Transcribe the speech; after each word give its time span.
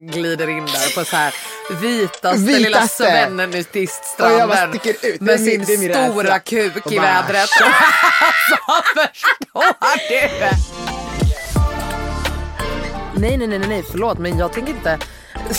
Glider 0.00 0.48
in 0.48 0.66
där 0.66 0.94
på 0.94 1.04
så 1.04 1.16
här 1.16 1.34
vitaste, 1.80 2.38
Vitaste. 2.38 2.58
lilla 2.58 2.86
bara. 4.46 4.66
Det 4.66 5.04
är 5.04 5.24
med 5.24 5.40
min- 5.40 5.50
sin 5.50 5.64
det 5.66 5.74
är 5.74 5.78
min 5.78 5.92
stora 6.12 6.22
rädsla. 6.22 6.38
kuk 6.38 6.86
Och 6.86 6.92
i 6.92 6.96
bara- 6.96 7.06
vädret. 7.06 7.40
alltså 7.50 7.64
förstår 8.44 8.94
du? 8.94 9.08
Nej, 13.20 13.36
nej, 13.36 13.46
nej, 13.48 13.58
nej, 13.58 13.84
förlåt 13.90 14.18
men 14.18 14.38
jag 14.38 14.52
tänker 14.52 14.72
inte 14.72 14.98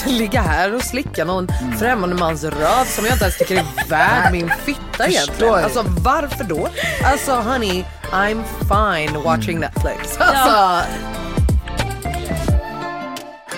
ligga 0.05 0.41
här 0.41 0.73
och 0.75 0.83
slicka 0.83 1.25
någon 1.25 1.47
främmande 1.79 2.15
mans 2.15 2.43
röv 2.43 2.85
som 2.85 3.05
jag 3.05 3.13
inte 3.13 3.23
ens 3.23 3.37
tycker 3.37 3.55
är 3.55 3.65
värd 3.89 4.31
min 4.31 4.51
fitta 4.65 5.07
egentligen. 5.07 5.53
Alltså 5.53 5.85
varför 5.87 6.43
då? 6.43 6.67
Alltså 7.03 7.31
honey, 7.35 7.83
I'm 8.11 8.43
fine 8.59 9.23
watching 9.23 9.59
Netflix. 9.59 10.17
Alltså, 10.17 10.81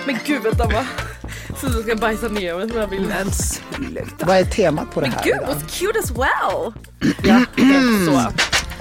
Men 0.06 0.18
gud 0.26 0.42
vänta 0.42 0.64
va. 0.66 0.84
Så 1.60 1.66
jag 1.66 1.82
ska 1.84 1.96
bajsa 1.96 2.28
ner 2.28 2.54
mig 2.54 2.68
som 2.68 2.78
jag 2.78 2.86
vill. 2.86 3.02
men 3.08 3.30
sluta. 3.32 4.26
Vad 4.26 4.36
är 4.36 4.44
temat 4.44 4.90
på 4.94 5.00
det 5.00 5.06
här 5.06 5.24
Gud 5.24 5.34
idag? 5.36 5.48
what's 5.48 5.78
cute 5.78 5.98
as 5.98 6.10
well. 6.10 6.72
Ja, 7.22 7.44
så. 8.06 8.32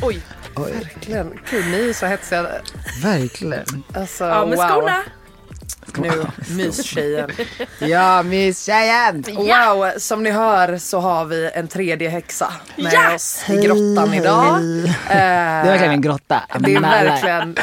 Oj. 0.02 0.22
Verkligen. 0.56 1.40
Gud, 1.52 1.66
ni 1.66 1.90
är 1.90 1.94
så 1.94 2.06
hetsiga. 2.06 2.48
Verkligen. 3.04 3.84
Alltså, 3.94 4.24
Ja 4.24 4.46
men 4.46 4.58
wow. 4.58 4.68
skorna. 4.68 4.98
Nu, 5.96 6.12
mystjejen. 6.56 7.30
Ja, 7.80 8.24
mys-tjejen! 8.24 9.24
Wow, 9.36 9.92
som 9.98 10.24
ni 10.24 10.32
hör 10.32 10.78
så 10.78 11.00
har 11.00 11.26
vi 11.26 11.52
en 11.54 11.68
tredje 11.68 12.10
häxa 12.10 12.54
med 12.76 12.94
Ja! 12.94 13.16
oss 13.16 13.44
i 13.50 13.56
grottan 13.56 14.14
idag. 14.14 14.60
Det 15.08 15.14
är 15.14 15.66
verkligen 15.66 15.94
en 15.94 16.02
grotta. 16.02 16.42
Det 16.60 16.76
är 16.76 16.80
verkligen, 16.82 17.56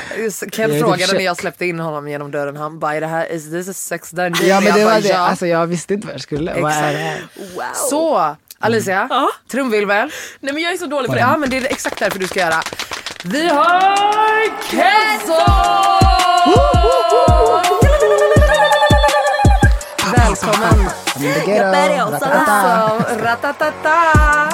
Ken 0.52 0.70
Jag 0.70 0.80
frågade 0.80 0.98
försöker- 0.98 1.14
när 1.18 1.24
jag 1.24 1.36
släppte 1.36 1.66
in 1.66 1.80
honom 1.80 2.08
genom 2.08 2.30
dörren, 2.30 2.56
han 2.56 2.78
bara 2.78 2.94
är 2.94 3.00
det 3.00 3.06
här, 3.06 3.32
is 3.32 3.50
this 3.50 3.68
a 3.68 3.72
sex 3.72 4.10
dungeon? 4.10 4.48
Ja 4.48 4.60
men 4.60 4.66
Jag 4.68 4.76
det 4.76 4.84
var 4.84 5.00
det, 5.00 5.12
alltså 5.12 5.46
jag 5.46 5.66
visste 5.66 5.94
inte 5.94 6.06
vad 6.06 6.14
jag 6.14 6.20
skulle. 6.22 6.60
Vad 6.60 6.72
är 6.72 6.92
det 6.92 6.98
här? 6.98 7.26
Wow. 7.56 7.62
Så 7.90 8.36
Alicia, 8.60 9.06
Ja. 9.10 9.28
trumvirvel. 9.50 10.10
Nej 10.40 10.52
men 10.54 10.62
jag 10.62 10.72
är 10.72 10.76
så 10.76 10.86
dålig 10.86 11.08
på 11.08 11.14
det. 11.14 11.20
Ja 11.20 11.36
men 11.36 11.50
det 11.50 11.56
är 11.56 11.64
exakt 11.64 11.98
därför 11.98 12.18
du 12.18 12.26
ska 12.26 12.40
göra. 12.40 12.62
Vi 13.24 13.48
har 13.48 13.96
Kenzo! 14.70 15.42
Välkommen! 20.16 20.88
Alltså, 22.00 22.26
ratatata! 23.24 23.94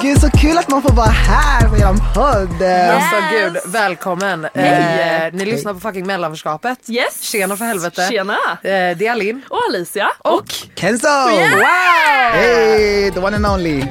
Gud 0.01 0.21
så 0.21 0.29
kul 0.29 0.57
att 0.57 0.69
man 0.69 0.81
får 0.81 0.93
vara 0.93 1.07
här 1.07 1.69
på 1.69 1.77
eran 1.77 1.97
podd. 2.13 2.63
Alltså 2.63 3.15
gud, 3.31 3.57
välkommen. 3.65 4.45
Eh, 4.45 5.33
ni 5.33 5.45
lyssnar 5.45 5.73
på 5.73 5.79
fucking 5.79 6.07
mellanförskapet. 6.07 6.79
Yes. 6.89 7.21
Tjena 7.21 7.57
för 7.57 7.65
helvete. 7.65 8.07
Tjena. 8.11 8.37
Eh, 8.53 8.97
det 8.97 9.07
är 9.07 9.11
Alin. 9.11 9.41
Och 9.49 9.59
Alicia. 9.69 10.07
Och 10.17 10.53
Kenzo! 10.75 11.07
wow! 11.07 12.31
Hey, 12.33 13.11
the 13.11 13.19
one 13.19 13.35
and 13.35 13.45
only. 13.45 13.83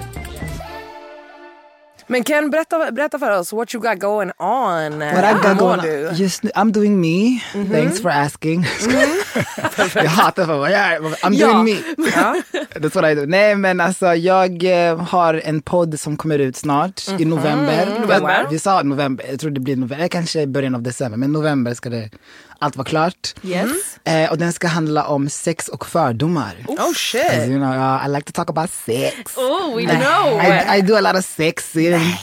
Men 2.07 2.25
Ken, 2.25 2.51
berätta, 2.51 2.93
berätta 2.93 3.19
för 3.19 3.39
oss 3.39 3.53
what 3.53 3.75
you 3.75 3.83
got 3.83 4.01
going 4.01 4.31
on. 4.39 4.99
What 4.99 5.25
I 5.25 5.49
got 5.49 5.59
going 5.59 5.81
on? 5.81 6.15
Just 6.17 6.43
nu, 6.43 6.51
I'm 6.55 6.71
doing 6.73 7.01
me. 7.01 7.41
Thanks 7.73 8.01
for 8.03 8.11
asking. 8.11 8.67
jag 9.95 10.05
hatar 10.05 10.45
för 10.47 10.67
är. 10.69 10.99
I'm 11.01 11.33
Ja. 11.35 11.47
doing 11.53 11.65
me. 11.65 11.73
That's 12.75 12.95
what 12.95 13.11
I 13.11 13.15
do. 13.15 13.27
Nej 13.27 13.55
men 13.55 13.81
alltså 13.81 14.15
jag 14.15 14.65
eh, 14.89 14.99
har 15.01 15.35
en 15.45 15.63
podd 15.63 16.01
som 16.01 16.17
kommer 16.17 16.39
ut 16.39 16.57
snart 16.57 17.09
i 17.19 17.25
november. 17.25 17.99
November. 18.01 18.47
Vi 18.51 18.59
sa 18.59 18.83
november, 18.83 19.25
jag 19.31 19.41
tror 19.41 19.51
det 19.51 19.61
blir 19.61 19.77
november, 19.77 20.09
kanske 20.09 20.41
i 20.41 20.47
början 20.47 20.75
av 20.75 20.83
december. 20.83 21.19
Men 21.19 21.33
november 21.33 21.75
ska 21.75 21.89
det 21.91 22.11
allt 22.65 22.77
vara 22.77 22.85
klart. 22.89 23.35
Yes. 23.43 23.71
Eh, 24.05 24.31
och 24.31 24.39
den 24.39 24.53
ska 24.53 24.67
handla 24.69 25.05
om 25.07 25.29
sex 25.29 25.69
och 25.69 25.87
fördomar. 25.87 26.55
Oh 26.69 26.77
'Cause, 26.77 26.95
shit. 26.99 27.33
You 27.49 27.57
know, 27.59 27.75
uh, 27.75 28.07
I 28.07 28.09
like 28.09 28.23
to 28.23 28.33
talk 28.33 28.51
about 28.51 28.71
sex. 28.71 29.37
Oh 29.37 29.77
we 29.77 29.83
know. 29.87 30.41
I, 30.43 30.79
I 30.79 30.81
do 30.81 30.97
a 30.97 31.01
lot 31.01 31.17
of 31.19 31.25
sex. 31.25 31.73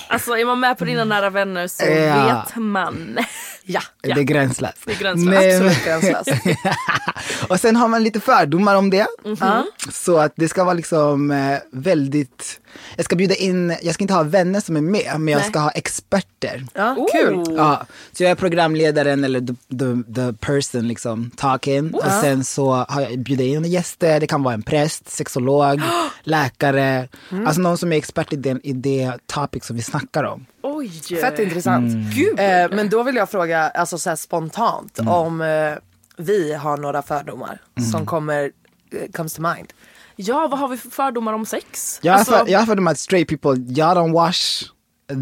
Alltså 0.07 0.38
är 0.38 0.46
man 0.46 0.59
med 0.59 0.78
på 0.78 0.85
dina 0.85 1.03
nära 1.06 1.30
vänner 1.30 1.68
så 1.68 1.84
Ja. 1.85 2.44
vet 2.46 2.56
man. 2.56 3.18
Ja. 3.63 3.81
Det 4.01 4.12
är 4.12 4.16
gränslöst. 4.24 4.78
Det 4.85 4.91
är 4.91 4.97
gränslöst. 5.00 5.40
Men- 5.40 5.68
Absolut 5.68 5.85
gränslöst. 5.85 6.30
och 7.47 7.59
sen 7.59 7.75
har 7.75 7.88
man 7.88 8.03
lite 8.03 8.19
fördomar 8.19 8.75
om 8.75 8.90
det. 8.90 9.07
Mhm. 9.25 9.63
Så 9.91 10.18
att 10.18 10.34
det 10.35 10.47
ska 10.47 10.63
vara 10.63 10.74
liksom 10.74 11.31
eh, 11.31 11.57
väldigt, 11.72 12.59
jag 12.96 13.06
ska 13.06 13.16
bjuda 13.16 13.36
in, 13.36 13.76
jag 13.82 13.94
ska 13.94 14.04
inte 14.04 14.14
ha 14.14 14.24
vänner 14.24 14.59
som 14.59 14.76
är 14.78 14.82
med, 14.82 15.20
men 15.20 15.28
jag 15.34 15.46
ska 15.46 15.59
ha 15.59 15.72
experter. 15.72 16.66
Ja, 16.74 17.08
kul. 17.12 17.44
Ja, 17.58 17.86
så 18.12 18.24
jag 18.24 18.32
är 18.32 18.36
programledaren 18.36 19.24
eller 19.24 19.40
the, 19.40 19.54
the, 19.78 20.14
the 20.16 20.34
person 20.34 20.88
liksom 20.88 21.31
talking. 21.38 21.94
Och 21.94 22.12
sen 22.22 22.44
så 22.44 22.72
har 22.74 23.02
jag 23.02 23.20
bjudit 23.20 23.48
in 23.48 23.66
gäster, 23.66 24.20
det 24.20 24.28
kan 24.28 24.44
vara 24.44 24.54
en 24.54 24.62
präst, 24.64 25.10
sexolog, 25.10 25.81
läkare. 26.24 27.08
Mm. 27.31 27.48
Alltså 27.48 27.62
någon 27.62 27.78
som 27.78 27.94
är 27.94 27.98
expert 27.98 28.34
i, 28.34 28.36
den, 28.36 28.62
i 28.64 28.74
det 28.74 29.12
topic 29.26 29.66
som 29.66 29.76
vi 29.76 29.81
snackar 29.81 30.24
om. 30.24 30.46
Oj. 30.64 30.90
Fett 31.22 31.40
intressant. 31.40 31.94
Mm. 31.94 32.10
Gud. 32.12 32.40
Eh, 32.40 32.76
men 32.76 32.90
då 32.90 33.04
vill 33.04 33.16
jag 33.16 33.30
fråga, 33.30 33.70
alltså 33.70 33.98
så 33.98 34.10
här 34.10 34.16
spontant, 34.16 35.00
om 35.00 35.42
eh, 35.42 35.74
vi 36.18 36.54
har 36.54 36.78
några 36.78 37.02
fördomar 37.02 37.62
Mm. 37.78 37.90
som 37.90 38.06
kommer, 38.06 38.51
eh, 38.92 39.12
comes 39.12 39.34
to 39.34 39.42
mind. 39.42 39.74
Ja 40.21 40.47
vad 40.47 40.59
har 40.59 40.68
vi 40.68 40.77
för 40.77 40.89
fördomar 40.89 41.33
om 41.33 41.45
sex? 41.45 42.00
Jag 42.01 42.13
har 42.13 42.19
Alltså, 42.19 42.33
för, 42.38 42.47
jag 42.47 42.59
har 42.59 42.65
för 42.65 42.75
dem 42.75 42.88
att 42.88 43.00
straight 43.00 43.27
people, 43.29 43.51
y'all 43.51 43.95
don't 43.95 44.13
wash 44.13 44.63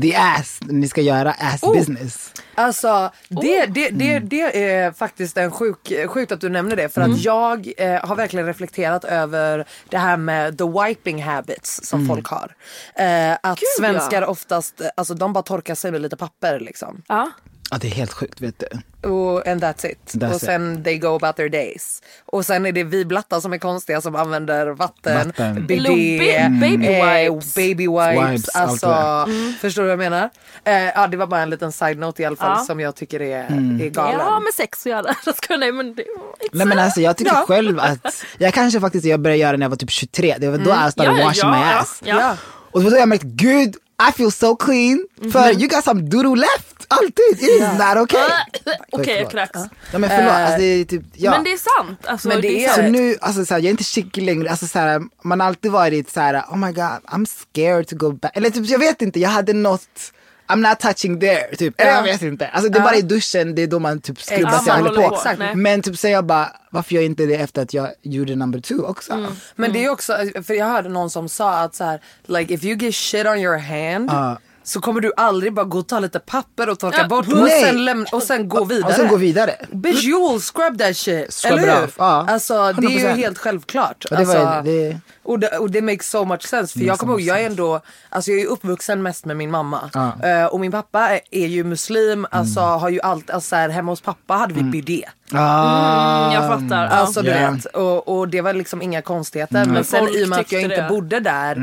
the 0.02 0.16
ass, 0.16 0.60
ni 0.62 0.88
ska 0.88 1.02
göra 1.02 1.32
ass 1.32 1.64
Oh. 1.64 1.74
business. 1.74 2.34
Alltså 2.56 3.12
det, 3.30 3.36
Oh. 3.38 3.72
det, 3.72 3.90
det, 3.90 4.12
Mm. 4.16 4.30
det 4.30 4.64
är 4.72 4.92
faktiskt 4.92 5.38
en 5.38 5.52
sjuk, 5.52 5.94
sjukt 6.08 6.32
att 6.32 6.42
du 6.42 6.50
nämner 6.50 6.76
det 6.76 6.90
för 6.90 7.02
att 7.02 7.24
jag 7.24 7.72
eh, 7.78 8.06
har 8.08 8.16
verkligen 8.16 8.46
reflekterat 8.46 9.04
över 9.04 9.66
det 9.90 9.98
här 9.98 10.18
med 10.18 10.58
the 10.58 10.64
wiping 10.64 11.24
habits 11.24 11.80
som 11.84 12.00
Mm. 12.00 12.16
folk 12.16 12.28
har. 12.28 12.56
Eh, 12.96 13.32
att 13.44 13.60
Gud, 13.60 13.68
svenskar 13.80 14.22
ja. 14.22 14.28
oftast, 14.28 14.82
alltså 14.98 15.14
de 15.14 15.34
bara 15.34 15.42
torkar 15.44 15.76
sig 15.76 15.92
med 15.92 16.02
lite 16.02 16.18
papper 16.18 16.60
liksom. 16.60 17.02
Ja. 17.08 17.32
Ja, 17.72 17.78
det 17.82 17.88
är 17.88 17.92
helt 17.92 18.14
sjukt 18.14 18.42
vet 18.42 18.60
du. 18.60 19.10
och, 19.10 19.48
and 19.48 19.64
that's 19.64 19.86
it. 19.92 20.00
That's 20.14 20.34
och 20.34 20.42
sen 20.42 20.84
they 20.84 20.98
go 20.98 21.08
about 21.16 21.36
their 21.36 21.50
days. 21.50 22.02
Och 22.26 22.46
sen 22.46 22.66
är 22.66 22.72
det 22.72 22.84
vi 22.84 23.06
blattar 23.06 23.40
som 23.40 23.54
är 23.54 23.58
konstiga 23.58 24.02
som 24.02 24.16
använder 24.16 24.68
vatten, 24.68 25.28
Vatten. 25.28 25.66
bidé, 25.68 25.80
Lo- 25.82 26.60
baby 26.60 26.88
eh, 26.88 27.34
wipes. 27.34 27.56
baby 27.56 27.88
wipes. 27.88 28.32
Wipes, 28.32 28.50
allt 28.56 28.84
alltså, 28.84 29.26
det 29.32 29.54
förstår 29.62 29.82
du 29.82 29.88
vad 29.88 29.92
jag 30.06 30.12
menar? 30.12 30.30
Eh, 30.64 30.74
ja, 30.84 31.08
det 31.08 31.18
var 31.18 31.28
bara 31.28 31.42
en 31.42 31.50
liten 31.50 31.72
side-note 31.72 32.22
i 32.22 32.26
alla 32.26 32.36
fall 32.36 32.56
Ja. 32.58 32.64
som 32.66 32.80
jag 32.80 32.96
tycker 32.96 33.22
är, 33.22 33.48
Mm. 33.48 33.82
är 33.82 33.90
galen. 33.90 34.20
Ja 34.20 34.40
med 34.40 34.54
sex 34.54 34.86
och 34.86 34.90
göra. 34.90 35.16
Jag 35.50 35.60
nej 35.60 35.72
men 35.72 35.96
det 35.96 36.04
Nej 36.52 36.68
men 36.68 36.80
alltså 36.80 37.02
jag 37.02 37.18
tycker 37.18 37.32
själv 37.36 37.80
att, 37.80 38.24
jag 38.38 38.54
kanske 38.54 38.80
faktiskt 38.80 39.06
jag 39.06 39.20
började 39.20 39.40
göra 39.42 39.58
när 39.58 39.66
jag 39.66 39.70
var 39.70 39.78
typ 39.78 39.90
23, 39.92 40.36
det 40.40 40.50
var 40.50 40.58
då 40.58 40.72
I 40.88 40.92
started 40.92 41.18
Ja, 41.20 41.26
washing 41.26 41.50
ja, 41.50 41.52
my 41.52 41.58
ja, 41.72 41.80
ass. 41.80 42.02
ja. 42.06 42.20
Ja. 42.20 42.36
Och 42.72 42.84
då 42.84 42.98
jag 42.98 43.10
märkte, 43.10 43.28
gud 43.28 43.76
I 44.00 44.12
feel 44.12 44.32
so 44.32 44.56
clean, 44.56 45.08
för 45.32 45.52
you 45.52 45.68
got 45.68 45.84
some 45.84 46.02
doodoo 46.02 46.36
left, 46.36 46.86
alltid, 46.88 47.32
it 47.32 47.42
is 47.44 47.62
not 47.80 47.98
okay. 47.98 48.28
Okej 48.92 49.22
jag 49.22 49.32
kräks. 49.32 49.60
Men 49.92 50.10
förlåt, 50.10 50.32
alltså 50.32 50.58
det 50.58 50.66
är 50.66 50.86
typ, 50.86 51.04
ja. 51.14 51.32
Men 51.32 51.44
det 51.44 51.54
är 51.54 51.78
sant. 51.78 52.06
Alltså, 52.08 52.28
Men 52.28 52.42
det 52.42 52.66
är 52.66 52.74
Så 52.74 52.82
nu, 52.82 53.18
alltså 53.22 53.46
såhär, 53.46 53.62
jag 53.62 53.66
är 53.66 53.72
inte 53.72 53.84
chickig 53.84 54.24
längre, 54.24 54.50
alltså 54.50 54.68
såhär, 54.68 55.02
man 55.24 55.40
har 55.40 55.48
alltid 55.48 55.72
varit 55.72 56.10
såhär, 56.10 56.44
oh 56.50 56.58
my 56.58 56.72
god, 56.72 57.00
I'm 57.08 57.26
scared 57.26 57.88
to 57.88 57.96
go 57.96 58.12
back. 58.12 58.32
Eller 58.38 58.50
typ, 58.50 58.66
jag 58.66 58.80
vet 58.80 59.02
inte, 59.02 59.20
jag 59.20 59.30
hade 59.30 59.54
något, 59.54 60.12
I'm 60.50 60.70
not 60.70 60.80
touching 60.80 61.20
there, 61.20 61.56
typ. 61.56 61.82
Eller 61.82 61.92
jag 61.92 62.04
vet 62.04 62.22
inte. 62.22 62.48
Alltså 62.48 62.70
det 62.70 62.80
är 62.80 62.84
bara 62.84 62.96
i 62.96 63.02
duschen, 63.02 63.56
det 63.56 63.62
är 63.62 63.68
då 63.68 63.80
man 63.80 64.02
typ 64.02 64.22
skrubbar 64.22 64.60
sig 64.60 64.72
och 64.72 64.78
håller 64.78 65.10
på. 65.10 65.18
Nej. 65.38 65.56
Men 65.56 65.82
typ 65.82 65.98
säger 65.98 66.16
jag 66.16 66.26
bara, 66.26 66.52
varför 66.70 66.94
gör 66.94 67.02
jag 67.02 67.06
inte 67.06 67.26
det 67.26 67.36
efter 67.36 67.62
att 67.62 67.74
jag 67.74 67.90
gjorde 68.02 68.36
number 68.36 68.60
two 68.60 68.82
också? 68.84 69.28
Men 69.56 69.74
det 69.74 69.86
är 69.86 69.90
också, 69.90 70.18
för 70.44 70.54
jag 70.54 70.66
hörde 70.66 70.90
någon 70.90 71.10
som 71.10 71.30
sa 71.30 71.60
att 71.60 71.76
så 71.76 71.84
här, 71.84 72.02
like 72.26 72.54
if 72.54 72.64
you 72.64 72.78
get 72.78 72.96
shit 72.96 73.26
on 73.26 73.38
your 73.38 73.58
hand 73.58 74.10
Ja. 74.12 74.38
Så 74.70 74.82
kommer 74.82 75.02
du 75.02 75.12
aldrig 75.18 75.54
bara 75.54 75.66
gå 75.66 75.80
och 75.80 75.88
ta 75.88 76.00
lite 76.00 76.20
papper 76.20 76.70
och 76.70 76.80
torka 76.80 76.98
Ja. 77.02 77.08
bort 77.08 77.28
och 77.28 77.38
Nej. 77.38 77.64
sen, 77.64 77.86
lämna, 77.86 78.06
och 78.12 78.24
sen 78.24 78.50
gå 78.50 78.64
vidare. 78.66 78.90
Och 78.90 78.94
sen 78.96 79.08
gå 79.08 79.16
vidare. 79.16 79.56
Bitch 79.72 80.04
you 80.04 80.32
will 80.32 80.42
scrub 80.42 80.80
that 80.80 80.98
shit. 80.98 81.34
Scrub 81.34 81.58
eller 81.60 81.82
hur? 81.82 81.92
ja. 81.98 82.26
Alltså 82.30 82.74
det 82.74 82.88
är 82.88 82.90
ju 82.92 82.98
100%. 83.08 83.16
helt 83.16 83.38
självklart. 83.38 84.06
Och 84.12 84.18
det 84.18 84.24
var 84.26 84.36
alltså, 84.36 84.62
det- 84.72 84.98
och, 85.24 85.40
det, 85.40 85.48
och 85.58 85.72
det 85.72 85.82
makes 85.82 86.10
so 86.10 86.26
much 86.26 86.44
sense. 86.48 86.80
För 86.80 86.86
jag 86.86 86.98
kommer 87.00 87.14
ihåg, 87.14 87.22
jag 87.22 87.42
är 87.42 87.46
ändå, 87.46 87.82
alltså 88.10 88.32
jag 88.32 88.42
är 88.42 88.46
uppvuxen 88.46 89.02
mest 89.02 89.26
med 89.26 89.38
min 89.38 89.52
mamma. 89.52 89.90
Ja. 89.94 90.12
Mm. 90.24 90.42
Eh, 90.42 90.46
och 90.48 90.60
min 90.60 90.72
pappa 90.72 91.00
är, 91.10 91.20
är 91.32 91.48
ju 91.48 91.64
muslim, 91.64 92.28
alltså 92.32 92.60
har 92.60 92.90
ju 92.90 93.00
allt, 93.02 93.30
alltså 93.30 93.56
här, 93.56 93.70
hemma 93.70 93.92
hos 93.92 94.02
pappa 94.02 94.34
hade 94.34 94.54
vi 94.54 94.64
bidé. 94.64 95.06
Ah. 95.34 96.24
Mm, 96.26 96.34
jag 96.34 96.48
fattar. 96.62 96.84
Ja. 96.84 96.90
Alltså 96.90 97.22
du 97.22 97.30
vet, 97.30 97.66
och, 97.66 98.08
och 98.20 98.28
det 98.30 98.42
var 98.42 98.54
liksom 98.54 98.82
inga 98.82 99.02
konstigheter. 99.02 99.66
Men 99.66 99.84
sen 99.84 100.00
Folk 100.00 100.16
i 100.18 100.24
och 100.26 100.30
med 100.30 100.40
att 100.40 100.52
jag 100.52 100.62
inte 100.62 100.82
det. 100.82 100.90
bodde 100.90 101.20
där 101.20 101.56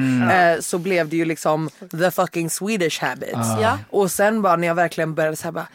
eh, 0.55 0.61
så 0.61 0.79
blev 0.79 1.09
det 1.09 1.17
ju 1.17 1.25
liksom 1.25 1.71
the 2.01 2.11
fucking 2.11 2.51
Swedish 2.51 3.03
habits. 3.03 3.49
Ja. 3.63 3.79
Och 3.91 4.11
sen 4.11 4.43
bara 4.43 4.57
när 4.57 4.67
jag 4.69 4.75
verkligen 4.75 5.15
började 5.15 5.37
såhär 5.37 5.53
bara 5.53 5.67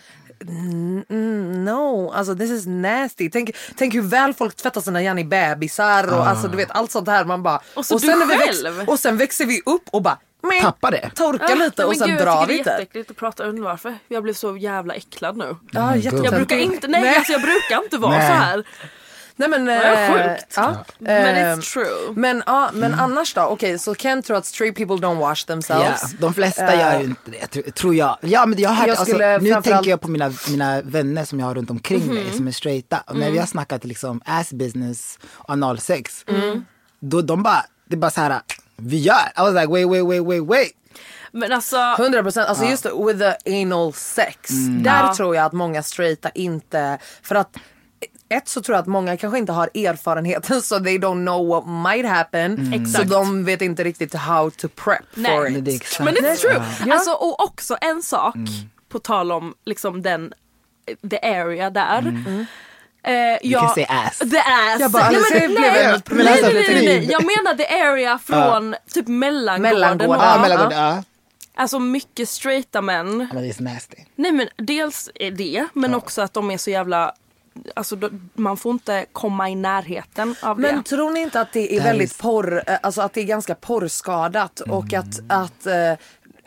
Mm, 0.47 1.03
mm, 1.09 1.65
no, 1.65 2.11
alltså 2.15 2.35
this 2.35 2.51
is 2.51 2.65
nasty. 2.65 3.29
Tänk, 3.29 3.55
tänk 3.75 3.94
hur 3.94 4.01
väl 4.01 4.33
folk 4.33 4.55
tvättar 4.55 4.81
sina 4.81 5.01
Janni 5.01 5.23
bebisar 5.23 6.13
och 6.13 6.27
alltså 6.27 6.47
du 6.47 6.57
vet 6.57 6.71
allt 6.71 6.91
sånt 6.91 7.07
här. 7.07 7.25
Man 7.25 7.44
bara, 7.44 7.59
Och 7.75 7.85
så 7.85 7.97
du 7.97 8.07
när 8.07 8.25
vi 8.25 8.35
själv. 8.37 8.75
väx, 8.77 8.89
och 8.89 8.99
sen 8.99 9.17
växer 9.17 9.45
vi 9.45 9.61
upp 9.65 9.83
och 9.91 10.01
bara 10.01 10.17
meh, 10.43 10.61
Tappar 10.61 10.91
det. 10.91 11.09
torkar 11.15 11.49
Ja, 11.49 11.55
lite 11.55 11.85
och 11.85 11.95
sen 11.97 12.07
gud, 12.09 12.17
drar 12.17 12.25
jag 12.25 12.39
tycker 12.41 12.47
det 12.47 12.53
är 12.53 12.57
lite. 12.57 12.69
jätteäckligt 12.69 13.11
att 13.11 13.17
prata 13.17 13.43
undrar 13.43 13.63
varför. 13.63 13.95
Jag 14.07 14.23
blev 14.23 14.33
så 14.33 14.57
jävla 14.57 14.93
äcklad 14.93 15.38
nu. 15.38 15.55
Ja, 15.71 15.95
Jag 15.95 16.33
brukar 16.33 16.57
inte, 16.57 16.88
nej, 16.88 17.15
Alltså, 17.17 17.31
jag 17.31 17.41
brukar 17.41 17.83
inte 17.83 17.97
vara 17.97 18.17
Nej. 18.17 18.27
så 18.27 18.33
här. 18.33 18.63
Nej 19.35 19.49
men, 19.49 19.67
är 19.69 20.09
eh, 20.09 20.13
sjukt. 20.38 20.53
Ja, 20.55 20.75
Men 20.99 21.35
eh, 21.35 21.57
it's 21.57 21.73
true. 21.73 22.13
Men, 22.15 22.43
ja, 22.45 22.69
men 22.73 22.93
Mm. 22.93 22.99
annars 22.99 23.33
då? 23.33 23.41
Okej, 23.41 23.79
så 23.79 23.95
Ken 23.95 24.21
tror 24.23 24.38
att 24.38 24.45
straight 24.45 24.75
people 24.77 24.95
don't 24.95 25.19
wash 25.19 25.43
Ja, 25.47 25.53
themselves. 25.53 26.11
de 26.19 26.33
flesta 26.33 26.73
Eh, 26.73 26.79
gör 26.79 26.99
ju 26.99 27.05
inte 27.05 27.31
det, 27.31 27.37
tr- 27.59 27.71
tror 27.71 27.95
jag. 27.95 28.17
Ja, 28.21 28.45
men 28.45 28.59
jag 28.59 28.69
har 28.69 28.87
Jag 28.87 28.89
alltså, 28.97 29.05
skulle 29.05 29.37
nu 29.39 29.61
tänker 29.61 29.89
jag 29.89 30.01
på 30.01 30.07
mina, 30.07 30.33
mina 30.49 30.81
vänner 30.81 31.25
som 31.25 31.39
jag 31.39 31.47
har 31.47 31.55
runt 31.55 31.69
omkring 31.69 32.05
Mhm. 32.05 32.13
mig 32.15 32.31
som 32.33 32.47
är 32.47 32.51
straighta. 32.51 33.03
Och 33.07 33.15
när 33.15 33.31
vi 33.31 33.37
har 33.37 33.45
snackat 33.45 33.85
liksom 33.85 34.21
ass 34.25 34.53
business 34.53 35.19
och 35.31 35.49
analsex, 35.49 36.23
Mm. 36.27 36.65
då 36.99 37.21
de 37.21 37.44
bara, 37.44 37.65
det 37.89 37.95
är 37.95 37.99
bara 37.99 38.11
så 38.11 38.21
här, 38.21 38.41
vi 38.81 38.98
gör. 38.98 39.31
I 39.38 39.42
was 39.42 39.54
like 39.54 39.68
wait, 39.68 39.88
wait, 39.89 40.06
wait, 40.06 40.24
wait, 40.24 40.44
wait. 40.44 40.72
Men 41.31 41.51
alltså, 41.51 41.78
100 42.00 42.22
procent, 42.24 42.50
alltså 42.50 42.66
just 42.66 42.83
det, 42.83 42.92
with 43.06 43.19
the 43.19 43.62
anal 43.62 43.94
sex. 43.94 44.50
Mm. 44.50 44.83
Där 44.83 45.04
Ja. 45.04 45.13
tror 45.16 45.36
jag 45.36 45.45
att 45.45 45.54
många 45.54 45.83
straighta 45.83 46.30
inte, 46.30 46.98
för 47.24 47.36
att 47.36 47.57
ett 48.30 48.48
så 48.48 48.62
tror 48.62 48.75
jag 48.75 48.81
att 48.81 48.88
många 48.88 49.18
kanske 49.18 49.38
inte 49.38 49.51
har 49.51 49.69
erfarenheten 49.74 50.62
så 50.62 50.80
they 50.80 50.98
don't 50.98 51.25
know 51.25 51.48
what 51.48 51.63
might 51.94 52.06
happen. 52.12 52.56
Så 52.56 52.62
Mm. 52.62 52.81
Exakt. 52.83 53.10
de 53.10 53.45
vet 53.45 53.62
inte 53.62 53.83
riktigt 53.83 54.13
how 54.13 54.50
to 54.51 54.68
prep 54.75 55.01
Nej. 55.13 55.31
for 55.38 55.44
Men 55.44 55.56
it. 55.57 55.66
det 55.98 56.04
men 56.04 56.16
it's 56.16 56.36
true. 56.36 56.63
Ja. 56.86 56.94
Alltså, 56.94 57.12
och 57.12 57.44
också 57.44 57.78
en 57.81 58.04
sak, 58.04 58.36
på 58.89 59.00
tal 59.00 59.31
om 59.31 59.54
liksom 59.66 60.01
den, 60.01 60.33
the 61.10 61.19
area 61.19 61.69
där. 61.69 62.24
Eh, 63.03 63.13
You 63.13 63.38
jag, 63.42 63.62
can 63.62 63.74
say 63.75 63.86
ass. 63.89 64.18
The 64.19 64.25
ass. 64.38 64.80
Jag 64.80 64.92
bara, 64.92 65.09
nej, 65.09 65.18
alltså, 65.18 65.33
men, 65.33 65.53
nej, 65.53 65.69
en 65.69 65.92
nej, 65.92 66.01
Men 66.09 66.25
nej, 66.25 66.42
nej, 66.42 66.53
nej, 66.53 66.86
nej. 66.86 67.01
typ. 67.01 67.12
Jag 67.12 67.21
menar 67.25 67.56
the 67.57 67.68
area 67.68 68.19
från 68.19 68.75
typ 68.94 69.07
mellangården. 69.07 69.74
Mellangården. 69.74 70.09
Ja, 70.09 70.36
Ja. 70.36 70.42
mellangården, 70.42 70.77
ja. 70.80 71.03
Alltså 71.56 71.80
mycket 71.80 72.30
straighta 72.30 72.81
män. 72.81 73.27
Men 73.33 73.44
det 73.44 73.50
är 73.50 73.53
så 73.53 73.63
nasty. 73.63 73.98
Nej 74.15 74.31
men 74.31 74.48
dels 74.57 75.09
är 75.15 75.31
det, 75.31 75.68
men 75.74 75.94
också 75.95 76.21
att 76.21 76.33
de 76.33 76.51
är 76.51 76.57
så 76.57 76.69
jävla 76.69 77.13
Alltså 77.75 77.95
då, 77.95 78.09
man 78.33 78.57
får 78.57 78.71
inte 78.71 79.06
komma 79.12 79.50
i 79.50 79.56
närheten 79.56 80.36
av 80.42 80.59
Men 80.59 80.77
det. 80.77 80.83
tror 80.83 81.12
ni 81.12 81.19
inte 81.19 81.42
att 81.42 81.54
det 81.54 81.75
är 81.75 81.80
That 81.80 81.88
väldigt 81.88 82.12
is- 82.12 82.18
porr, 82.18 82.63
eh, 82.68 82.77
alltså 82.83 83.01
att 83.01 83.13
det 83.13 83.21
är 83.21 83.25
ganska 83.25 83.56
porrskadat 83.56 84.59
och 84.59 84.94
att, 84.94 85.19
att 85.27 85.65
eh, 85.65 85.94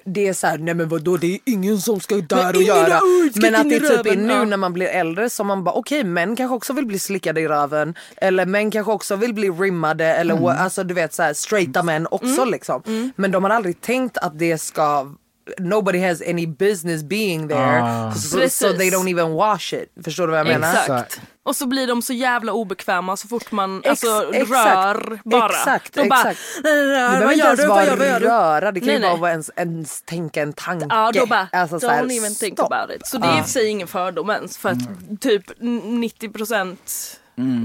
det 0.07 0.29
är 0.29 0.33
så 0.33 0.47
här, 0.47 0.59
nej 0.59 0.75
men 0.75 0.89
vadå 0.89 1.17
det 1.17 1.35
är 1.35 1.39
ingen 1.45 1.81
som 1.81 2.01
ska 2.01 2.17
där 2.17 2.57
och 2.57 2.63
göra. 2.63 3.01
utskutt 3.25 3.43
Men 3.43 3.55
att 3.55 3.71
det 3.71 3.81
typ 3.81 4.07
är 4.07 4.17
nu 4.17 4.45
när 4.45 4.57
man 4.57 4.73
blir 4.73 4.87
äldre 4.87 5.31
som 5.31 5.47
man 5.47 5.65
bara 5.65 5.75
okej 5.75 6.05
män 6.05 6.37
kanske 6.37 6.55
också 6.55 6.73
vill 6.73 6.87
bli 6.87 6.99
slickade 6.99 7.41
i 7.41 7.49
röven. 7.49 7.95
Eller 8.17 8.47
män 8.47 8.71
kanske 8.71 8.93
också 8.93 9.17
vill 9.17 9.35
bli 9.35 9.51
rimmade 9.51 10.05
eller 10.05 10.35
Mm. 10.35 10.47
alltså 10.47 10.85
du 10.85 10.95
vet 10.95 11.15
så 11.15 11.23
här 11.23 11.33
straighta 11.35 11.83
män 11.83 12.07
också 12.11 12.45
liksom. 12.45 12.83
Men 13.17 13.31
de 13.31 13.45
har 13.45 13.51
aldrig 13.51 13.81
tänkt 13.81 14.19
att 14.19 14.39
det 14.39 14.59
ska 14.59 15.07
Nobody 15.59 15.99
has 15.99 16.23
any 16.23 16.47
business 16.47 17.03
being 17.03 17.49
there. 17.49 17.83
Ah. 17.83 18.13
So, 18.13 18.49
so 18.49 18.73
they 18.73 18.91
don't 18.91 19.09
even 19.11 19.33
wash 19.35 19.75
it. 19.75 20.05
Förstår 20.05 20.27
du 20.27 20.31
vad 20.31 20.41
jag 20.41 20.47
menar? 20.47 20.71
Exakt. 20.73 20.89
Exakt. 20.91 21.21
Och 21.43 21.57
så 21.57 21.67
blir 21.67 21.87
de 21.87 22.03
så 22.03 22.13
jävla 22.13 22.53
obekväma 22.53 23.17
så 23.17 23.29
fort 23.29 23.53
man 23.53 23.79
Ex- 23.79 23.89
alltså, 23.89 24.35
exakt. 24.35 24.51
rör 24.75 25.19
bara. 25.25 25.47
Exakt, 25.53 25.95
de 25.95 26.09
bara, 26.09 26.21
exakt. 26.31 26.39
"Rör, 26.65 27.19
Det 27.21 27.25
vad 27.27 27.37
gör 27.37 27.57
du, 27.57 27.67
vad 27.67 27.87
gör, 27.87 27.97
du? 28.21 28.27
röra, 28.27 28.73
det 28.73 28.81
kan 28.81 28.87
Nej, 28.87 28.97
ju 28.97 29.03
bara 29.03 29.13
nej. 29.13 29.21
vara 29.21 29.31
ens, 29.31 29.51
ens 29.57 30.03
tänka 30.03 30.43
en 30.43 30.53
tanke. 30.53 30.87
Ja 30.91 31.11
då 31.15 31.27
bara, 31.27 31.49
Alltså 31.53 31.81
så 31.81 31.89
här, 31.89 32.05
don't 32.05 32.19
even 32.19 32.35
think 32.35 32.59
stopp. 32.59 32.73
about 32.73 32.97
it. 32.97 33.07
Så 33.07 33.19
det 33.19 33.27
är 33.27 33.39
i 33.39 33.41
och 33.41 33.45
för 33.45 33.51
sig 33.53 33.67
ingen 33.69 33.89
fördom 33.89 34.31
ens 34.31 34.59
för 34.59 34.69
att 34.69 35.21
typ 35.21 35.61
90% 35.61 36.77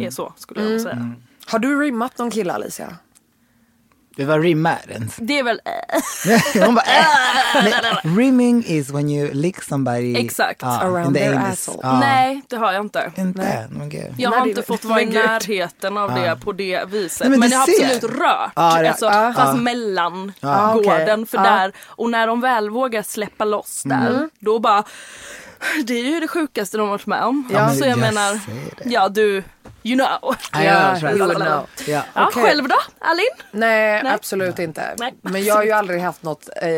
är 0.01 0.09
så 0.09 0.33
skulle 0.37 0.63
jag 0.71 0.81
säga. 0.81 1.11
Har 1.45 1.59
du 1.59 1.81
rimmat 1.81 2.17
någon 2.17 2.31
kille 2.31 2.53
Alicia? 2.53 2.95
Det 4.19 4.25
var 4.25 4.39
rimmar 4.39 4.79
ens. 4.89 5.15
Det 5.15 5.39
är 5.39 5.43
väl, 5.43 5.61
äh, 6.55 6.63
Hon 6.65 6.75
bara, 6.75 6.85
äh. 7.55 7.63
Nej, 7.63 8.15
Rimming 8.17 8.63
is 8.67 8.89
when 8.89 9.09
you 9.09 9.29
lick 9.33 9.63
somebody 9.63 10.15
Exakt. 10.17 10.61
ja, 10.61 10.79
Around 10.81 11.15
the 11.15 11.21
their 11.21 11.35
anus. 11.35 11.49
asshole. 11.69 11.79
Ja. 11.83 11.99
nej 11.99 12.41
det 12.49 12.55
har 12.55 12.71
jag 12.73 12.85
inte. 12.85 13.11
Inte? 13.17 13.67
Men 13.69 13.89
gud. 13.89 14.13
Jag 14.17 14.29
Nej, 14.31 14.39
har 14.39 14.47
inte 14.47 14.61
fått 14.61 14.85
vara 14.85 15.01
i 15.01 15.05
men 15.05 15.13
närheten 15.13 15.97
av 15.97 16.15
det 16.15 16.37
på 16.43 16.51
det 16.51 16.83
viset. 16.87 17.19
Nej, 17.19 17.29
men 17.29 17.39
men, 17.39 17.49
jag 17.49 17.59
har 17.59 17.65
ser. 17.65 17.85
absolut 17.95 18.19
rört. 18.19 18.51
Ja, 18.55 18.77
det- 18.81 18.89
alltså, 18.89 19.05
ja. 19.05 19.33
fast 19.35 19.53
Ja. 19.55 19.61
mellan 19.61 20.33
Ja, 20.39 20.75
okej. 20.75 20.89
gården. 20.99 21.25
För 21.25 21.37
Ja. 21.37 21.43
där, 21.43 21.71
och 21.85 22.09
när 22.09 22.27
de 22.27 22.41
väl 22.41 22.69
vågar 22.69 23.01
släppa 23.03 23.45
loss 23.45 23.81
där, 23.85 24.29
då 24.39 24.59
bara 24.59 24.83
det 25.85 25.93
är 25.93 26.03
ju 26.03 26.19
det 26.19 26.27
sjukaste 26.27 26.77
de 26.77 26.89
varit 26.89 27.05
med 27.05 27.23
om. 27.23 27.49
Ja, 27.53 27.65
men 27.67 27.75
så 27.75 27.81
jag, 27.83 27.89
jag 27.91 27.99
menar, 27.99 28.39
ja 28.85 29.09
du, 29.09 29.43
you 29.83 29.97
know. 29.97 30.07
Ja, 30.31 30.35
Ja, 30.63 30.91
jag 30.91 30.99
tror 30.99 31.11
you 31.17 31.35
know. 31.35 31.45
Ja. 31.87 32.03
Ja, 32.13 32.27
Okej. 32.27 32.43
Själv 32.43 32.67
då, 32.67 32.75
Alin? 32.99 33.25
Nej, 33.51 34.03
Nej. 34.03 34.13
absolut 34.13 34.59
inte. 34.59 34.95
Nej, 34.99 35.13
Men 35.21 35.43
jag 35.43 35.55
har 35.55 35.63
ju 35.63 35.71
aldrig 35.71 36.01
haft 36.01 36.23
något 36.23 36.49
eh, 36.61 36.69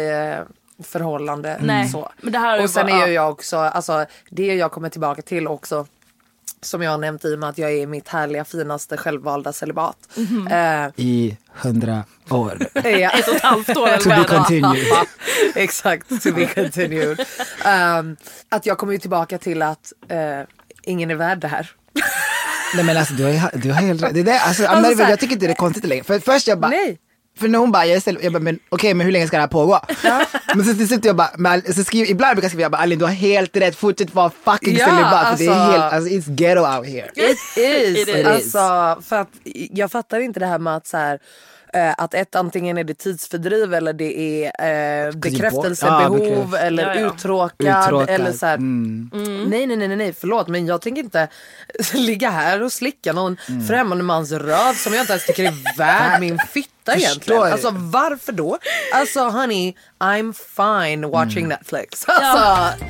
förhållande. 0.83 1.57
Nej, 1.61 1.89
Så. 1.89 2.11
men 2.21 2.33
det 2.33 2.39
här 2.39 2.53
är 2.53 2.57
ju 2.57 2.63
Och 2.63 2.69
sen 2.69 2.85
bara- 2.87 2.95
är 3.03 3.07
ju 3.07 3.13
ja. 3.13 3.21
jag 3.23 3.31
också, 3.31 3.57
alltså 3.57 4.05
det 4.29 4.55
jag 4.55 4.71
kommer 4.71 4.89
tillbaka 4.89 5.21
till 5.21 5.47
också 5.47 5.85
som 6.63 6.81
jag 6.81 6.91
har 6.91 6.97
nämnt 6.97 7.25
i 7.25 7.35
och 7.35 7.39
med 7.39 7.49
att 7.49 7.57
jag 7.57 7.71
är 7.71 7.75
i 7.75 7.85
mitt 7.87 8.07
härliga 8.07 8.45
finaste 8.45 8.97
självvalda 8.97 9.53
celibat. 9.53 9.97
Mhm. 10.15 10.47
Eh, 10.47 10.89
I 10.95 11.37
hundra 11.53 12.03
år. 12.29 12.57
ja. 12.83 13.09
Ett 13.19 13.27
och 13.27 13.35
ett 13.35 13.41
halvt 13.41 13.77
år 13.77 13.87
eller 13.87 13.97
To 13.97 14.09
be 14.09 14.23
continued. 14.37 14.85
Exakt, 15.55 16.23
to 16.23 16.31
be 16.35 16.45
continued. 16.45 17.19
Um, 17.99 18.17
att 18.49 18.65
jag 18.65 18.77
kommer 18.77 18.93
ju 18.93 18.99
tillbaka 18.99 19.37
till 19.37 19.61
att 19.61 19.93
eh, 20.09 20.17
ingen 20.83 21.11
är 21.11 21.15
värd 21.15 21.37
det 21.39 21.47
här. 21.47 21.71
Nej 22.75 22.85
men 22.85 22.97
alltså 22.97 23.13
du 23.13 23.23
har, 23.23 23.51
du 23.53 23.71
har 23.71 23.81
helt 23.81 24.03
rätt. 24.03 24.13
Det 24.13 24.23
där, 24.23 24.39
alltså, 24.39 24.65
Alltså, 24.65 24.87
alltså, 24.87 25.03
jag 25.03 25.19
tycker 25.19 25.33
inte 25.33 25.45
det 25.45 25.51
är 25.51 25.55
konstigt 25.55 25.85
längre. 25.85 26.03
För 26.03 26.19
först 26.19 26.47
jag 26.47 26.59
bara, 26.59 26.67
Nej. 26.71 26.97
för 27.39 27.47
när 27.47 27.59
hon 27.59 27.71
bara, 27.71 27.85
jag, 27.85 27.95
är 27.95 27.99
ställ, 27.99 28.17
jag 28.21 28.33
bara, 28.33 28.39
men 28.39 28.59
okej 28.69 28.93
men 28.93 29.05
hur 29.05 29.11
länge 29.11 29.27
ska 29.27 29.37
det 29.37 29.41
här 29.41 29.47
pågå? 29.47 29.79
Men 30.55 30.65
så 30.65 30.73
till 30.73 30.87
slut 30.87 31.05
jag 31.05 31.15
bara, 31.15 31.29
men, 31.37 31.73
så 31.73 31.83
skriver, 31.83 32.09
ibland 32.09 32.35
brukar 32.35 32.45
jag 32.45 32.51
skriva, 32.51 32.61
jag 32.61 32.71
bara, 32.71 32.81
Alin 32.81 32.99
du 32.99 33.05
har 33.05 33.11
helt 33.11 33.57
rätt, 33.57 33.75
fortsätt 33.75 34.15
vara 34.15 34.31
fucking 34.45 34.77
Ja, 34.77 34.85
celibat. 34.85 35.37
För 35.37 35.37
det 35.45 35.45
är 35.45 35.51
alltså- 35.51 35.71
helt, 35.71 35.93
alltså 35.93 36.09
it's 36.09 36.35
ghetto 36.35 36.61
out 36.77 36.87
here. 36.87 37.09
It 37.15 37.37
is. 37.57 38.07
It 38.07 38.17
is. 38.17 38.25
Alltså, 38.25 39.01
för 39.09 39.15
att 39.15 39.29
jag 39.73 39.91
fattar 39.91 40.19
inte 40.19 40.39
det 40.39 40.45
här 40.45 40.59
med 40.59 40.75
att 40.75 40.87
så 40.87 40.97
här, 40.97 41.19
att 41.97 42.13
ett 42.13 42.35
antingen 42.35 42.77
är 42.77 42.83
det 42.83 42.93
tidsfördriv 42.93 43.73
eller 43.73 43.93
det 43.93 44.19
är 44.19 44.51
eh, 44.59 45.05
Ja, 45.05 45.11
bekräftelsebehov 45.11 46.19
bekräft- 46.19 46.57
eller 46.61 46.83
Ja, 46.95 46.99
ja. 47.01 47.07
uttråkad, 47.07 47.83
Uttråkad, 47.85 48.09
eller 48.09 48.31
så 48.31 48.45
här, 48.45 48.53
mm. 48.57 49.09
Nej 49.49 49.67
nej 49.67 49.77
nej 49.77 49.87
nej 49.87 49.97
nej 49.97 50.13
förlåt 50.19 50.47
men 50.47 50.65
jag 50.67 50.81
tänker 50.81 51.03
inte 51.03 51.27
ligga 51.93 52.29
här 52.29 52.63
och 52.63 52.71
slicka 52.71 53.13
någon 53.13 53.37
Mm. 53.49 53.67
främmande 53.67 54.03
mans 54.03 54.31
röv 54.31 54.73
som 54.73 54.93
jag 54.93 55.03
inte 55.03 55.13
ens 55.13 55.25
tycker 55.25 55.43
är 55.43 55.53
värd 55.77 56.19
min 56.19 56.37
fitta 56.49 56.95
egentligen. 56.95 57.41
Alltså 57.43 57.69
varför 57.73 58.31
då? 58.31 58.57
Alltså 58.93 59.19
honey 59.29 59.73
I'm 59.99 60.33
fine 60.33 61.09
watching 61.09 61.45
Mm. 61.45 61.49
Netflix. 61.49 62.05
Alltså, 62.07 62.85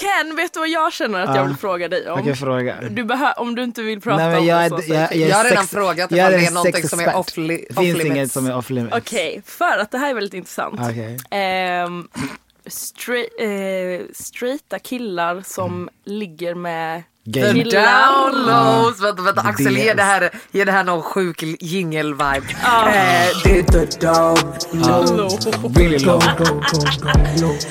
Ken, 0.00 0.36
vet 0.36 0.52
du 0.54 0.60
vad 0.60 0.68
jag 0.68 0.92
känner 0.92 1.20
att 1.20 1.36
jag 1.36 1.44
vill 1.46 1.56
fråga 1.56 1.88
dig 1.88 2.10
om? 2.10 2.16
Vilken 2.16 2.36
fråga? 2.36 2.76
Du 2.90 3.04
behö- 3.04 3.32
om 3.36 3.54
du 3.54 3.64
inte 3.64 3.82
vill 3.82 4.00
prata 4.00 4.16
Nej, 4.16 4.30
men 4.30 4.38
om 4.40 4.46
jag, 4.46 4.70
det 4.76 4.82
så 4.82 4.92
jag, 4.94 5.02
jag, 5.02 5.12
är 5.16 5.28
Jag 5.28 5.36
har 5.36 5.44
redan 5.44 5.58
sex- 5.62 5.70
frågat 5.74 6.10
jag 6.10 6.18
är 6.18 6.30
det 6.38 6.46
är 6.46 6.50
någonting 6.50 6.88
som 6.88 7.00
är 7.00 7.16
off 7.16 7.36
li- 7.36 7.66
off 7.70 7.76
finns 7.76 7.98
limits. 7.98 8.04
inget 8.16 8.32
som 8.32 8.46
är 8.46 8.56
off 8.56 8.70
limits. 8.70 8.96
Okej, 8.96 9.42
för 9.46 9.78
att 9.78 9.90
det 9.90 9.98
här 9.98 10.10
är 10.10 10.14
väldigt 10.14 10.34
intressant. 10.34 10.80
Okej. 10.90 11.18
Ehm, 11.30 12.08
stra- 12.66 13.40
eh, 13.40 14.00
straighta 14.14 14.78
killar 14.78 15.42
som 15.46 15.88
ligger 16.04 16.54
med 16.54 17.02
Gay. 17.26 17.52
The 17.52 17.70
downloads. 17.70 19.00
Vänta, 19.00 19.22
vänta. 19.22 19.40
Axel 19.40 19.76
ge 19.76 19.94
det 19.94 20.02
här, 20.02 20.30
ge 20.52 20.64
det 20.64 20.72
här 20.72 20.84
någon 20.84 21.02
sjuk 21.02 21.42
jingel-vibe. 21.42 22.36
Eh, 22.36 23.28
det 23.44 23.58
är 23.58 23.62
the 23.62 23.98
downloads. 24.06 25.46
Really 25.76 25.98
low. 25.98 26.22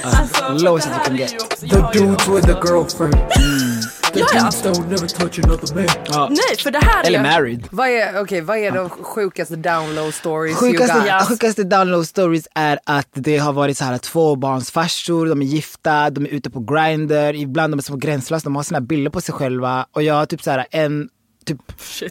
As 0.03 0.61
low 0.61 0.77
as 0.77 0.85
you 0.85 0.99
can 1.05 1.17
get. 1.17 1.39
The 1.59 1.99
dudes 1.99 2.27
with 2.27 2.45
the 2.45 2.59
girlfriend. 2.67 3.15
Ja, 4.13 4.27
ja. 6.05 6.27
Nej, 6.29 6.57
för 6.57 6.71
det 6.71 6.79
här 6.79 7.03
Eller 7.03 7.19
är... 7.19 7.23
married. 7.23 7.67
Vad 7.71 7.87
är, 7.87 8.21
okay, 8.21 8.41
vad 8.41 8.57
är 8.57 8.71
de 8.71 8.89
sjukaste 8.89 9.55
download 9.55 10.13
stories 10.13 10.61
you 10.63 10.71
Sjukaste, 10.71 10.97
got? 10.97 11.05
Yes. 11.05 11.27
sjukaste 11.27 11.63
download 11.63 12.07
stories 12.07 12.47
är 12.55 12.79
att 12.83 13.07
det 13.13 13.37
har 13.37 13.53
varit 13.53 13.77
så 13.77 13.85
här 13.85 13.97
tvåbarnsfarsor, 13.97 15.25
de 15.25 15.41
är 15.41 15.45
gifta, 15.45 16.09
de 16.09 16.25
är 16.25 16.29
ute 16.29 16.49
på 16.49 16.59
Grindr, 16.59 17.33
ibland 17.35 17.73
de 17.73 17.77
är 17.77 17.83
så 17.83 17.95
gränslösa, 17.95 18.43
de 18.43 18.55
har 18.55 18.63
sina 18.63 18.81
bilder 18.81 19.11
på 19.11 19.21
sig 19.21 19.33
själva 19.33 19.85
och 19.91 20.03
jag 20.03 20.13
har 20.13 20.25
typ 20.25 20.43
så 20.43 20.51
här 20.51 20.65
en, 20.71 21.09
typ, 21.45 21.57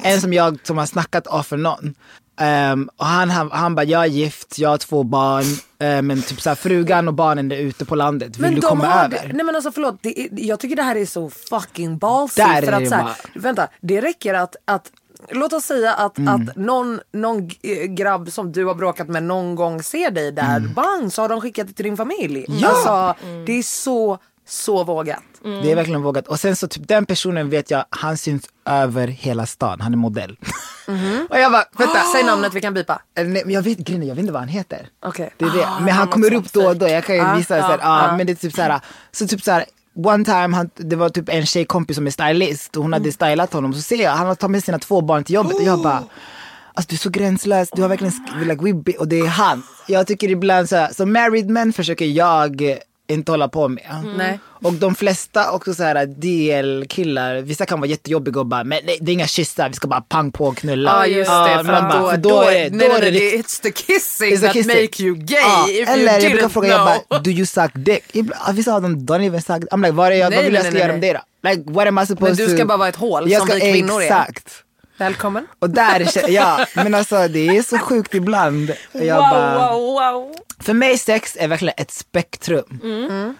en 0.02 0.20
som 0.20 0.32
jag 0.32 0.58
som 0.62 0.78
har 0.78 0.86
snackat 0.86 1.26
off 1.26 1.52
and 1.52 1.66
on. 1.66 1.94
Um, 2.40 2.90
och 2.96 3.06
han, 3.06 3.30
han, 3.30 3.50
han 3.50 3.74
bara, 3.74 3.84
jag 3.84 4.02
är 4.02 4.08
gift, 4.08 4.58
jag 4.58 4.68
har 4.68 4.78
två 4.78 5.02
barn, 5.02 5.44
men 5.78 6.22
typ 6.22 6.40
så 6.40 6.50
här, 6.50 6.54
frugan 6.54 7.08
och 7.08 7.14
barnen 7.14 7.52
är 7.52 7.56
ute 7.56 7.84
på 7.84 7.94
landet, 7.94 8.36
vill 8.36 8.42
Men 8.42 8.54
du 8.54 8.60
komma 8.60 8.86
har, 8.86 9.04
över? 9.04 9.30
nej 9.34 9.44
men 9.46 9.54
alltså 9.54 9.72
förlåt, 9.72 9.96
det 10.02 10.20
är, 10.20 10.28
jag 10.32 10.60
tycker 10.60 10.76
det 10.76 10.82
här 10.82 10.96
är 10.96 11.06
så 11.06 11.30
fucking 11.30 11.98
ballsy. 11.98 12.42
Där 12.42 12.62
för 12.62 12.72
är 12.72 12.76
att, 12.76 12.80
det 12.82 12.88
så 12.88 12.94
här, 12.94 13.02
bara- 13.02 13.14
Vänta, 13.34 13.68
det 13.80 14.00
räcker 14.00 14.34
att, 14.34 14.56
att 14.64 14.90
Låt 15.30 15.52
oss 15.52 15.64
säga 15.64 15.94
att, 15.94 16.18
Mm. 16.18 16.34
att 16.48 16.56
någon, 16.56 17.00
någon 17.12 17.50
eh, 17.62 17.84
grabb 17.84 18.32
som 18.32 18.52
du 18.52 18.64
har 18.64 18.74
bråkat 18.74 19.08
med 19.08 19.22
någon 19.22 19.54
gång 19.54 19.82
ser 19.82 20.10
dig 20.10 20.32
där, 20.32 20.56
Mm. 20.56 20.72
bang 20.74 21.12
så 21.12 21.22
har 21.22 21.28
de 21.28 21.40
skickat 21.40 21.66
det 21.68 21.72
till 21.72 21.84
din 21.84 21.96
familj. 21.96 22.46
Alltså, 22.64 23.14
det 23.46 23.52
är 23.52 23.62
så, 23.62 24.18
så 24.48 24.84
vågat. 24.84 25.22
Det 25.42 25.70
är 25.72 25.76
verkligen 25.76 26.02
vågat. 26.02 26.26
Och 26.28 26.40
sen 26.40 26.56
så 26.56 26.68
typ 26.68 26.88
den 26.88 27.06
personen 27.06 27.50
vet 27.50 27.70
jag, 27.70 27.84
han 27.90 28.16
syns 28.16 28.42
över 28.66 29.08
hela 29.08 29.46
stan, 29.46 29.80
han 29.80 29.92
är 29.92 29.96
modell. 29.96 30.36
och 31.30 31.38
jag 31.38 31.52
bara, 31.52 31.64
vänta. 31.78 32.00
Säg 32.12 32.24
namnet 32.24 32.54
vi 32.54 32.60
kan 32.60 32.74
bipa. 32.74 33.02
Nej, 33.16 33.24
men 33.26 33.50
jag 33.50 33.62
vet, 33.62 33.78
grejen 33.78 34.06
jag 34.06 34.14
vet 34.14 34.20
inte 34.20 34.32
vad 34.32 34.42
han 34.42 34.48
heter. 34.48 34.88
Okej. 35.02 35.30
Det 35.36 35.44
är 35.44 35.50
det. 35.50 35.66
Ah, 35.66 35.80
men 35.80 35.94
han 35.94 36.08
kommer 36.08 36.34
upp 36.34 36.52
då 36.52 36.66
och 36.68 36.76
då, 36.76 36.88
jag 36.88 37.04
kan 37.04 37.14
ju 37.16 37.22
Ah, 37.22 37.34
visa 37.36 37.60
såhär, 37.60 37.78
ah, 37.82 38.16
men 38.16 38.26
det 38.26 38.32
är 38.32 38.34
typ 38.34 38.54
såhär, 38.54 38.80
så 39.12 39.26
typ 39.26 39.42
såhär 39.42 39.64
One 40.04 40.24
time, 40.24 40.56
han, 40.56 40.70
det 40.76 40.96
var 40.96 41.08
typ 41.08 41.28
en 41.28 41.46
tjejkompis 41.46 41.96
som 41.96 42.06
är 42.06 42.10
stylist 42.10 42.76
och 42.76 42.82
hon 42.82 42.92
Mm. 42.94 43.00
hade 43.02 43.12
stylat 43.12 43.52
honom. 43.52 43.74
Så 43.74 43.80
ser 43.82 44.02
jag, 44.02 44.10
han 44.10 44.26
har 44.26 44.34
tagit 44.34 44.50
med 44.52 44.64
sina 44.64 44.78
två 44.78 45.00
barn 45.00 45.24
till 45.24 45.34
jobbet 45.34 45.54
och 45.56 45.62
jag 45.62 45.76
Oh. 45.78 45.82
bara 45.82 46.02
Alltså 46.74 46.88
du 46.88 46.94
är 46.94 46.98
så 46.98 47.10
gränslös, 47.10 47.68
du 47.72 47.82
har 47.82 47.88
verkligen, 47.88 48.12
sk- 48.12 48.44
like, 48.44 48.64
we 48.64 48.72
be, 48.74 48.92
och 48.92 49.08
det 49.08 49.20
är 49.20 49.26
han. 49.26 49.62
Jag 49.86 50.06
tycker 50.06 50.28
ibland 50.30 50.68
så 50.68 50.76
här, 50.76 50.92
så 50.92 51.06
married 51.06 51.50
men 51.50 51.72
försöker 51.72 52.04
jag 52.04 52.62
eh, 52.62 52.76
inte 53.08 53.32
hålla 53.32 53.48
på 53.48 53.68
med. 53.68 53.84
Mm. 54.04 54.38
Och 54.62 54.72
de 54.72 54.94
flesta 54.94 55.50
också 55.50 55.74
så 55.74 55.82
här 55.82 56.06
DL-killar, 56.06 57.36
vissa 57.40 57.66
kan 57.66 57.80
vara 57.80 57.90
jättejobbiga 57.90 58.40
och 58.40 58.46
bara, 58.46 58.64
men 58.64 58.80
nej, 58.84 58.98
det 59.00 59.10
är 59.10 59.14
inga 59.14 59.26
kyssar, 59.26 59.68
vi 59.68 59.74
ska 59.74 59.88
bara 59.88 60.00
pang 60.00 60.32
på 60.32 60.44
och 60.44 60.56
knulla. 60.56 60.90
Ja 60.90 61.06
just 61.06 61.30
det, 61.30 61.54
men 61.56 61.64
för 61.64 61.72
man 61.72 61.88
bara, 61.88 62.00
då, 62.02 62.10
för 62.10 62.16
då, 62.16 62.42
är, 62.42 62.70
då 62.70 62.76
nej, 62.76 62.86
är 62.86 63.00
det 63.00 63.10
nej, 63.10 63.42
it's 63.42 63.62
the 63.62 63.70
kissing 63.72 64.32
It's 64.32 64.40
the 64.40 64.46
that 64.46 64.52
kissing. 64.52 64.82
make 64.82 65.02
you 65.02 65.16
gay 65.16 65.38
Ja, 65.38 65.68
if 65.68 65.88
eller 65.88 66.12
you 66.12 66.22
jag 66.22 66.32
brukar 66.32 66.48
fråga, 66.48 66.68
jag 66.68 67.00
bara, 67.08 67.18
do 67.18 67.30
you 67.30 67.46
suck 67.46 67.70
dick? 67.74 68.04
Vissa 68.52 68.74
av 68.74 68.82
dem 68.82 68.96
don't 68.96 69.26
even 69.26 69.42
suck 69.42 69.64
I'm 69.70 69.82
like, 69.82 69.92
vad, 69.92 70.12
är 70.12 70.16
jag, 70.16 70.30
Nej, 70.30 70.36
vad 70.36 70.44
vill 70.44 70.54
jag 70.54 70.66
ska 70.66 70.78
göra 70.78 70.92
med 70.92 71.00
det 71.00 71.12
då? 71.12 71.48
Like, 71.48 71.62
what 71.66 71.86
am 71.86 71.98
I 71.98 72.06
supposed 72.06 72.36
Men 72.36 72.46
du 72.46 72.46
to... 72.46 72.56
ska 72.56 72.64
bara 72.64 72.78
vara 72.78 72.88
ett 72.88 72.96
hål 72.96 73.30
jag 73.30 73.38
som 73.40 73.48
ska, 73.48 73.54
vi 73.54 73.72
kvinnor 73.72 74.02
är. 74.02 74.04
Exakt. 74.04 74.64
Välkommen. 74.98 75.46
Och 75.58 75.70
där, 75.70 76.30
ja, 76.30 76.66
men 76.74 76.94
alltså 76.94 77.28
det 77.28 77.48
är 77.48 77.62
så 77.62 77.78
sjukt 77.78 78.14
ibland. 78.14 78.72
Jag 78.92 79.16
wow, 79.16 79.30
bara, 79.30 79.72
wow, 79.72 79.80
wow. 79.80 80.34
För 80.60 80.74
mig 80.74 80.98
sex 80.98 81.36
är 81.40 81.48
verkligen 81.48 81.74
ett 81.76 81.90
spektrum. 81.90 82.80
Mm. 82.82 83.34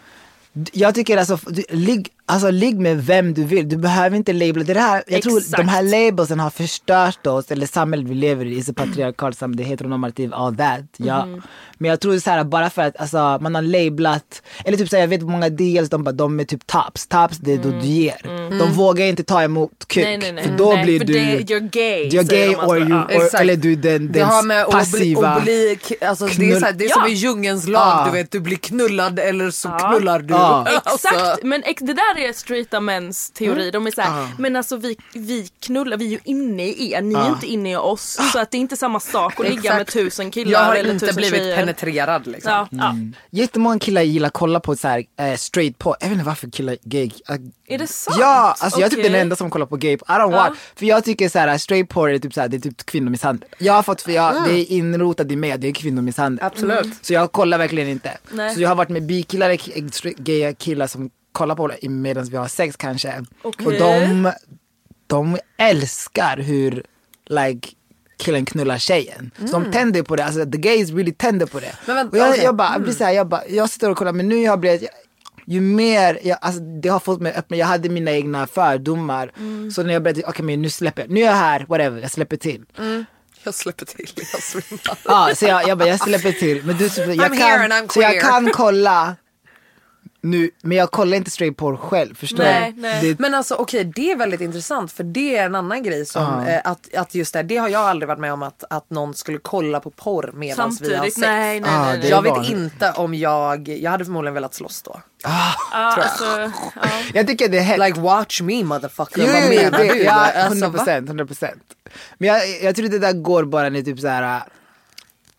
Jag 0.73 0.95
tycker 0.95 1.17
alltså, 1.17 1.38
ligg, 1.69 2.09
alltså, 2.28 2.50
ligg 2.50 2.78
med 2.80 3.04
vem 3.06 3.35
du 3.35 3.44
vill. 3.44 3.68
Du 3.68 3.76
behöver 3.76 4.16
inte 4.16 4.32
labla. 4.32 4.64
Det 4.64 4.80
här, 4.80 5.02
jag 5.06 5.23
tror 5.23 5.38
Exakt. 5.38 5.56
de 5.56 5.68
här 5.68 5.82
labelsen 5.82 6.40
har 6.40 6.50
förstört 6.50 7.26
oss, 7.26 7.50
eller 7.50 7.66
samhället 7.66 8.08
vi 8.08 8.14
lever 8.14 8.44
i, 8.44 8.61
a 8.68 8.73
patriarkalt 8.76 9.38
samhälle, 9.38 9.62
heteronormativ, 9.64 10.35
all 10.35 10.56
that. 10.56 10.80
Ja. 10.97 11.14
Mm-hmm. 11.14 11.42
Men 11.80 11.88
jag 11.90 12.00
tror 12.00 12.18
så 12.18 12.30
här, 12.30 12.44
bara 12.44 12.70
för 12.70 12.82
att 12.82 13.00
alltså, 13.00 13.38
man 13.40 13.54
har 13.54 13.62
lablat, 13.62 14.42
eller 14.64 14.76
typ 14.78 14.88
så 14.88 14.97
här, 14.97 15.00
jag 15.02 15.08
vet 15.08 15.23
många 15.23 15.49
deals, 15.49 15.90
de, 15.90 16.04
bara, 16.04 16.12
de 16.12 16.40
är 16.40 16.44
typ 16.44 16.66
tops. 16.66 17.06
Tops 17.06 17.37
det 17.38 17.52
är 17.52 17.56
då 17.58 17.70
du 17.70 17.87
ger. 17.87 18.49
De 18.58 18.73
vågar 18.73 19.06
inte 19.06 19.25
ta 19.25 19.42
emot 19.42 19.70
kuk. 19.87 20.04
Mm. 20.06 20.20
Nej, 20.20 20.32
nej, 20.32 20.32
nej. 20.32 20.44
För 20.44 20.64
då 20.64 20.73
nej, 20.73 20.85
blir 20.85 20.99
för 20.99 21.06
du... 21.06 21.12
det, 21.12 21.20
you're 21.20 21.68
gay. 21.73 22.08
You're 22.11 22.30
gay 22.30 22.49
de 22.49 22.54
alltid. 22.54 22.82
or 22.82 22.88
you, 22.90 22.99
or, 23.04 23.11
Exakt. 23.11 23.40
eller 23.42 23.56
du 23.56 23.75
den, 23.76 24.06
Det 24.12 24.18
den 24.18 24.28
har 24.28 24.42
med 24.42 24.66
passiva. 24.66 25.28
att 25.28 25.42
bli 25.42 25.78
alltså 26.00 26.26
det 26.26 26.50
är, 26.50 26.61
så 26.61 26.64
här, 26.66 26.73
det 26.73 26.85
är 26.85 26.88
Ja. 26.88 26.94
som 26.94 27.06
i 27.06 27.12
djungelns 27.12 27.68
lag, 27.68 27.80
Ja. 27.80 28.04
du 28.12 28.18
vet 28.18 28.30
du 28.30 28.40
blir 28.40 28.56
knullad 28.56 29.18
eller 29.18 29.50
så 29.50 29.68
knullar 29.68 30.18
du. 30.20 30.35
Alltså, 30.35 31.08
Exakt, 31.08 31.42
men 31.42 31.62
ex- 31.62 31.82
det 31.82 31.92
där 31.94 32.18
är 32.27 32.33
straighta 32.33 32.81
mäns 32.81 33.31
teori. 33.31 33.71
De 33.71 33.87
är 33.87 33.91
såhär, 33.91 34.29
men 34.39 34.57
alltså 34.57 34.77
vi, 34.77 34.97
vi 35.15 35.49
knullar, 35.61 35.97
vi 35.97 36.07
är 36.07 36.11
ju 36.11 36.19
inne 36.25 36.67
i 36.67 36.93
er, 36.93 37.03
ni 37.03 37.15
är 37.15 37.29
inte 37.29 37.47
inne 37.47 37.73
i 37.73 37.77
oss. 37.77 38.19
Så 38.33 38.39
att 38.39 38.51
det 38.51 38.57
är 38.57 38.61
inte 38.61 38.77
samma 38.77 39.01
sak 39.01 39.41
att 39.41 39.49
ligga 39.49 39.75
med 39.77 39.87
tusen 39.87 40.31
killar 40.31 40.53
jag 40.53 40.59
har 40.59 40.75
eller 40.75 40.93
inte 40.93 41.07
tusen 41.07 41.17
blivit 41.17 41.41
tjejer. 41.41 41.57
penetrerad 41.57 42.27
liksom. 42.27 42.53
Ja, 42.53 42.69
ja. 42.71 42.95
Jättemånga 43.31 43.79
killar 43.79 44.03
gillar 44.03 44.27
att 44.27 44.33
kolla 44.33 44.61
på 44.61 44.77
så 44.77 44.89
här, 44.89 45.05
eh, 45.21 45.35
straight 45.37 45.79
porn. 45.79 45.95
Jag 46.01 46.09
vet 46.09 46.13
inte 46.15 46.27
varför 46.27 46.51
killar 46.51 46.77
gay. 46.83 47.11
äh, 47.29 47.35
Är 47.75 47.79
det 47.79 47.87
sant? 47.87 48.17
Ja, 48.21 48.55
alltså 48.61 48.81
jag 48.81 48.87
är 48.87 48.97
typ 48.97 49.05
den 49.05 49.15
enda 49.15 49.37
som 49.37 49.51
kollar 49.51 49.67
på 49.67 49.77
gay. 49.77 49.93
I 49.93 49.97
don't 49.97 50.33
want. 50.33 50.59
För 50.77 50.87
jag 50.87 51.05
tycker 51.05 51.29
så 51.29 51.39
här, 51.39 51.59
straight 51.59 51.89
porn 51.89 52.15
är 52.15 52.19
typ 52.19 52.35
så 52.35 52.41
här, 52.41 52.49
det 52.49 52.57
är 52.57 52.61
typ 52.61 52.87
kvinnomisshandel. 52.87 53.49
Jag 53.59 53.73
har 53.73 53.83
fått, 53.83 54.03
för 54.03 54.13
jag, 54.13 54.45
det 54.45 54.51
är 54.53 54.73
inrotat 54.73 55.33
i 55.33 55.37
mig 55.37 55.53
att 55.53 55.61
det 55.61 55.69
är 55.69 55.73
kvinnomisshandel. 55.73 56.45
Absolut. 56.47 56.95
Så 57.03 57.13
jag 57.13 57.33
kollar 57.33 57.59
verkligen 57.59 57.89
inte. 57.89 58.19
Nej. 58.31 58.55
Så 58.55 58.61
jag 58.61 58.69
har 58.69 58.77
varit 58.77 58.89
med 58.89 59.03
bikillar, 59.07 59.51
straight- 59.51 60.15
gaya 60.23 60.55
killar 60.55 60.87
som 60.87 61.11
kollar 61.38 61.54
på 61.54 61.71
medan 61.83 62.25
vi 62.25 62.37
har 62.37 62.49
sex 62.49 62.76
kanske. 62.76 63.25
Okej. 63.42 63.66
Och 63.66 63.73
de, 63.73 64.33
de 65.07 65.38
älskar 65.59 66.37
hur 66.37 66.85
like 67.26 67.68
killen 68.18 68.45
knullar 68.45 68.78
tjejen. 68.78 69.30
Så 69.38 69.59
de 69.59 69.73
tänder 69.73 70.02
på 70.02 70.16
det, 70.16 70.25
alltså 70.25 70.45
the 70.50 70.59
gays 70.59 70.90
really 70.90 71.12
tänder 71.12 71.47
på 71.47 71.61
det. 71.61 71.73
Men 71.87 71.97
vänta, 71.97 72.11
och 72.11 72.18
jag, 72.18 72.38
jag 72.38 72.57
bara, 72.57 72.73
jag 72.73 72.83
blir 72.83 72.92
så 72.92 73.04
här, 73.04 73.12
jag, 73.12 73.28
bara, 73.28 73.47
jag 73.49 73.71
sitter 73.71 73.90
och 73.90 73.97
kollar 73.97 74.12
men 74.12 74.28
nu 74.28 74.35
har 74.37 74.42
jag 74.42 74.61
blivit 74.61 74.90
ju 75.47 75.61
mer, 75.61 76.18
jag, 76.23 76.38
alltså, 76.40 76.61
det 76.61 76.88
har 76.88 77.00
fått 77.00 77.21
mig 77.21 77.33
öppna, 77.33 77.57
jag 77.57 77.66
hade 77.66 77.88
mina 77.88 78.11
egna 78.11 78.47
fördomar. 78.47 79.33
Så 79.71 79.83
när 79.83 79.92
jag 79.92 80.02
började, 80.02 80.23
okej 80.26 80.45
men 80.45 80.62
nu 80.62 80.71
släpper 80.71 81.02
jag, 81.02 81.11
nu 81.11 81.21
är 81.21 81.25
jag 81.25 81.33
här, 81.33 81.66
whatever, 81.68 82.00
jag 82.00 82.11
släpper 82.11 82.37
till. 82.37 82.64
Jag 83.45 83.54
släpper 83.54 83.87
till, 83.87 84.11
jag 84.33 84.42
svimmar. 84.42 84.99
Ja, 85.04 85.30
så 85.35 85.45
jag, 85.45 85.68
jag 85.68 85.78
bara, 85.78 85.88
jag 85.88 86.00
släpper 86.00 86.33
till. 86.33 86.64
Men 86.64 86.76
du, 86.76 86.85
jag 86.85 86.92
I'm 86.95 87.35
here 87.35 87.62
and 87.64 87.73
kan, 87.73 87.85
I'm 87.85 87.92
så 87.92 88.00
jag 88.00 88.11
queer. 88.11 88.23
kan 88.23 88.50
kolla 88.52 89.16
nu, 90.21 90.51
men 90.63 90.79
jag 90.79 90.91
kollar 90.91 91.17
inte 91.17 91.31
straight 91.31 91.57
porn 91.57 91.77
själv, 91.77 92.15
förstår 92.15 92.45
Nej, 92.45 92.73
du? 92.73 92.81
nej. 92.83 93.01
Det, 93.03 93.19
Men 93.19 93.35
alltså 93.35 93.55
okej, 93.55 93.85
det 93.85 94.13
är 94.13 94.17
väldigt 94.17 94.41
intressant 94.41 94.93
för 94.93 95.05
det 95.05 95.37
är 95.37 95.47
en 95.47 95.55
annan 95.55 95.83
grej 95.83 96.07
som 96.07 96.41
eh, 96.47 96.61
att, 96.65 96.95
att 96.95 97.15
just 97.15 97.33
det, 97.33 97.43
det 97.43 97.57
har 97.57 97.69
jag 97.69 97.81
aldrig 97.83 98.09
varit 98.09 98.19
med 98.21 98.33
om 98.33 98.43
att, 98.43 98.65
att 98.71 98.91
någon 98.91 99.15
skulle 99.15 99.39
kolla 99.39 99.81
på 99.81 99.91
porr 99.91 100.31
medan 100.35 100.77
vi 100.81 100.95
har 100.95 101.05
sex. 101.05 101.17
nej 101.19 101.61
nej 101.61 101.71
Ah, 101.71 101.85
nej. 101.93 102.09
Jag 102.11 102.23
vet 102.23 102.31
vanligt. 102.33 102.51
inte 102.51 102.91
om 102.93 103.15
jag, 103.15 103.69
jag 103.69 103.91
hade 103.91 104.05
förmodligen 104.05 104.35
velat 104.35 104.55
slåss 104.55 104.83
då. 104.83 105.01
Ja, 105.23 105.53
alltså, 105.73 106.25
ja. 106.75 106.89
jag 107.15 107.27
tycker 107.27 107.49
det 107.49 107.59
är 107.59 107.63
hett. 107.63 107.79
Like 107.79 108.01
watch 108.01 108.41
me 108.41 108.65
motherfucker, 108.65 109.21
Jo, 109.21 109.27
vad 109.33 109.49
menar 109.49 109.79
det, 109.79 109.93
du? 109.95 110.03
Ja, 110.03 110.13
Alltså, 110.13 110.47
100 110.65 110.69
va? 110.69 110.73
procent, 110.79 111.09
100 111.09 111.27
procent. 111.27 111.63
Men 112.19 112.29
jag, 112.29 112.63
jag 112.63 112.77
tror 112.77 112.89
det 112.89 112.99
där 112.99 113.13
går 113.13 113.45
bara 113.45 113.69
när 113.69 113.83
typ 113.83 114.01
så 114.01 114.09
här. 114.09 114.43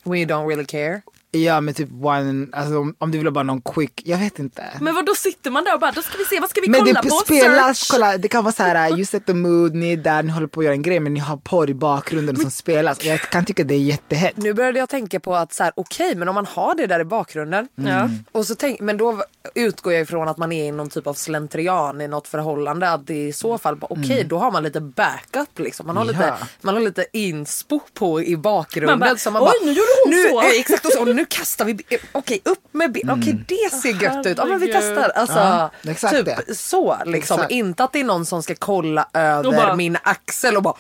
When 0.04 0.16
you 0.20 0.28
don't 0.30 0.48
really 0.48 0.66
care. 0.66 1.02
Ja 1.32 1.62
men 1.62 1.74
typ 1.74 1.90
one, 2.04 2.48
alltså 2.54 2.78
om, 2.80 2.96
om 2.98 3.12
du 3.12 3.18
vill 3.18 3.28
ha 3.28 3.32
bara 3.32 3.44
någon 3.44 3.62
quick, 3.62 4.02
jag 4.06 4.18
vet 4.18 4.40
inte. 4.40 4.64
Men 4.82 4.96
vad 4.96 5.06
då 5.06 5.16
sitter 5.16 5.52
man 5.52 5.64
där 5.64 5.74
och 5.74 5.80
bara, 5.80 5.92
då 5.92 6.02
ska 6.02 6.18
vi 6.18 6.26
se, 6.26 6.40
vad 6.40 6.50
ska 6.50 6.62
vi 6.62 6.70
Men 6.70 6.80
kolla 6.80 7.02
det 7.02 7.10
på? 7.10 7.16
spelas, 7.16 7.80
Search. 7.80 7.92
kolla 7.92 8.18
det 8.18 8.28
kan 8.28 8.44
vara 8.44 8.54
så 8.54 8.64
här, 8.64 8.90
you 8.92 9.06
set 9.06 9.26
the 9.26 9.34
mood, 9.34 9.76
ni 9.76 9.94
är 9.94 9.98
där, 9.98 10.24
ni 10.24 10.32
håller 10.32 10.48
på 10.48 10.60
att 10.60 10.64
göra 10.64 10.74
en 10.74 10.82
grej 10.82 11.00
men 11.00 11.14
ni 11.14 11.20
har 11.20 11.38
porr 11.38 11.70
i 11.70 11.74
bakgrunden 11.74 12.36
som 12.38 12.52
spelas. 12.52 13.04
Jag 13.06 13.22
kan 13.22 13.46
tycka 13.46 13.64
det 13.64 13.74
är 13.76 13.80
jättehett. 13.80 14.38
Nu 14.38 14.54
började 14.54 14.80
jag 14.80 14.90
tänka 14.90 15.20
på 15.20 15.36
att 15.36 15.54
så 15.54 15.64
här, 15.64 15.74
okej 15.76 16.16
men 16.16 16.30
om 16.30 16.36
man 16.36 16.46
har 16.46 16.76
det 16.76 16.88
där 16.88 17.00
i 17.00 17.06
bakgrunden. 17.06 17.68
Ja. 17.76 18.10
Och 18.32 18.46
så 18.46 18.56
tänk, 18.56 18.80
men 18.80 18.98
då 18.98 19.24
utgår 19.56 19.94
jag 19.94 20.02
ifrån 20.02 20.28
att 20.28 20.38
man 20.38 20.52
är 20.52 20.66
i 20.68 20.72
någon 20.72 20.90
typ 20.90 21.08
av 21.08 21.14
slentrian 21.14 22.02
i 22.02 22.08
något 22.08 22.28
förhållande. 22.28 22.90
Att 22.92 23.08
det 23.08 23.28
i 23.28 23.34
så 23.34 23.58
fall, 23.58 23.76
bara, 23.76 23.88
okej 23.90 24.24
då 24.30 24.38
har 24.38 24.52
man 24.52 24.64
lite 24.64 24.82
backup 24.82 25.60
liksom. 25.60 25.88
Man 25.88 25.98
har, 25.98 26.06
lite, 26.06 26.20
Ja. 26.40 26.48
man 26.62 26.74
har 26.76 26.82
lite 26.82 27.06
inspo 27.14 27.80
på 27.94 28.22
i 28.22 28.38
bakgrunden. 28.38 29.00
Man 29.00 29.10
bara, 29.10 29.18
så 29.18 29.32
man 29.32 29.42
"Oj, 29.44 29.50
nu 29.66 29.72
gjorde 29.72 29.90
hon 30.06 30.12
nu, 30.14 30.30
så." 30.30 30.42
eh, 30.42 30.60
Exakt 30.60 30.86
och 30.86 30.92
så, 30.92 31.00
och 31.10 31.16
nu 31.20 31.26
kastar 31.26 31.66
vi, 31.66 31.72
eh, 31.90 32.00
okej 32.12 32.42
upp 32.46 32.60
med 32.72 32.92
ben, 32.92 33.10
okej 33.10 33.44
det 33.48 33.74
ser 33.76 34.04
gött 34.04 34.26
ut. 34.26 34.38
Ja 34.38 34.46
men 34.46 34.60
vi 34.60 34.72
testar. 34.74 35.10
Alltså, 35.16 35.38
Ja, 35.38 35.72
exakt 35.92 36.16
typ 36.16 36.26
det. 36.26 36.56
så 36.56 36.98
liksom. 37.06 37.36
Exakt. 37.38 37.52
Inte 37.52 37.84
att 37.84 37.94
det 37.94 38.00
är 38.00 38.04
någon 38.04 38.26
som 38.26 38.44
ska 38.44 38.56
kolla 38.56 39.08
över 39.14 39.52
bara- 39.52 39.76
min 39.76 39.98
axel 40.04 40.58
och 40.58 40.64
bara 40.64 40.76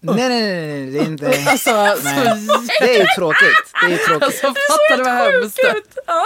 Nej 0.00 0.28
nej 0.28 0.28
nej, 0.28 0.66
nej 0.66 0.90
det 0.90 0.98
är 0.98 1.04
inte, 1.04 1.26
alltså, 1.50 1.72
nej. 2.04 2.46
så 2.46 2.60
det 2.80 2.96
är 2.96 3.00
ju 3.00 3.06
tråkigt. 3.16 3.48
Det 3.88 3.94
är 3.94 3.98
tråkigt. 4.06 4.22
Alltså 4.22 4.46
fattar 4.46 4.96
du 4.96 5.02
vad 5.04 5.12
hemskt 5.14 5.58
ja. 6.06 6.24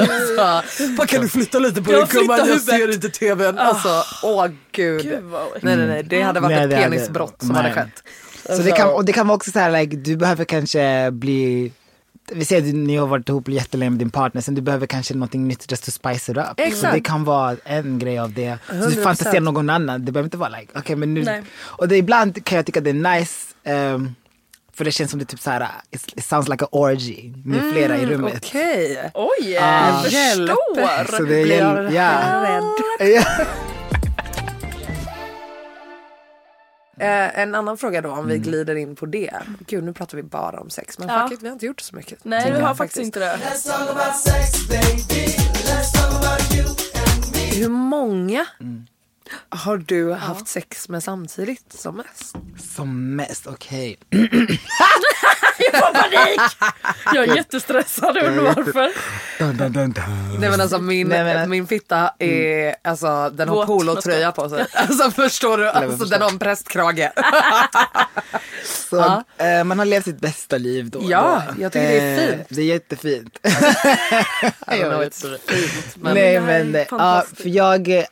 Alltså, 0.00 1.06
kan 1.06 1.20
du 1.22 1.28
flytta 1.28 1.58
lite 1.58 1.82
på 1.82 1.92
din 1.92 2.06
gumman? 2.10 2.38
Jag 2.48 2.60
ser 2.60 2.92
inte 2.94 3.08
tvn. 3.08 3.58
Alltså, 3.58 3.88
åh 4.22 4.46
gud. 4.72 5.02
Gud, 5.02 5.22
vad- 5.22 5.48
Nej 5.60 5.76
nej 5.76 5.86
nej, 5.86 6.02
det 6.02 6.22
hade 6.22 6.40
varit 6.40 6.56
Nej, 6.56 6.64
ett 6.64 6.70
det 6.70 6.76
hade- 6.76 6.88
penisbrott 6.90 7.36
som 7.40 7.48
nej. 7.48 7.56
hade 7.62 7.74
skett. 7.74 8.02
Så 8.46 8.62
det 8.62 8.72
kan, 8.72 8.88
och 8.88 9.04
det 9.04 9.12
kan 9.12 9.26
vara 9.26 9.36
också 9.36 9.50
så 9.50 9.58
här, 9.58 9.70
like, 9.80 9.96
du 9.96 10.16
behöver 10.16 10.44
kanske 10.44 11.10
bli 11.10 11.72
vi 12.32 12.44
säger 12.44 12.68
att 12.68 12.74
ni 12.74 12.96
har 12.96 13.06
varit 13.06 13.28
ihop 13.28 13.48
jättelänge 13.48 13.90
med 13.90 13.98
din 13.98 14.10
partner, 14.10 14.40
sen 14.42 14.54
du 14.54 14.60
behöver 14.62 14.86
kanske 14.86 15.14
någonting 15.14 15.48
nytt 15.48 15.70
just 15.70 15.84
to 15.84 15.90
spice 15.90 16.32
it 16.32 16.38
up. 16.38 16.44
Exakt. 16.56 16.76
Så 16.80 16.86
det 16.86 17.00
kan 17.00 17.24
vara 17.24 17.56
en 17.64 17.98
grej 17.98 18.18
av 18.18 18.32
det. 18.32 18.58
Så 18.68 18.74
du 18.74 18.80
100%. 18.96 19.02
fantiserar 19.02 19.40
någon 19.40 19.70
annan, 19.70 20.04
det 20.04 20.12
behöver 20.12 20.26
inte 20.26 20.36
vara 20.36 20.48
like, 20.48 20.72
okej 20.78 20.96
men 20.96 21.14
nu. 21.14 21.22
Nej. 21.24 21.42
Och 21.58 21.88
det, 21.88 21.96
ibland 21.96 22.44
kan 22.44 22.56
jag 22.56 22.66
tycka 22.66 22.80
det 22.80 22.90
är 22.90 23.18
nice, 23.18 23.34
ehm, 23.64 24.14
för 24.74 24.84
det 24.84 24.90
känns 24.90 25.10
som 25.10 25.18
det 25.20 25.26
typ 25.26 25.40
så 25.40 25.50
här, 25.50 25.68
it, 25.90 26.24
sounds 26.24 26.48
like 26.48 26.64
a 26.64 26.68
orgy 26.72 27.32
med 27.44 27.72
flera 27.72 27.98
i 27.98 28.06
rummet. 28.06 28.34
Okej. 28.36 29.10
Oj, 29.14 29.58
Ah. 29.60 29.90
jag 29.92 30.02
förstår. 30.04 31.16
Så 31.16 31.22
det 31.22 31.42
Blir 31.42 31.58
jag 31.58 31.78
är, 31.78 31.90
ja. 31.90 32.60
rädd. 33.00 33.46
Eh, 36.98 37.38
en 37.38 37.54
annan 37.54 37.78
fråga 37.78 38.00
då 38.02 38.10
om 38.10 38.26
vi 38.28 38.38
glider 38.38 38.74
in 38.74 38.96
på 38.96 39.06
det. 39.06 39.30
Gud 39.66 39.84
nu 39.84 39.92
pratar 39.92 40.16
vi 40.16 40.22
bara 40.22 40.60
om 40.60 40.70
sex 40.70 40.98
men 40.98 41.08
Ja. 41.08 41.32
it, 41.32 41.42
vi 41.42 41.46
har 41.46 41.52
inte 41.52 41.66
gjort 41.66 41.80
så 41.80 41.96
mycket. 41.96 42.24
Nej, 42.24 42.52
vi 42.52 42.60
har 42.60 42.74
faktiskt 42.74 43.04
inte 43.04 43.20
det. 43.20 43.38
Hur 47.54 47.68
många 47.68 48.46
har 49.48 49.76
du 49.76 50.12
haft 50.12 50.48
sex 50.48 50.88
med 50.88 51.02
samtidigt 51.02 51.72
som 51.72 51.96
mest? 51.96 52.36
Som 52.74 53.16
mest, 53.16 53.46
okej. 53.46 53.98
Jag 55.58 55.80
får 55.80 55.92
panik! 55.94 56.40
Jag 57.14 57.28
är 57.28 57.36
jättestressad, 57.36 58.16
jag 58.16 58.24
undrar 58.26 58.44
varför. 58.44 58.92
Dun, 59.38 59.56
dun, 59.56 59.72
dun, 59.72 59.92
dun. 59.92 60.04
Nej 60.40 60.50
men 60.50 60.60
alltså 60.60 60.78
min, 60.78 61.08
Nej, 61.08 61.24
men- 61.24 61.50
min 61.50 61.66
fitta 61.66 62.10
är, 62.18 62.74
alltså 62.84 63.30
den 63.30 63.48
har 63.48 63.56
Våt. 63.56 63.66
polotröja 63.66 64.32
på 64.32 64.48
sig. 64.48 64.66
Alltså 64.72 65.10
förstår 65.10 65.58
du? 65.58 65.68
Alltså 65.68 66.04
den 66.04 66.22
har 66.22 66.28
en 66.30 66.38
prästkrage. 66.38 67.10
Så, 68.90 69.22
eh, 69.38 69.64
man 69.64 69.78
har 69.78 69.86
levt 69.86 70.04
sitt 70.04 70.20
bästa 70.20 70.58
liv 70.58 70.90
då. 70.90 71.00
Ja, 71.02 71.42
då. 71.56 71.62
jag 71.62 71.72
tycker 71.72 71.88
det 71.88 71.98
är 72.00 72.28
fint. 72.36 72.46
Det 72.48 72.60
är 72.60 72.64
jättefint. 72.66 73.38
Know, 74.66 75.02
it's 75.02 75.38
fint, 75.48 75.96
men 75.96 76.14
Nej 76.14 76.40
men, 76.40 76.74
eh, 76.74 76.86
ja, 76.90 77.24
för 77.36 77.48
jag, 77.48 77.88
eh, 77.88 78.04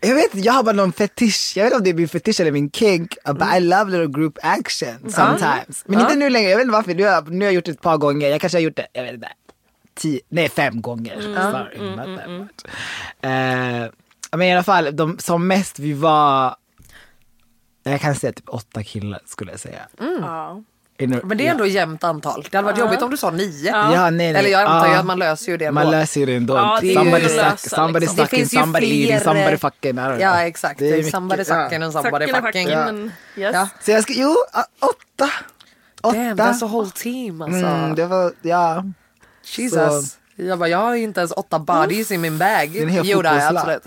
jag 0.00 0.14
vet 0.14 0.24
inte, 0.34 0.46
jag 0.46 0.52
har 0.52 0.62
bara 0.62 0.72
någon 0.74 0.92
fetisch, 0.92 1.52
jag 1.56 1.64
vet 1.64 1.72
inte 1.72 1.76
om 1.78 1.84
det 1.84 1.90
är 1.90 1.94
min 1.94 2.08
fetisch 2.08 2.40
eller 2.40 2.52
min 2.52 2.70
kink, 2.70 3.16
but 3.24 3.54
I 3.56 3.60
love 3.60 3.90
little 3.90 4.06
group 4.20 4.38
action 4.42 4.94
sometimes. 5.10 5.84
Men 5.86 6.00
inte 6.00 6.14
nu 6.16 6.30
längre, 6.30 6.50
jag 6.50 6.56
vet 6.56 6.64
inte 6.64 6.72
varför, 6.72 6.94
nu 6.94 7.02
har, 7.04 7.10
jag- 7.10 7.28
nu 7.32 7.38
har 7.38 7.44
jag 7.44 7.54
gjort 7.54 7.64
det 7.64 7.70
ett 7.70 7.80
par 7.80 7.96
gånger, 7.96 8.28
jag 8.28 8.40
kanske 8.40 8.58
har 8.58 8.62
gjort 8.62 8.76
det, 8.76 8.86
jag 8.92 9.02
vet 9.02 9.14
inte, 9.14 9.28
tio, 9.94 10.20
nej 10.28 10.48
fem 10.48 10.82
gånger. 10.82 11.20
Sorry, 11.20 11.90
not 11.96 12.18
that 12.20 12.30
much. 12.30 12.50
Eh, 13.24 13.90
men 14.38 14.42
i 14.48 14.52
alla 14.52 14.62
fall, 14.62 14.96
de, 14.96 15.18
som 15.18 15.46
mest 15.46 15.78
vi 15.78 15.92
var, 15.92 16.56
jag 17.82 18.00
kan 18.00 18.14
säga 18.14 18.32
typ 18.32 18.48
åtta 18.48 18.82
killar 18.82 19.20
skulle 19.26 19.50
jag 19.50 19.60
säga. 19.60 19.88
Ja. 20.20 20.62
Men 20.98 21.38
det 21.38 21.46
är 21.46 21.50
ändå 21.50 21.66
jämnt 21.66 22.04
antal. 22.04 22.46
Det 22.50 22.56
hade 22.56 22.66
varit 22.66 22.78
jobbigt 22.78 23.02
om 23.02 23.10
du 23.10 23.16
sa 23.16 23.30
nio. 23.30 23.70
Ja, 23.70 23.90
nej, 23.90 24.10
nej. 24.10 24.28
Eller 24.34 24.48
jag 24.50 24.60
antar 24.60 24.86
ju 24.86 24.92
Ja. 24.92 24.98
att 25.00 25.06
man 25.06 25.18
löser 25.18 25.52
ju 25.52 25.56
det 25.58 25.70
Man 25.72 25.86
ändå. 25.86 25.98
löser 25.98 26.20
ju 26.20 26.26
det 26.26 26.34
ändå. 26.34 26.54
Ja, 26.56 26.78
det 26.82 26.94
somebody 26.94 27.28
suck, 27.28 27.58
somebody 27.58 28.00
liksom. 28.00 28.16
Det 28.16 28.22
sucking, 28.22 28.38
finns 28.38 28.54
ju 28.54 28.58
somebody 28.60 28.86
fler- 28.86 29.12
eating, 29.12 29.24
somebody 29.24 29.56
fucking. 29.56 29.92
Don't 29.98 30.06
know. 30.06 30.20
Ja 30.20 30.42
exakt, 30.42 30.78
Det 30.78 30.88
är 30.88 30.96
mycket- 30.96 31.10
somebody 31.10 31.42
ja. 31.48 31.64
sucking 31.64 31.82
and 31.82 31.92
somebody 31.92 32.26
fucking. 32.26 32.42
fucking, 32.42 32.68
Ja. 32.68 32.84
men 32.84 33.12
yes. 33.36 33.54
Ja. 33.54 33.68
Så 33.84 33.90
jag 33.90 34.02
ska, 34.02 34.12
jo, 34.12 34.36
ah, 34.52 34.62
åtta. 34.80 35.30
Åtta. 36.02 36.16
Damn, 36.18 36.36
that's 36.38 36.64
a 36.64 36.68
whole 36.68 36.90
team 36.94 37.42
alltså. 37.42 37.66
Mm, 37.66 37.94
det 37.94 38.06
var, 38.06 38.32
ja. 38.42 38.84
Jesus. 39.56 40.16
Jag 40.36 40.58
bara, 40.58 40.68
jag 40.68 40.78
har 40.78 40.96
ju 40.96 41.02
inte 41.02 41.20
ens 41.20 41.32
åtta 41.32 41.58
bodies 41.58 42.10
i 42.10 42.18
min 42.18 42.38
bag. 42.38 42.70
Det 42.72 42.78
är 42.78 42.82
en 42.82 42.88
hel 42.88 43.08
Jo 43.08 43.22
det 43.22 43.28
har 43.28 43.36
jag 43.36 43.56
absolut. 43.56 43.82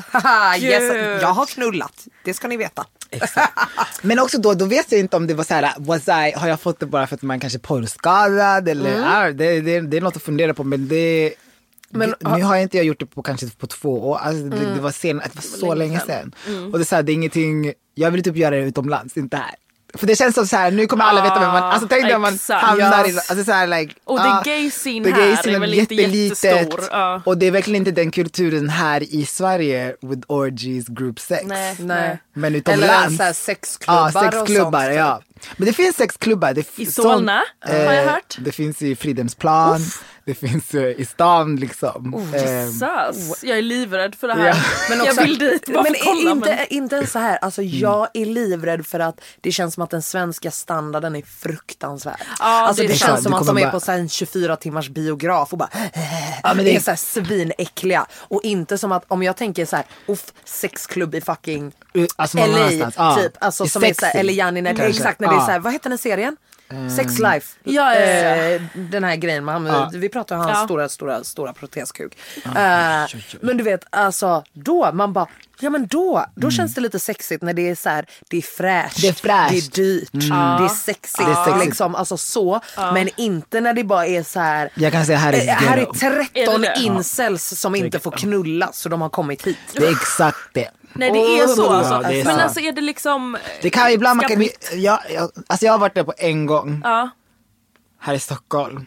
Yes, 0.63 1.21
jag 1.21 1.27
har 1.27 1.45
knullat. 1.45 2.07
Det 2.23 2.33
ska 2.33 2.47
ni 2.47 2.57
veta. 2.57 2.85
Men 4.01 4.19
också 4.19 4.37
då, 4.41 4.53
då 4.53 4.65
vet 4.65 4.91
jag 4.91 4.99
inte 4.99 5.17
om 5.17 5.27
det 5.27 5.33
var 5.33 5.43
så 5.43 5.53
här, 5.53 5.73
was 5.77 6.07
I, 6.07 6.33
har 6.35 6.47
jag 6.47 6.59
fått 6.61 6.79
det 6.79 6.85
bara 6.85 7.07
för 7.07 7.15
att 7.15 7.21
man 7.21 7.39
kanske 7.39 7.57
är 7.57 7.59
porrskadad 7.59 8.69
eller, 8.69 8.89
Mm. 8.95 9.03
ah, 9.09 9.25
det, 9.31 9.61
det, 9.61 9.81
det 9.81 9.97
är 9.97 10.01
något 10.01 10.15
att 10.15 10.23
fundera 10.23 10.53
på 10.53 10.63
men 10.63 10.87
det 10.87 11.33
Men 11.89 12.09
det- 12.19 12.35
nu 12.35 12.43
har 12.43 12.55
jag 12.55 12.61
inte 12.63 12.77
jag 12.77 12.85
gjort 12.85 12.99
det 12.99 13.05
på 13.05 13.21
kanske 13.23 13.49
på 13.49 13.67
två 13.67 14.09
år, 14.09 14.17
alltså, 14.17 14.43
det, 14.43 14.73
det 14.75 14.81
var, 14.81 14.91
sen, 14.91 15.17
det 15.17 15.35
var 15.35 15.41
så 15.41 15.73
länge 15.75 15.99
sedan. 15.99 16.35
Mm. 16.47 16.71
Och 16.73 16.79
det 16.79 16.83
är, 16.83 16.85
så 16.85 16.95
här, 16.95 17.03
det 17.03 17.11
är 17.11 17.13
ingenting, 17.13 17.73
jag 17.95 18.11
vill 18.11 18.23
typ 18.23 18.35
göra 18.35 18.55
det 18.55 18.61
utomlands, 18.61 19.17
inte 19.17 19.37
här. 19.37 19.55
För 19.97 20.07
det 20.07 20.15
känns 20.15 20.35
som 20.35 20.47
så 20.47 20.55
här, 20.55 20.71
nu 20.71 20.87
kommer 20.87 21.05
alla 21.05 21.21
veta 21.23 21.39
vem 21.39 21.49
man, 21.51 21.63
alltså 21.63 21.87
tänk 21.87 22.03
dig 22.03 22.15
om 22.15 22.21
man 22.21 22.39
hamnar 22.49 23.05
i, 23.05 23.11
Yes. 23.11 23.29
alltså 23.31 23.45
så 23.45 23.51
här, 23.51 23.67
like, 23.67 23.93
Och 24.05 24.17
the 24.17 24.23
ah, 24.27 24.41
gay 24.45 24.69
scene 24.71 25.05
the 25.05 25.11
här 25.11 25.21
gay 25.21 25.31
är 25.31 25.35
scene 25.35 25.59
väl 25.59 25.73
inte 25.73 25.95
jättestor. 25.95 26.83
Ja. 26.91 27.21
Och 27.25 27.37
det 27.37 27.47
är 27.47 27.51
verkligen 27.51 27.75
inte 27.87 27.91
den 28.01 28.11
kulturen 28.11 28.69
här 28.69 29.03
i 29.15 29.25
Sverige 29.25 29.95
with 30.01 30.21
orgies, 30.27 30.87
group 30.87 31.19
sex. 31.19 31.43
Nej, 31.47 31.75
Nej. 31.79 32.17
Men 32.33 32.43
Eller 32.45 32.57
utomlands. 32.57 33.17
så 33.17 33.23
här 33.23 33.33
sexklubbar 33.33 34.11
Ja, 34.15 34.21
sexklubbar, 34.31 34.79
och 34.79 34.83
sånt. 34.85 34.95
ja. 34.95 35.21
Men 35.57 35.65
det 35.67 35.73
finns 35.73 35.95
sexklubbar. 35.95 36.53
Det 36.53 36.79
I 36.79 36.85
Solna, 36.85 37.41
sånt, 37.65 37.73
har 37.87 37.93
jag 37.93 38.03
eh, 38.05 38.11
hört. 38.11 38.37
Det 38.39 38.51
finns 38.51 38.81
i 38.81 38.95
Fridhemsplan, 38.95 39.81
det 40.25 40.33
finns 40.35 40.73
eh, 40.73 40.83
i 41.01 41.05
stan 41.05 41.55
liksom. 41.55 42.13
Eh, 42.33 42.65
Jesus, 42.65 43.43
jag 43.43 43.57
är 43.57 43.61
livrädd 43.61 44.15
för 44.15 44.27
det 44.27 44.33
här. 44.33 44.47
Ja. 44.47 44.55
Men 44.89 44.97
jag 44.97 45.07
också- 45.07 45.21
vill 45.23 45.37
dit 45.37 45.65
bara 45.73 45.83
men 45.83 45.95
kolla. 46.03 46.31
inte, 46.31 46.49
men... 46.55 46.65
inte 46.69 46.95
ens 46.95 47.11
så 47.11 47.19
här, 47.19 47.37
alltså 47.37 47.61
jag 47.61 48.07
är 48.13 48.25
livrädd 48.25 48.85
för 48.85 48.99
att 48.99 49.21
det 49.41 49.51
känns 49.51 49.73
som 49.73 49.83
att 49.83 49.89
den 49.89 50.01
svenska 50.01 50.51
standarden 50.51 51.15
är 51.15 51.21
fruktansvärd. 51.21 52.19
Ja, 52.39 52.45
alltså 52.45 52.81
det 52.81 52.87
det, 52.87 52.95
känns 52.95 53.23
som 53.23 53.33
att 53.33 53.47
de 53.47 53.57
är 53.57 53.61
bara- 53.61 53.71
på 53.71 53.79
så 53.79 53.91
här 53.91 53.99
en 53.99 54.09
24 54.09 54.55
timmars 54.55 54.89
biograf 54.89 55.51
och 55.51 55.57
bara 55.57 55.69
Ja, 56.43 56.53
men 56.53 56.65
det 56.65 56.75
är 56.75 56.79
så 56.79 56.91
här 56.91 56.95
svinäckliga. 56.95 58.05
Och 58.13 58.41
inte 58.43 58.77
som 58.77 58.91
att 58.91 59.03
om 59.07 59.23
jag 59.23 59.37
tänker 59.37 59.65
så 59.65 59.75
här, 59.75 59.85
uff, 60.07 60.33
sexklubb 60.45 61.15
i 61.15 61.21
fucking 61.21 61.71
alltså 62.15 62.37
någon 62.37 62.51
LA 62.51 62.57
annanstans. 62.65 62.95
Ja. 62.97 63.15
typ. 63.15 63.33
Alltså 63.41 63.67
som 63.67 63.83
är 63.83 63.87
så 63.87 63.93
sexy, 63.99 64.19
eller 64.19 64.33
Janni, 64.33 64.63
kanske. 64.65 64.85
exakt 64.87 65.19
när 65.19 65.27
det 65.27 65.33
är 65.33 65.37
Ja. 65.39 65.45
så 65.45 65.51
här, 65.51 65.59
vad 65.59 65.73
heter 65.73 65.89
den 65.89 65.97
serien? 65.97 66.37
Sex 66.95 67.19
Life. 67.19 67.47
Ja, 67.63 67.95
ja, 67.95 68.01
ja. 68.01 68.35
Eh, 68.35 68.61
den 68.75 69.03
här 69.03 69.15
grejen 69.15 69.45
med 69.45 69.53
han, 69.53 69.65
Ja. 69.65 69.89
vi 69.93 70.09
pratar 70.09 70.35
om 70.35 70.41
hans 70.41 70.57
Ja. 70.59 70.65
stora, 70.65 70.89
stora, 70.89 71.23
stora 71.23 71.53
proteskuk. 71.53 72.17
Eh, 72.45 72.51
men 73.41 73.57
du 73.57 73.63
vet, 73.63 73.81
alltså 73.89 74.43
då, 74.53 74.91
man 74.93 75.13
bara, 75.13 75.27
ja 75.59 75.69
men 75.69 75.87
då, 75.87 76.25
då 76.35 76.51
känns 76.51 76.73
det 76.73 76.81
lite 76.81 76.99
sexigt 76.99 77.43
när 77.43 77.53
det 77.53 77.69
är 77.69 77.75
så 77.75 77.89
här, 77.89 78.05
det 78.29 78.37
är 78.37 78.41
fräscht, 78.41 79.01
Det 79.01 79.07
är 79.07 79.13
fräscht. 79.13 79.49
det 79.51 79.57
är 79.57 79.83
dyrt, 79.83 80.09
det 80.11 80.63
är 80.65 80.67
sexigt. 80.67 81.17
Det 81.25 81.31
är 81.31 81.45
sexigt. 81.45 81.65
Liksom, 81.65 81.95
alltså 81.95 82.17
så. 82.17 82.59
Men 82.93 83.09
inte 83.17 83.61
när 83.61 83.73
det 83.73 83.83
bara 83.83 84.05
är 84.05 84.23
så 84.23 84.39
här, 84.39 84.69
Jag 84.75 84.91
kan 84.91 85.05
säga 85.05 85.17
här 85.17 85.33
är 85.33 85.47
eh, 85.47 85.53
här 85.53 85.77
är 85.77 85.81
ghetto. 85.81 85.93
13 86.33 86.63
Är 86.63 86.81
incels 86.81 87.59
som 87.59 87.75
inte 87.75 87.99
får 87.99 88.11
knulla 88.11 88.69
så 88.73 88.89
de 88.89 89.01
har 89.01 89.09
kommit 89.09 89.47
hit. 89.47 89.57
Det 89.73 89.85
är 89.85 89.91
exakt 89.91 90.37
det. 90.53 90.69
Nej 90.93 91.11
det 91.11 91.17
är 91.19 91.47
så 91.47 91.61
Ja, 91.61 91.75
alltså. 91.75 91.99
det 92.09 92.19
är 92.21 92.25
men 92.25 92.35
så. 92.35 92.41
alltså 92.41 92.59
är 92.59 92.71
det 92.71 92.81
liksom... 92.81 93.37
Det 93.61 93.69
kan 93.69 93.91
ibland 93.91 94.17
man 94.17 94.29
kan, 94.29 94.41
jag, 94.73 94.99
jag, 95.13 95.29
alltså 95.47 95.65
jag 95.65 95.73
har 95.73 95.79
varit 95.79 95.95
där 95.95 96.03
på 96.03 96.13
en 96.17 96.45
gång 96.45 96.81
Ja. 96.83 97.09
här 97.99 98.13
i 98.13 98.19
Stockholm. 98.19 98.85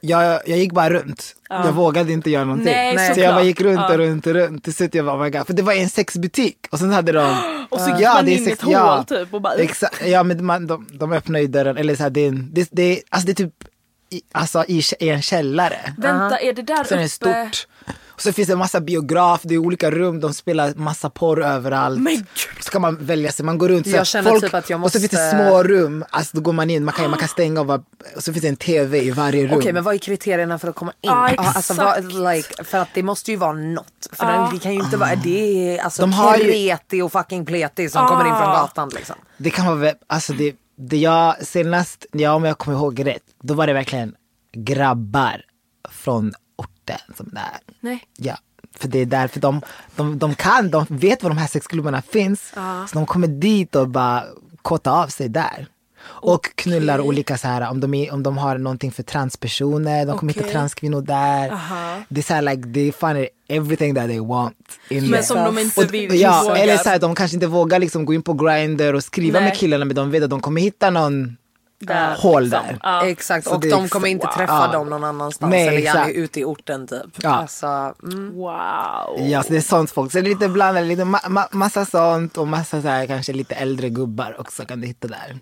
Jag, 0.00 0.40
jag 0.46 0.58
gick 0.58 0.72
bara 0.72 0.90
runt. 0.90 1.34
Jag 1.48 1.72
vågade 1.72 2.12
inte 2.12 2.30
göra 2.30 2.44
någonting. 2.44 2.66
Nej, 2.74 3.14
så 3.14 3.20
jag 3.20 3.34
bara 3.34 3.42
gick 3.44 3.60
runt 3.60 3.80
Ja. 3.80 3.88
och 3.92 3.98
runt 3.98 4.26
och 4.26 4.34
runt. 4.34 4.64
Till 4.64 4.74
slut 4.74 4.94
jag 4.94 5.04
bara, 5.06 5.16
oh 5.16 5.22
my 5.24 5.30
God. 5.30 5.46
För 5.46 5.54
det 5.54 5.62
var 5.62 5.72
en 5.72 5.88
sexbutik 5.90 6.56
och 6.70 6.78
sen 6.78 6.92
hade 6.92 7.12
de 7.12 7.36
Och 7.70 7.80
så 7.80 7.90
gick 7.90 8.06
man 8.08 8.28
in 8.28 8.48
i 8.48 8.50
ett 8.50 8.62
hål 8.62 9.04
typ 9.04 9.34
och 9.34 9.40
bara... 9.42 9.54
Exakt, 9.54 10.06
ja 10.06 10.22
men 10.22 10.44
man, 10.44 10.66
de, 10.66 10.86
de 10.92 11.12
öppnar 11.12 11.40
ju 11.40 11.46
dörren, 11.46 11.76
eller 11.76 11.94
så 11.96 12.02
här, 12.02 12.10
det, 12.10 12.20
är 12.20 12.28
en- 12.28 12.48
det, 12.52 12.68
det, 12.72 13.02
alltså 13.10 13.26
det 13.26 13.32
är 13.32 13.44
typ 13.44 13.54
i, 14.10 14.22
alltså 14.32 14.64
i, 14.68 14.82
i 15.00 15.08
en 15.08 15.22
källare. 15.22 15.94
Vänta, 15.98 16.38
är 16.38 16.52
det 16.52 16.62
där 16.62 16.84
Så 16.84 16.94
den 16.94 16.98
uppe? 16.98 17.04
är 17.04 17.08
stort. 17.48 17.66
Och 18.08 18.22
så 18.22 18.32
finns 18.32 18.46
det 18.48 18.52
en 18.52 18.58
massa 18.58 18.80
biograf, 18.80 19.40
det 19.44 19.54
är 19.54 19.58
olika 19.58 19.90
rum, 19.90 20.20
de 20.20 20.34
spelar 20.34 20.74
massa 20.74 21.10
porr 21.10 21.42
överallt. 21.44 22.00
Men 22.00 22.14
gud. 22.16 22.26
Så 22.60 22.70
kan 22.70 22.82
man 22.82 22.96
välja 23.00 23.32
sig, 23.32 23.44
man 23.44 23.58
går 23.58 23.68
runt 23.68 23.86
så 23.90 23.96
Jag 23.96 24.06
känner 24.06 24.40
typ 24.40 24.54
att 24.54 24.70
jag 24.70 24.84
Och 24.84 24.92
så 24.92 24.98
finns 24.98 25.10
det 25.10 25.16
måste- 25.16 25.48
små 25.48 25.62
rum, 25.62 26.04
alltså 26.10 26.36
då 26.36 26.42
går 26.42 26.52
man 26.52 26.70
in, 26.70 26.84
man 26.84 26.94
kan, 26.94 27.10
man 27.10 27.18
kan 27.18 27.28
stänga 27.28 27.60
och, 27.60 27.66
bara, 27.66 27.82
och 28.16 28.22
så 28.22 28.32
finns 28.32 28.42
det 28.42 28.48
en 28.48 28.56
tv 28.56 28.98
i 29.02 29.10
varje 29.10 29.46
rum. 29.46 29.58
Okej 29.58 29.72
men 29.72 29.84
vad 29.84 29.94
är 29.94 29.98
kriterierna 29.98 30.58
för 30.58 30.68
att 30.68 30.74
komma 30.74 30.90
in? 31.00 31.10
Ja, 31.10 31.34
alltså, 31.36 31.74
vad, 31.74 31.98
exakt. 31.98 32.14
like, 32.14 32.64
för 32.64 32.78
att 32.78 32.88
det 32.94 33.02
måste 33.02 33.30
ju 33.30 33.36
vara 33.36 33.52
något. 33.52 34.08
För 34.12 34.26
den, 34.26 34.48
det 34.54 34.58
kan 34.58 34.72
ju 34.74 34.80
inte 34.80 34.96
vara, 34.96 35.14
det 35.14 35.76
är 35.76 35.82
alltså 35.82 36.02
De 36.02 36.12
har 36.12 36.36
ju- 36.36 36.44
kreti 36.44 37.02
och 37.02 37.12
fucking 37.12 37.46
pleti 37.46 37.88
som 37.88 38.06
kommer 38.08 38.24
in 38.28 38.36
från 38.36 38.52
gatan 38.52 38.88
liksom. 38.94 39.16
Det 39.36 39.50
kan 39.50 39.80
vara, 39.80 39.92
alltså 40.06 40.32
det, 40.32 40.54
det 40.78 40.96
jag 40.96 41.46
senast, 41.46 42.06
ja 42.12 42.32
om 42.32 42.44
jag 42.44 42.58
kommer 42.58 42.78
ihåg 42.78 43.06
rätt, 43.06 43.22
då 43.42 43.54
var 43.54 43.66
det 43.66 43.72
verkligen 43.72 44.14
grabbar 44.52 45.42
från 45.90 46.32
orten 46.56 47.14
som 47.16 47.28
där. 47.28 47.58
Nej. 47.80 48.04
Ja, 48.16 48.38
för 48.76 48.88
det 48.88 48.98
är 48.98 49.06
därför 49.06 49.40
de, 49.40 49.60
de, 49.96 50.18
de 50.18 50.34
kan, 50.34 50.70
de 50.70 50.86
vet 50.88 51.22
var 51.22 51.30
de 51.30 51.38
här 51.38 51.46
sexklubbarna 51.46 52.02
finns. 52.02 52.52
Så 52.88 52.98
de 52.98 53.06
kommer 53.06 53.28
dit 53.28 53.76
och 53.76 53.88
bara 53.88 54.24
kåta 54.62 54.90
av 54.90 55.06
sig 55.06 55.28
där. 55.28 55.66
Och 56.10 56.50
knullar 56.54 57.00
olika 57.00 57.38
så 57.38 57.48
här, 57.48 57.70
om 57.70 57.80
de, 57.80 57.94
är, 57.94 58.12
om 58.12 58.22
de 58.22 58.38
har 58.38 58.58
någonting 58.58 58.92
för 58.92 59.02
transpersoner, 59.02 60.06
de 60.06 60.18
kommer 60.18 60.32
hitta 60.32 60.44
Okej. 60.44 60.52
transkvinnor 60.52 61.00
där. 61.02 61.58
Det 62.08 62.20
är 62.20 62.22
så 62.22 62.34
här, 62.34 62.42
like, 62.42 62.62
they 62.74 62.92
find 62.92 63.26
everything 63.48 63.94
that 63.94 64.06
they 64.06 64.20
want. 64.20 64.56
In 64.88 65.10
Men 65.10 65.24
som 65.24 65.36
de 65.44 65.58
inte 65.58 65.80
Och- 65.80 65.94
vill 65.94 66.20
Ja, 66.20 66.40
vågar. 66.44 66.56
eller 66.56 66.76
så 66.76 66.88
här, 66.88 66.98
de 66.98 67.14
kanske 67.14 67.36
inte 67.36 67.46
vågar 67.46 67.78
liksom 67.78 68.04
gå 68.04 68.14
in 68.14 68.22
på 68.22 68.32
Grindr 68.32 68.94
och 68.94 69.04
skriva 69.04 69.40
Nej. 69.40 69.48
med 69.48 69.58
killarna 69.58 69.84
men 69.84 69.96
de 69.96 70.10
vet 70.10 70.22
att 70.22 70.30
de 70.30 70.40
kommer 70.40 70.60
hitta 70.60 70.90
någon 70.90 71.36
Där, 71.80 72.14
hål 72.16 72.42
liksom. 72.42 72.60
där. 72.68 72.78
Ja. 72.82 73.06
Exakt 73.06 73.46
Så 73.46 73.54
och 73.54 73.60
de 73.60 73.72
ex- 73.84 73.90
kommer 73.92 74.08
inte 74.08 74.26
wow. 74.26 74.34
träffa 74.34 74.52
Ja. 74.66 74.72
dem 74.78 74.90
någon 74.90 75.04
annanstans 75.04 75.50
Nej, 75.50 75.68
eller 75.68 75.78
gärna 75.78 76.10
ute 76.10 76.40
i 76.40 76.44
orten 76.44 76.86
typ. 76.86 77.00
Ja. 77.22 77.30
Alltså, 77.30 77.66
mm. 78.02 78.32
Wow. 78.34 79.28
Ja, 79.28 79.42
så 79.42 79.48
det 79.52 79.56
är 79.56 79.60
sånt 79.60 79.90
folk. 79.90 80.12
Så 80.12 80.18
det 80.20 80.24
är 80.24 80.28
lite 80.28 80.48
blandat, 80.48 80.84
lite 80.84 81.02
ma- 81.02 81.24
ma- 81.28 81.48
massa 81.56 81.84
sånt 81.84 82.38
och 82.38 82.48
massa 82.48 82.82
så 82.82 82.88
här, 82.88 83.06
kanske 83.06 83.32
lite 83.32 83.54
äldre 83.54 83.88
gubbar 83.88 84.36
också 84.40 84.64
kan 84.64 84.80
du 84.80 84.86
hitta 84.86 85.08
där. 85.08 85.38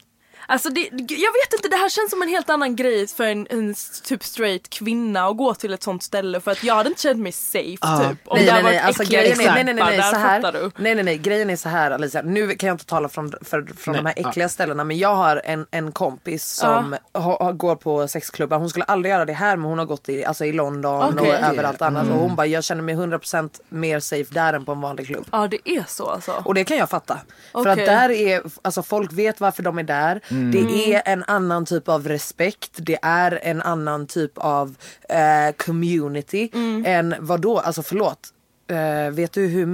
Alltså 0.49 0.69
det, 0.71 0.81
jag 0.99 1.33
vet 1.33 1.53
inte, 1.57 1.69
det 1.69 1.77
här 1.77 1.89
känns 1.89 2.11
som 2.11 2.23
en 2.23 2.29
helt 2.29 2.51
annan 2.51 2.77
grej 2.77 3.07
för 3.07 3.25
en, 3.25 3.47
en 3.51 3.75
typ 4.05 4.25
straight 4.25 4.71
kvinna 4.71 5.27
att 5.27 5.37
gå 5.37 5.55
till 5.55 5.75
ett 5.75 5.83
sånt 5.83 6.03
ställe 6.03 6.41
för 6.41 6.51
att 6.51 6.65
jag 6.65 6.75
hade 6.75 6.89
inte 6.89 7.03
känt 7.03 7.19
mig 7.21 7.33
safe 7.33 7.77
Ja. 7.81 7.99
typ. 8.11 8.19
Om 8.29 8.37
Nej 8.37 8.47
det 8.47 8.53
nej 8.53 8.63
nej, 8.63 8.79
alltså, 8.79 9.05
grejen 9.05 9.41
är, 9.41 9.55
nej, 9.55 9.65
nej, 9.65 9.75
nej, 9.75 9.85
nej, 9.99 10.11
så 10.11 10.17
här, 10.17 10.71
nej 10.77 10.95
nej 10.95 11.05
nej, 11.05 11.19
grejen 11.19 11.51
är 11.51 11.57
så 11.57 11.69
här 11.69 11.91
Alicia, 11.91 12.23
nu 12.23 12.55
kan 12.55 12.67
jag 12.67 12.75
inte 12.75 12.87
tala 12.87 13.09
från, 13.09 13.33
för, 13.43 13.67
från 13.77 13.95
de 13.97 14.07
här 14.07 14.15
äckliga 14.17 14.49
ställena 14.49 14.85
men 14.85 14.99
jag 14.99 15.15
har 15.15 15.43
en, 15.45 15.67
en 15.71 15.93
kompis 15.93 16.45
som 16.45 16.97
ha, 17.13 17.45
ha, 17.45 17.53
går 17.53 17.77
på 17.77 18.09
sexklubbar, 18.09 18.59
hon 18.59 18.71
skulle 18.71 18.85
aldrig 18.85 19.13
göra 19.13 19.25
det 19.25 19.33
här 19.33 19.57
men 19.57 19.65
hon 19.71 19.79
har 19.79 19.87
gått 19.87 20.09
i, 20.09 20.25
alltså, 20.25 20.45
i 20.45 20.53
London 20.53 21.19
Okej. 21.19 21.29
och 21.29 21.35
överallt 21.35 21.83
annars 21.83 22.03
Mm. 22.07 22.15
och 22.15 22.21
hon 22.21 22.37
bara 22.37 22.47
jag 22.47 22.65
känner 22.65 22.83
mig 22.83 22.95
100% 22.95 23.51
mer 23.69 24.01
safe 24.01 24.35
där 24.35 24.53
än 24.53 24.65
på 24.65 24.73
en 24.73 24.81
vanlig 24.81 25.07
klubb. 25.07 25.27
Ja 25.33 25.49
det 25.49 25.59
är 25.71 25.85
så 25.89 26.07
alltså. 26.07 26.43
Och 26.45 26.55
det 26.55 26.65
kan 26.65 26.77
jag 26.77 26.91
fatta. 26.91 27.19
För 27.53 27.61
Okej. 27.61 27.71
att 27.73 27.79
där 27.79 28.11
är, 28.11 28.43
alltså 28.63 28.83
folk 28.83 29.13
vet 29.13 29.41
varför 29.41 29.63
de 29.63 29.79
är 29.79 29.83
där. 29.83 30.21
Mm. 30.29 30.36
Det 30.53 30.95
är 30.95 31.03
en 31.13 31.25
annan 31.27 31.65
typ 31.67 31.89
av 31.89 32.09
respekt. 32.09 32.71
Det 32.77 32.99
är 33.03 33.41
en 33.43 33.63
annan 33.63 34.07
typ 34.07 34.33
av 34.39 34.75
eh, 35.09 35.55
community. 35.57 36.51
Än 36.85 37.15
vad 37.21 37.41
då? 37.41 37.59
alltså 37.59 37.83
förlåt. 37.83 38.33
Eh, 38.71 39.11
vet 39.15 39.33
du 39.33 39.47
hur 39.47 39.67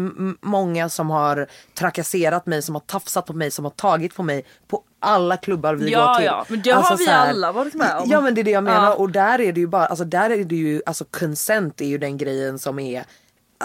många 0.46 0.88
som 0.88 1.10
har 1.10 1.46
trakasserat 1.78 2.46
mig, 2.46 2.62
som 2.62 2.74
har 2.74 2.80
tafsat 2.80 3.26
på 3.26 3.32
mig, 3.32 3.50
som 3.50 3.64
har 3.64 3.70
tagit 3.72 4.14
på 4.14 4.22
mig 4.22 4.44
på 4.68 4.82
alla 5.00 5.36
klubbar 5.36 5.74
vi 5.74 5.90
Ja, 5.90 6.06
går 6.06 6.14
till. 6.14 6.24
ja, 6.26 6.44
men 6.48 6.62
det 6.62 6.70
har 6.70 6.96
vi 6.96 7.06
här- 7.06 7.30
alla 7.30 7.52
varit 7.52 7.74
med 7.74 7.96
om. 7.98 8.10
Ja 8.10 8.20
men 8.20 8.34
det 8.34 8.40
är 8.40 8.44
det 8.44 8.50
jag 8.50 8.64
menar 8.64 8.84
Ja. 8.90 8.94
och 8.94 9.10
där 9.10 9.40
är 9.40 9.52
det 9.52 9.60
ju 9.60 9.66
bara, 9.66 9.86
alltså 9.86 10.04
där 10.04 10.30
är 10.30 10.44
det 10.44 10.56
ju, 10.56 10.82
alltså 10.86 11.04
consent 11.04 11.80
är 11.80 11.86
ju 11.86 11.98
den 11.98 12.16
grejen 12.18 12.58
som 12.58 12.78
är 12.78 13.04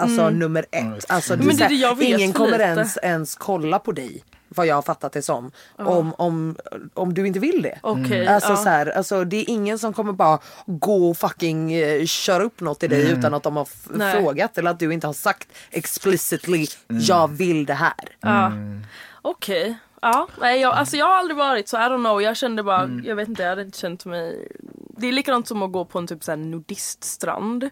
Alltså 0.00 0.30
nummer 0.30 0.66
ett. 0.70 1.04
Alltså, 1.08 1.36
det 1.36 1.42
Mm. 1.42 1.56
Det 1.56 1.94
det 1.98 2.04
ingen 2.04 2.32
kommer 2.32 2.58
ens, 2.60 2.98
ens 3.02 3.34
kolla 3.34 3.78
på 3.78 3.92
dig. 3.92 4.24
Vad 4.58 4.66
jag 4.66 4.74
har 4.74 4.82
fattat 4.82 5.12
det 5.12 5.22
som. 5.22 5.50
Om, 5.76 6.14
om, 6.18 6.56
om 6.94 7.14
du 7.14 7.26
inte 7.26 7.38
vill 7.38 7.62
det. 7.62 7.78
Okej, 7.82 8.26
Alltså, 8.26 8.50
ja. 8.50 8.56
så 8.56 8.68
här, 8.68 8.86
alltså, 8.86 9.24
det 9.24 9.36
är 9.36 9.50
ingen 9.50 9.78
som 9.78 9.92
kommer 9.92 10.12
bara 10.12 10.38
gå 10.66 11.10
och 11.10 11.16
fucking 11.16 11.72
eh, 11.72 12.04
köra 12.04 12.42
upp 12.42 12.60
något 12.60 12.82
i 12.82 12.88
dig 12.88 13.10
utan 13.10 13.34
att 13.34 13.42
de 13.42 13.56
har 13.56 13.68
Nej. 13.90 14.12
frågat 14.12 14.58
eller 14.58 14.70
att 14.70 14.78
du 14.78 14.92
inte 14.92 15.06
har 15.06 15.14
sagt 15.14 15.48
explicitly 15.70 16.66
jag 16.88 17.28
vill 17.28 17.66
det 17.66 17.74
här. 17.74 18.16
Ja. 18.20 18.52
Okej. 19.22 19.78
Ja, 20.02 20.28
nej, 20.40 20.60
jag, 20.60 20.74
alltså 20.74 20.96
jag 20.96 21.06
har 21.06 21.14
aldrig 21.16 21.36
varit 21.36 21.68
så 21.68 21.76
I 21.76 21.80
don't 21.80 22.04
know. 22.04 22.22
Jag 22.22 22.36
kände 22.36 22.62
bara, 22.62 22.82
Mm. 22.82 23.04
jag 23.04 23.16
vet 23.16 23.28
inte, 23.28 23.42
jag 23.42 23.48
hade 23.50 23.62
inte 23.62 23.78
känt 23.78 24.04
mig 24.04 24.48
Det 25.00 25.08
är 25.08 25.12
likadant 25.12 25.48
som 25.48 25.62
att 25.62 25.72
gå 25.72 25.84
på 25.84 25.98
en 25.98 26.06
typ 26.06 26.24
såhär 26.24 26.36
nudiststrand. 26.36 27.70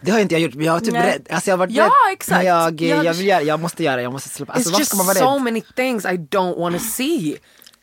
Det 0.00 0.10
har 0.10 0.18
inte 0.18 0.34
jag 0.34 0.40
gjort, 0.42 0.54
men 0.54 0.66
jag 0.66 0.72
har 0.72 0.80
typ 0.80 0.92
Nej. 0.92 1.12
rädd. 1.12 1.26
Alltså 1.30 1.50
jag 1.50 1.52
har 1.52 1.58
varit 1.58 1.70
Ja, 1.76 1.84
rädd. 1.84 2.12
exakt. 2.12 2.44
Jag, 2.44 2.80
Jag 2.80 3.04
jag, 3.04 3.14
vill 3.14 3.26
göra, 3.26 3.42
jag 3.42 3.60
måste 3.60 3.84
göra, 3.84 4.02
jag 4.02 4.12
måste 4.12 4.28
släppa. 4.28 4.52
Alltså 4.52 4.70
It's 4.70 4.78
just 4.78 4.88
ska 4.90 4.96
man 4.96 5.06
vara 5.06 5.16
so 5.18 5.32
rädd? 5.34 5.42
many 5.42 5.60
things 5.76 6.04
I 6.04 6.08
don't 6.08 6.58
wanna 6.58 6.78
see. 6.78 7.36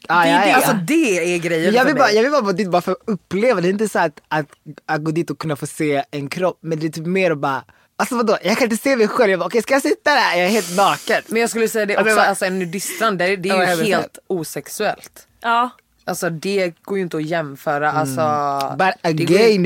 Ah, 0.08 0.24
det, 0.24 0.30
ja, 0.30 0.36
är 0.36 0.46
det, 0.46 0.50
ja. 0.52 0.56
Alltså 0.56 0.74
det 0.88 1.34
är 1.36 1.40
grejen 1.40 1.74
jag 1.74 1.82
för 1.82 1.86
vill, 1.88 1.96
bara, 1.96 2.06
mig. 2.08 2.16
jag 2.16 2.24
vill 2.24 2.32
bara 2.32 2.42
vara 2.42 2.54
dit 2.54 2.70
bara 2.72 2.82
för 2.82 2.92
att 2.92 3.02
uppleva 3.06 3.62
det. 3.62 3.68
är 3.68 3.70
inte 3.70 3.90
så 3.90 4.00
att, 4.00 4.22
att, 4.28 4.46
att 4.86 5.04
gå 5.04 5.12
dit 5.12 5.30
och 5.30 5.38
kunna 5.40 5.56
få 5.56 5.68
se 5.68 6.04
en 6.12 6.30
kropp. 6.30 6.58
Men 6.62 6.80
det 6.80 6.86
är 6.86 6.90
typ 6.90 7.06
mer 7.06 7.32
att 7.32 7.38
bara, 7.38 7.64
alltså 7.98 8.16
vadå? 8.16 8.38
Jag 8.44 8.58
kan 8.58 8.64
inte 8.72 8.84
se 8.84 8.96
mig 8.96 9.08
själv. 9.08 9.32
Jag 9.32 9.40
bara, 9.40 9.46
okej 9.46 9.62
ska 9.62 9.74
jag 9.74 9.82
sitta 9.82 10.14
där? 10.16 10.36
Jag 10.38 10.46
är 10.46 10.50
helt 10.50 10.78
naken. 10.78 11.22
Men 11.28 11.42
jag 11.42 11.50
skulle 11.50 11.68
säga 11.68 11.86
det 11.86 11.98
också, 11.98 12.20
alltså 12.20 12.46
en 12.46 12.60
nudiststrand 12.60 13.18
det, 13.18 13.36
det 13.36 13.50
är 13.50 13.54
ju 13.54 13.76
vet 13.76 13.88
helt 13.88 14.20
osexuellt. 14.28 15.28
Ja. 15.42 15.70
Alltså 16.08 16.30
det 16.30 16.74
går 16.84 16.98
ju 16.98 17.04
inte 17.04 17.18
att 17.18 17.24
jämföra. 17.24 17.92
Alltså, 17.92 18.22
Mm. 18.22 18.78
But 18.78 18.88
a 18.88 18.94
det 19.04 19.14
går 19.14 19.38
gay 19.38 19.52
ju- 19.52 19.60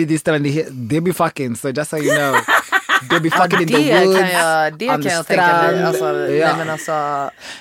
they, 0.43 0.63
they 0.89 1.01
be 1.01 1.13
fucking, 1.13 1.55
so 1.55 1.69
just 1.69 1.89
so 1.89 1.97
you 1.97 2.15
know. 2.17 2.35
Ja, 3.11 3.19
fucking 3.43 3.61
in 3.61 3.67
det 3.67 3.73
the 3.77 4.05
woods, 4.05 4.19
kan 4.19 4.29
jag, 4.29 4.73
det 4.77 4.87
kan 4.87 5.01
jag 5.03 5.27
tänka 5.27 5.47
mig. 5.71 5.83
Alltså, 5.83 6.05
Ja. 6.05 6.47
nej, 6.47 6.53
men 6.57 6.69
alltså, 6.69 6.91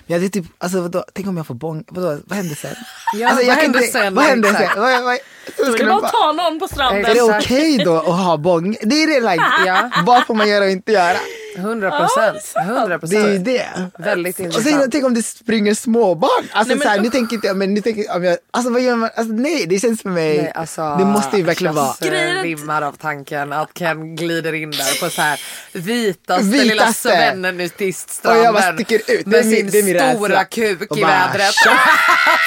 Ja, 0.07 0.19
det 0.19 0.25
är 0.25 0.29
typ, 0.29 0.45
alltså 0.59 0.81
vadå, 0.81 1.05
tänk 1.15 1.29
om 1.29 1.37
jag 1.37 1.47
får 1.47 1.55
bång, 1.55 1.85
vadå, 1.89 2.19
vad 2.25 2.37
händer 2.37 2.55
sen? 2.57 2.75
Ja, 3.15 3.29
alltså, 3.29 3.47
vad 3.47 3.57
händer 3.57 3.81
inte- 3.81 3.93
sen? 3.93 4.15
Vad 4.15 4.25
händer 4.25 4.53
sen? 4.53 4.69
Vad, 4.83 5.05
vad, 5.05 5.19
Då 5.67 5.73
ska 5.73 5.87
bara- 5.87 6.09
ta 6.09 6.33
någon 6.33 6.59
på 6.59 6.69
stranden. 6.69 7.05
är 7.07 7.15
det 7.15 7.23
okej 7.23 7.79
då 7.85 7.97
att 7.97 8.07
ha 8.07 8.37
bång? 8.37 8.77
Det 8.83 9.03
är 9.03 9.07
det 9.07 9.31
like, 9.31 9.45
Ja. 9.67 9.91
vad 10.07 10.27
får 10.27 10.35
man 10.35 10.49
göra 10.49 10.65
och 10.65 10.71
inte 10.71 10.93
göra? 10.93 11.17
100 11.59 11.91
procent. 11.91 12.53
100 12.57 12.99
Det 13.03 13.17
är 13.17 13.29
ju 13.33 13.39
det. 13.39 13.67
Väldigt 13.99 14.39
Och 14.39 14.45
intressant. 14.45 14.81
sen 14.83 14.91
tänk 14.91 15.05
om 15.05 15.15
det 15.15 15.23
springer 15.23 15.75
småbarn. 15.75 16.31
Alltså 16.53 16.69
Nej, 16.69 16.77
men- 16.79 16.81
så 16.87 16.89
här, 16.89 17.01
nu 17.01 17.11
tänker 17.11 17.35
inte 17.35 17.47
jag, 17.47 17.57
men 17.57 17.75
nu 17.75 17.81
tänker 17.81 18.03
jag, 18.05 18.17
om 18.17 18.25
jag, 18.25 18.39
alltså 18.51 18.73
vad 18.73 18.81
gör 18.83 18.97
man? 18.97 19.11
Alltså 19.17 19.33
nej, 19.33 19.67
det 19.67 19.79
känns 19.79 20.03
för 20.03 20.09
mig, 20.09 20.37
Nej, 20.43 20.53
alltså, 20.55 20.97
det 20.99 21.05
måste 21.05 21.37
ju 21.37 21.43
verkligen 21.43 21.75
vara. 21.75 21.95
jag 22.01 22.45
rimmar 22.45 22.83
av 22.83 22.93
tanken 22.93 23.53
att 23.53 23.75
Ken 23.75 24.17
glider 24.17 24.53
in 24.55 24.71
där 24.71 25.01
på 25.05 25.11
så 25.11 25.23
här 25.23 25.41
vitaste, 25.73 26.43
Vitaste. 26.45 26.65
lilla 26.65 26.93
svennen 26.93 27.45
Och 27.55 27.55
nudiststranden. 27.59 28.45
jag 28.45 28.55
bara 28.55 28.75
sticker 28.75 28.95
ut. 28.97 29.05
Det 29.07 29.15
är 29.21 29.27
Med 29.27 29.47
min- 29.47 29.71
sin 29.73 29.85
min 29.85 29.95
stora 29.99 30.29
rädsla. 30.29 30.45
kuk 30.45 30.91
Och 30.91 30.99
i 30.99 31.03
bara, 31.03 31.11
vädret. 31.11 31.47
alltså 31.47 31.69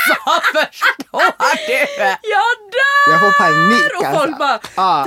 förstår 0.04 1.22
du? 1.68 2.06
Jag 2.30 2.52
dör! 2.72 3.12
Jag 3.12 3.20
får 3.20 3.32
panik 3.44 3.92
Och 4.00 4.06
alltså. 4.06 4.20
folk 4.26 4.38
bara, 4.40 4.60
Ja, 4.76 5.06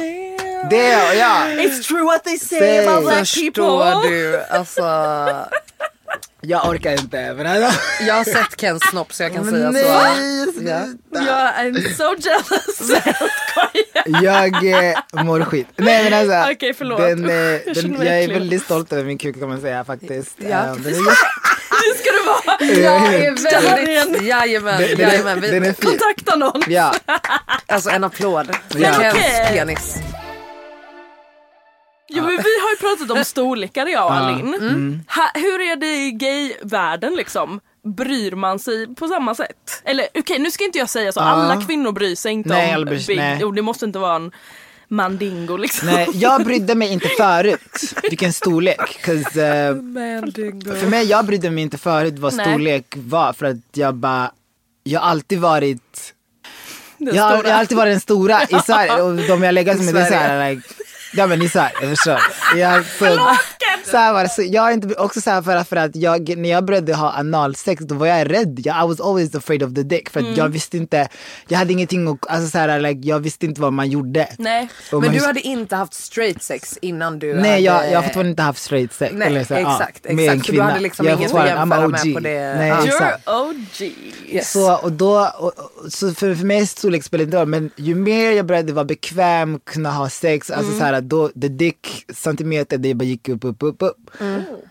det 0.71 0.97
och 0.97 1.15
ja. 1.17 1.35
It's 1.47 1.83
true 1.83 2.03
what 2.03 2.25
they 2.25 2.39
say 2.39 2.87
about 2.87 3.05
black 3.05 3.19
Förstår 3.19 3.94
du? 4.03 4.41
Alltså, 4.51 4.83
Jag 6.41 6.69
orkar 6.69 6.93
inte. 6.93 7.33
Men 7.35 7.47
alltså, 7.65 7.81
jag 8.07 8.15
har 8.15 8.25
sett 8.25 8.61
Kens 8.61 8.83
snopp 8.91 9.13
så 9.15 9.23
jag 9.23 9.35
kan 9.35 9.51
säga 9.51 9.71
nej, 9.71 9.83
så. 9.83 9.89
Ja. 9.89 10.85
sluta. 10.85 11.25
Jag 11.27 11.67
är 11.67 11.95
so 11.95 12.15
jealous. 12.19 13.03
Jag 14.23 14.91
eh, 14.91 14.99
mår 15.25 15.41
skit. 15.45 15.67
Nej 15.77 16.11
men 16.11 16.21
alltså. 16.21 16.53
Okej, 16.53 16.75
förlåt. 16.75 16.99
Den, 16.99 17.31
eh, 17.31 17.35
Jag 17.37 17.75
den, 17.75 17.97
jag 18.07 18.23
är 18.23 18.29
väldigt 18.29 18.63
stolt 18.63 18.93
över 18.93 19.05
min 19.05 19.19
kuk 19.19 19.39
kan 19.41 19.49
man 19.49 19.61
säga 19.61 19.85
faktiskt. 19.85 20.37
Ja. 20.39 20.47
Eh, 20.49 20.73
Den 20.77 20.95
är, 20.95 21.01
Det 21.85 21.99
ska 21.99 22.11
det 22.13 22.27
vara. 22.27 22.73
Jag 22.83 23.15
är 23.15 23.31
väldigt, 23.31 24.23
jajamän, 24.23 24.81
den, 24.81 24.99
jajamän. 24.99 25.41
den 25.41 25.55
är 25.55 25.61
Vi, 25.61 25.75
fin. 25.75 25.91
Kontakta 25.91 26.37
någon. 26.37 26.63
Ja. 26.69 26.95
alltså 27.67 27.91
en 27.91 28.05
applåd 28.05 28.57
Ja. 28.77 28.93
Kens 28.95 29.49
penis. 29.49 29.97
Jo, 32.09 32.23
men 32.23 32.31
vi 32.31 32.37
har 32.61 32.71
ju 32.71 32.77
pratat 32.77 33.17
om 33.19 33.25
storlekar 33.25 33.87
jag 33.87 34.07
och 34.07 34.13
Ja. 34.13 34.17
Alin. 34.17 35.05
Ha, 35.09 35.31
hur 35.41 35.61
är 35.61 35.77
det 35.77 35.97
i 35.97 36.11
gayvärlden 36.11 37.15
liksom? 37.15 37.61
Bryr 37.97 38.33
man 38.33 38.59
sig 38.59 38.95
på 38.95 39.09
samma 39.09 39.35
sätt? 39.35 39.83
Eller 39.85 40.07
okej 40.19 40.39
nu 40.39 40.51
ska 40.51 40.65
inte 40.65 40.79
jag 40.79 40.91
säga 40.91 41.13
så, 41.13 41.21
alla 41.21 41.63
kvinnor 41.63 41.93
bryr 41.93 42.15
sig 42.15 42.33
inte 42.33 42.49
Nej, 42.49 42.77
om 42.77 42.85
bryr 42.85 43.07
big, 43.07 43.17
nej. 43.19 43.45
och 43.45 43.55
det 43.55 43.63
måste 43.63 43.85
inte 43.85 43.99
vara 43.99 44.17
en 44.17 44.33
mandingo 44.89 45.57
liksom. 45.57 45.89
Nej, 45.89 46.09
jag 46.15 46.45
brydde 46.45 46.75
mig 46.75 46.93
inte 46.93 47.09
förut 47.09 47.95
vilken 48.03 48.33
storlek. 48.33 49.01
'cause, 49.05 49.41
eh, 49.43 49.75
för 50.81 50.87
mig, 50.91 51.05
jag 51.07 51.27
brydde 51.27 51.51
mig 51.51 51.63
inte 51.63 51.79
förut 51.79 52.19
vad 52.19 52.35
Nej. 52.35 52.47
storlek 52.47 52.95
var 52.97 53.33
för 53.33 53.47
att 53.47 53.57
jag 53.73 53.95
bara, 53.95 54.31
jag 54.85 55.01
har 55.01 55.09
alltid 55.11 55.39
varit 55.41 56.13
Den 56.99 57.15
jag, 57.15 57.25
har- 57.25 57.45
jag 57.45 57.51
har 57.51 57.59
alltid 57.61 57.77
varit 57.77 57.93
den 57.93 58.01
stora 58.01 58.43
i 58.43 58.55
Sverige 58.67 59.03
och 59.03 59.15
de 59.17 59.43
jag 59.43 59.55
legat 59.55 59.81
med 59.81 59.95
det 59.95 60.01
är 60.01 60.07
så 60.09 60.15
här, 60.15 60.51
like, 60.55 60.69
Ja 61.17 61.27
men 61.27 61.39
ni 61.39 61.49
så 61.49 61.59
här, 61.59 61.73
jag 61.81 61.91
förstår. 61.91 62.19
Jag, 62.57 62.85
så, 62.85 63.05
så 63.91 63.97
här 63.97 64.13
var 64.13 64.23
det. 64.23 64.29
Så 64.29 64.43
jag 64.43 64.69
är 64.69 64.73
inte, 64.73 64.95
också 64.95 65.21
så 65.21 65.31
här 65.31 65.43
för 65.43 65.57
att, 65.57 65.69
för 65.69 65.77
att 65.77 65.97
jag, 65.97 66.37
när 66.39 66.49
jag 66.51 66.65
började 66.65 66.95
ha 66.95 67.13
analsex 67.19 67.85
då 67.85 67.95
var 67.95 68.07
jag 68.07 68.31
rädd. 68.33 68.61
Jag, 68.65 68.85
I 68.85 68.89
was 68.89 69.01
always 69.01 69.35
afraid 69.35 69.63
of 69.63 69.75
the 69.75 69.83
dick. 69.83 70.11
För 70.11 70.21
att 70.21 70.37
jag 70.37 70.49
visste 70.49 70.77
inte, 70.77 71.09
jag 71.49 71.59
hade 71.59 71.73
ingenting 71.73 72.09
att, 72.09 72.31
alltså 72.31 72.51
så 72.51 72.59
här, 72.59 72.81
like, 72.81 73.09
jag 73.09 73.19
visste 73.21 73.47
inte 73.47 73.61
vad 73.61 73.73
man 73.73 73.89
gjorde. 73.91 74.29
Nej. 74.39 74.69
Och 74.93 75.01
Men 75.01 75.11
man- 75.11 75.19
du 75.19 75.25
hade 75.27 75.41
inte 75.41 75.77
haft 75.77 75.95
straight 75.95 76.43
sex 76.43 76.79
innan 76.83 77.19
du 77.19 77.35
Nej 77.35 77.51
hade... 77.51 77.61
jag, 77.61 77.91
jag 77.93 77.99
har 77.99 78.03
fortfarande 78.03 78.31
inte 78.31 78.43
haft 78.43 78.63
straight 78.63 78.93
sex. 78.93 79.13
Nej, 79.17 79.29
eller 79.29 79.45
så, 79.45 79.55
här, 79.55 79.61
exakt, 79.61 80.01
ja, 80.09 80.15
med 80.15 80.25
exakt. 80.25 80.35
en 80.37 80.41
Så 80.41 80.47
du 80.47 80.53
kvinna. 80.53 80.65
hade 80.65 80.81
liksom 80.81 81.07
Jag 81.07 81.13
är 81.13 81.17
inget 81.19 81.35
att 81.35 81.47
jämföra 81.47 81.89
med 81.89 82.15
på 82.15 82.21
det. 82.21 82.55
Nej, 82.55 82.71
exakt. 82.85 83.27
You're 83.27 83.51
OG. 83.51 83.93
Yes. 84.29 84.53
Så, 84.53 84.75
och 84.77 84.93
då, 84.93 85.31
och, 85.39 85.53
och, 85.59 85.93
så 85.93 86.15
för, 86.15 86.35
för 86.35 86.45
mig 86.47 86.67
storlek 86.67 87.05
spelar 87.05 87.25
inte 87.25 87.37
roll 87.37 87.47
men 87.49 87.71
ju 87.77 87.95
mer 87.95 88.33
jag 88.33 88.47
började 88.47 88.73
vara 88.73 88.85
bekväm, 88.85 89.61
kunna 89.65 89.91
ha 89.91 90.09
sex, 90.09 90.51
alltså 90.51 90.65
Mm. 90.73 90.79
så 90.79 90.85
här, 90.85 91.01
då, 91.09 91.29
the 91.29 91.49
dick 91.49 92.05
centimeter 92.15 92.79
det 92.79 92.95
bara 92.95 93.05
gick 93.05 93.29
upp, 93.29 93.45
upp, 93.45 93.63
upp, 93.63 93.83
upp. 93.83 94.11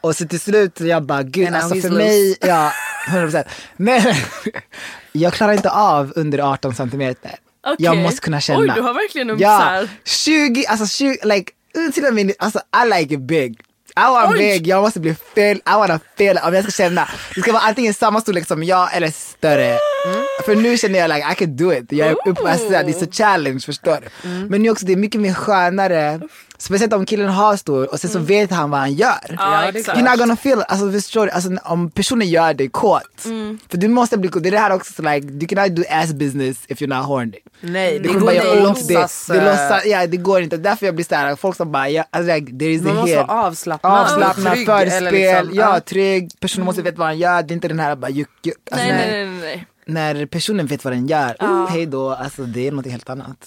Och 0.01 0.15
så 0.15 0.27
till 0.27 0.39
slut 0.39 0.79
jag 0.79 1.03
bara 1.03 1.23
gud 1.23 1.47
Mm. 1.47 1.53
And 1.53 1.63
alltså 1.63 1.75
he's 1.75 1.81
för 1.81 1.97
mig, 1.97 2.37
ja 2.41 2.71
100% 3.07 3.43
Men 3.77 4.01
jag 5.11 5.33
klarar 5.33 5.53
inte 5.53 5.69
av 5.71 6.13
under 6.15 6.39
18 6.53 6.75
centimeter. 6.75 7.35
Jag 7.77 7.91
Okej. 7.91 8.03
måste 8.03 8.21
kunna 8.21 8.41
känna. 8.41 8.59
Oj, 8.59 8.71
du 8.75 8.81
har 8.81 8.93
verkligen 8.93 9.29
en 9.29 9.39
Ja, 9.39 9.49
här- 9.49 9.89
20, 10.05 10.65
alltså 10.65 10.85
20, 10.85 11.17
like 11.25 11.51
till 11.93 12.05
och 12.05 12.13
med, 12.13 12.31
alltså 12.39 12.59
I 12.59 12.89
like 12.99 13.13
it 13.13 13.19
big. 13.21 13.59
I 13.95 14.11
want 14.11 14.31
Oj. 14.31 14.37
big, 14.37 14.67
jag 14.67 14.81
måste 14.81 14.99
bli 14.99 15.15
fel, 15.35 15.57
I 15.57 15.61
wanna 15.65 15.99
feel 16.17 16.37
it. 16.37 16.43
om 16.43 16.53
jag 16.53 16.63
ska 16.63 16.71
känna. 16.71 17.09
Det 17.35 17.41
ska 17.41 17.51
vara 17.51 17.63
antingen 17.63 17.93
samma 17.93 18.21
storlek 18.21 18.47
som 18.47 18.63
jag 18.63 18.95
eller 18.95 19.11
större. 19.11 19.65
Mm. 20.05 20.25
För 20.45 20.55
nu 20.55 20.77
känner 20.77 20.99
jag 20.99 21.09
like 21.09 21.31
I 21.31 21.35
can 21.35 21.55
do 21.55 21.73
it. 21.73 21.91
Jag 21.91 22.07
är 22.07 22.47
alltså, 22.47 22.69
det 22.69 22.75
är 22.75 23.05
så 23.05 23.11
challenge 23.11 23.59
förstår 23.59 23.97
du. 24.01 24.29
Mm. 24.29 24.47
Men 24.47 24.61
nu 24.61 24.69
också 24.69 24.85
det 24.85 24.93
är 24.93 24.97
mycket 24.97 25.21
mer 25.21 25.33
skönare. 25.33 26.21
Speciellt 26.63 26.93
om 26.93 27.05
killen 27.05 27.29
har 27.29 27.57
stor 27.57 27.91
och 27.91 27.99
sen 27.99 28.09
så 28.09 28.19
vet 28.19 28.51
han 28.51 28.69
vad 28.69 28.79
han 28.79 28.93
gör. 28.93 29.25
Mm. 29.29 29.35
Ja, 29.39 29.63
exakt. 29.63 29.99
You're 29.99 30.09
not 30.09 30.19
gonna 30.19 30.35
feel. 30.35 30.63
Alltså, 30.67 30.91
förstår 30.91 31.25
du? 31.25 31.31
Alltså, 31.31 31.49
om 31.63 31.91
personen 31.91 32.29
gör 32.29 32.53
dig 32.53 32.69
kåt. 32.69 33.25
Mm. 33.25 33.59
För 33.69 33.77
du 33.77 33.87
måste 33.87 34.17
bli 34.17 34.29
kåt. 34.29 34.43
Det 34.43 34.49
är 34.49 34.51
det 34.51 34.57
här 34.57 34.71
också, 34.71 34.93
så, 34.93 35.01
like, 35.01 35.27
you 35.27 35.47
cannot 35.47 35.75
do 35.75 35.83
ass 35.89 36.13
business 36.13 36.57
if 36.67 36.81
you're 36.81 36.95
not 36.97 37.05
horny. 37.05 37.37
Nej, 37.61 37.99
det 37.99 38.07
Det 38.07 38.19
går 38.19 38.33
inte 38.33 38.49
ont. 38.49 38.87
Det, 38.87 38.93
låtsas... 38.93 39.27
det, 39.27 39.37
eh, 39.37 39.45
låtsas, 39.45 39.85
ja, 39.85 40.07
det 40.07 40.17
går 40.17 40.41
inte. 40.41 40.57
Därför 40.57 40.85
jag 40.85 40.95
blir 40.95 41.05
såhär, 41.05 41.35
folk 41.35 41.57
som 41.57 41.71
bara, 41.71 41.89
ja, 41.89 42.05
alltså, 42.09 42.33
like, 42.35 42.51
there 42.51 42.71
is 42.71 42.81
Man 42.81 42.97
a 42.97 43.01
måste 43.01 43.15
vara 43.15 43.45
avslappnad. 43.45 44.01
avslappnad, 44.01 44.53
trygg, 44.53 44.67
förspel, 44.67 44.91
eller 44.93 45.11
liksom, 45.11 45.49
ja, 45.55 45.73
ja. 45.73 45.79
trygg. 45.79 46.31
Personen 46.39 46.65
måste 46.65 46.81
veta 46.81 46.97
vad 46.97 47.07
han 47.07 47.17
gör. 47.17 47.43
Det 47.43 47.51
är 47.51 47.55
inte 47.55 47.67
den 47.67 47.79
här 47.79 47.95
bara 47.95 48.11
juck, 48.11 48.29
juck. 48.43 48.57
Alltså, 48.71 48.87
Nej, 48.87 48.95
när, 48.97 49.11
nej, 49.11 49.25
nej, 49.25 49.39
nej. 49.85 50.15
när 50.15 50.25
personen 50.25 50.65
vet 50.65 50.83
vad 50.83 50.93
den 50.93 51.07
gör, 51.07 51.35
oh, 51.39 51.67
hej 51.69 51.85
då, 51.85 52.11
alltså 52.11 52.43
det 52.43 52.67
är 52.67 52.71
något 52.71 52.85
helt 52.87 53.09
annat. 53.09 53.37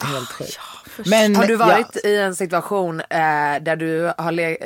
Helt 0.00 0.28
sjukt. 0.28 0.58
Men, 1.06 1.36
Har 1.36 1.46
du 1.46 1.56
varit 1.56 1.96
ja, 2.04 2.10
i 2.10 2.16
en 2.16 2.36
situation 2.36 3.00
eh, 3.00 3.06
där 3.60 3.76
du 3.76 4.12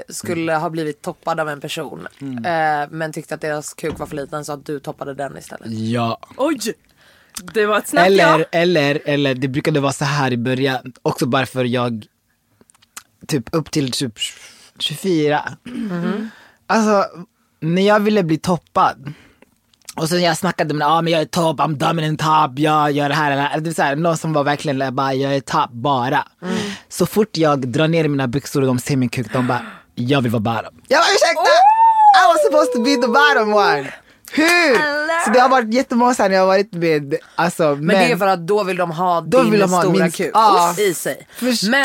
skulle 0.08 0.54
ha 0.54 0.70
blivit 0.70 1.02
toppad 1.02 1.40
av 1.40 1.48
en 1.48 1.60
person 1.60 2.08
Mm. 2.20 2.44
eh, 2.82 2.88
men 2.90 3.12
tyckte 3.12 3.34
att 3.34 3.40
deras 3.40 3.74
kuk 3.74 3.98
var 3.98 4.06
för 4.06 4.16
liten 4.16 4.44
så 4.44 4.52
att 4.52 4.66
du 4.66 4.80
toppade 4.80 5.14
den 5.14 5.36
istället? 5.38 5.66
ja. 5.70 6.18
Oj! 6.36 6.58
Det 7.54 7.66
var 7.66 7.78
ett 7.78 7.88
snabbt 7.88 8.06
Eller, 8.06 8.38
ja. 8.38 8.44
eller, 8.52 9.00
eller 9.04 9.34
det 9.34 9.48
brukade 9.48 9.80
vara 9.80 9.92
så 9.92 10.04
här 10.04 10.32
i 10.32 10.36
början, 10.36 10.92
också 11.02 11.26
bara 11.26 11.46
för 11.46 11.64
jag, 11.64 12.06
typ 13.26 13.44
upp 13.52 13.70
till 13.70 13.90
typ 13.92 14.18
24. 14.78 15.56
Alltså, 16.66 17.04
när 17.60 17.82
jag 17.82 18.00
ville 18.00 18.22
bli 18.22 18.38
toppad, 18.38 19.12
och 19.96 20.09
sen 20.09 20.22
jag 20.22 20.37
snackade 20.37 20.74
med 20.74 20.87
ah, 20.88 21.02
men 21.02 21.12
jag 21.12 21.22
är 21.22 21.26
topp, 21.26 21.61
I'm 21.61 21.74
dominant 21.76 22.20
top, 22.20 22.59
jag 22.59 22.90
gör 22.92 23.09
det 23.09 23.14
här 23.14 23.30
eller 23.30 23.50
det. 23.54 23.61
Det 23.61 23.70
är 23.70 23.74
så 23.74 23.82
här, 23.82 23.96
någon 23.96 24.16
som 24.16 24.32
var 24.32 24.44
verkligen 24.44 24.94
bara, 24.94 25.14
jag 25.14 25.35
är 25.37 25.40
top 25.40 25.70
bara. 25.70 26.24
Så 26.88 27.06
fort 27.06 27.37
jag 27.37 27.68
drar 27.68 27.88
ner 27.88 28.09
mina 28.09 28.26
byxor 28.28 28.61
och 28.61 28.66
de 28.66 28.78
ser 28.78 28.96
min 28.96 29.09
kuk, 29.09 29.32
de 29.32 29.46
bara, 29.46 29.61
jag 29.94 30.20
vill 30.20 30.32
vara 30.32 30.40
bottom. 30.40 30.74
Jag 30.88 30.98
bara 31.00 31.06
ursäkta! 31.14 31.50
I 32.18 32.24
was 32.32 32.42
supposed 32.46 32.72
to 32.72 32.82
be 32.82 32.94
the 32.94 33.09
bottom 33.09 33.54
one. 33.54 33.92
Hur? 34.32 34.74
Så 35.24 35.30
det 35.30 35.40
har 35.40 35.48
varit 35.48 35.74
jättemånga 35.74 36.14
när 36.18 36.30
jag 36.30 36.40
har 36.40 36.46
varit 36.46 36.72
med, 36.72 37.14
alltså 37.35 37.74
Men, 37.76 37.87
det 37.87 38.12
är 38.12 38.16
för 38.16 38.26
att 38.26 38.46
då 38.46 38.64
vill 38.64 38.76
de 38.76 38.90
ha 38.90 39.20
Då 39.20 39.42
din 39.42 39.50
vill 39.50 39.61
de 39.61 39.72
ha 39.72 39.80
stora 39.82 40.02
min- 40.02 40.11
kuk 40.12 40.30
Ja. 40.35 40.74
i 40.78 40.94
sig. 40.94 41.26
Förstår. 41.37 41.70
Men 41.70 41.85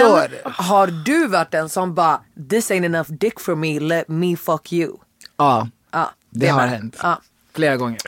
har 0.54 0.88
du 0.88 1.28
varit 1.28 1.52
den 1.52 1.69
som 1.69 1.93
bara 1.95 2.21
this 2.50 2.71
ain't 2.71 2.86
enough 2.86 3.12
dick 3.12 3.39
for 3.39 3.56
me, 3.56 3.80
let 3.80 4.08
me 4.08 4.38
fuck 4.38 4.74
you? 4.74 4.91
Ja, 5.38 5.67
Ja, 5.91 6.10
det 6.30 6.47
har 6.47 6.62
med. 6.62 6.69
hänt. 6.69 6.95
Ja. 7.04 7.21
Flera 7.56 7.78
gånger. 7.78 8.00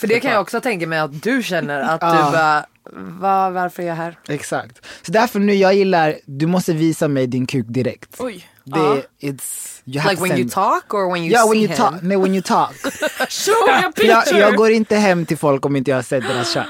För 0.00 0.06
det 0.06 0.20
kan 0.20 0.30
jag 0.30 0.40
också 0.40 0.60
tänka 0.60 0.86
mig 0.86 0.98
att 0.98 1.22
du 1.22 1.42
känner 1.42 1.80
att 1.80 1.98
Ja. 2.02 2.12
du 2.26 2.32
bara, 2.32 2.66
Va, 3.20 3.50
varför 3.50 3.82
är 3.82 3.86
jag 3.86 3.94
här? 3.94 4.18
Exakt. 4.28 4.86
Så 5.02 5.12
därför 5.12 5.38
nu 5.38 5.54
jag 5.54 5.74
gillar, 5.74 6.14
du 6.24 6.46
måste 6.46 6.72
visa 6.72 7.08
mig 7.08 7.26
din 7.26 7.46
kuk 7.46 7.66
direkt. 7.68 8.14
Oj. 8.18 8.48
Det, 8.64 8.78
Ja. 8.78 8.96
it's, 9.20 9.80
you 9.84 10.00
have 10.00 10.10
Like 10.10 10.16
to 10.22 10.28
when 10.28 10.38
you 10.38 10.48
talk 10.50 10.94
or 10.94 11.12
when 11.12 11.22
you 11.24 11.32
Ja, 11.32 11.42
see 11.42 11.48
when 11.50 11.58
you 11.58 11.68
him? 11.68 11.76
talk. 11.76 11.94
Nej, 12.02 12.16
when 12.16 12.34
you 12.34 12.42
talk. 12.42 12.72
Show 13.28 13.52
me 13.66 13.72
a 13.72 13.92
För 13.96 14.04
jag, 14.04 14.24
picture! 14.24 14.40
jag 14.40 14.56
går 14.56 14.70
inte 14.70 14.96
hem 14.96 15.26
till 15.26 15.38
folk 15.38 15.66
om 15.66 15.76
inte 15.76 15.90
jag 15.90 15.98
har 15.98 16.02
sett 16.02 16.28
deras 16.28 16.54
kön. 16.54 16.64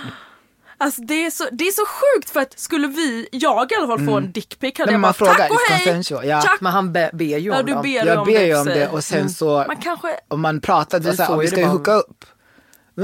Alltså 0.83 1.03
det 1.03 1.27
är, 1.27 1.31
så, 1.31 1.45
det 1.53 1.65
är 1.65 1.71
så 1.73 1.83
sjukt 1.87 2.31
för 2.31 2.41
att 2.41 2.59
skulle 2.59 2.87
vi, 2.89 3.29
jag 3.33 3.73
i 3.73 3.75
alla 3.75 3.87
fall 3.87 4.07
få 4.07 4.13
en 4.17 4.33
dickpic 4.33 4.79
hade 4.79 4.87
Nej, 4.87 4.93
jag 4.95 5.01
men 5.01 5.03
bara 5.03 5.13
frågar, 5.13 5.35
tack 5.35 5.51
och 5.51 5.57
hej! 5.69 5.85
consensual, 5.85 6.27
ja. 6.27 6.41
Tack! 6.43 6.61
Men 6.61 6.73
han 6.73 6.93
be, 6.93 7.11
ber 7.13 7.39
ju 7.39 7.51
om 7.51 7.57
Ja 7.57 7.63
du 7.63 7.73
dem. 7.73 7.83
ber 7.83 8.07
Jag 8.07 8.19
om 8.19 8.27
ber 8.27 8.43
ju 8.45 8.57
om 8.59 8.65
så- 8.65 8.71
det 8.71 8.89
och 8.89 9.05
sen 9.05 9.31
så, 9.31 9.65
Man 9.69 9.77
kanske, 9.77 10.09
om 10.29 10.41
man 10.41 10.61
pratar, 10.61 11.01
så 11.01 11.09
här, 11.23 11.27
får 11.27 11.35
om 11.35 11.41
vi 11.41 11.49
ska 11.49 11.61
ju 11.61 11.67
hooka 11.67 11.93
upp. 11.93 12.25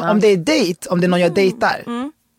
Om 0.02 0.20
det 0.20 0.26
är 0.28 0.36
dejt, 0.36 0.88
om 0.90 1.00
det 1.00 1.06
är 1.06 1.08
någon 1.08 1.20
jag 1.20 1.34
dejtar. 1.34 1.84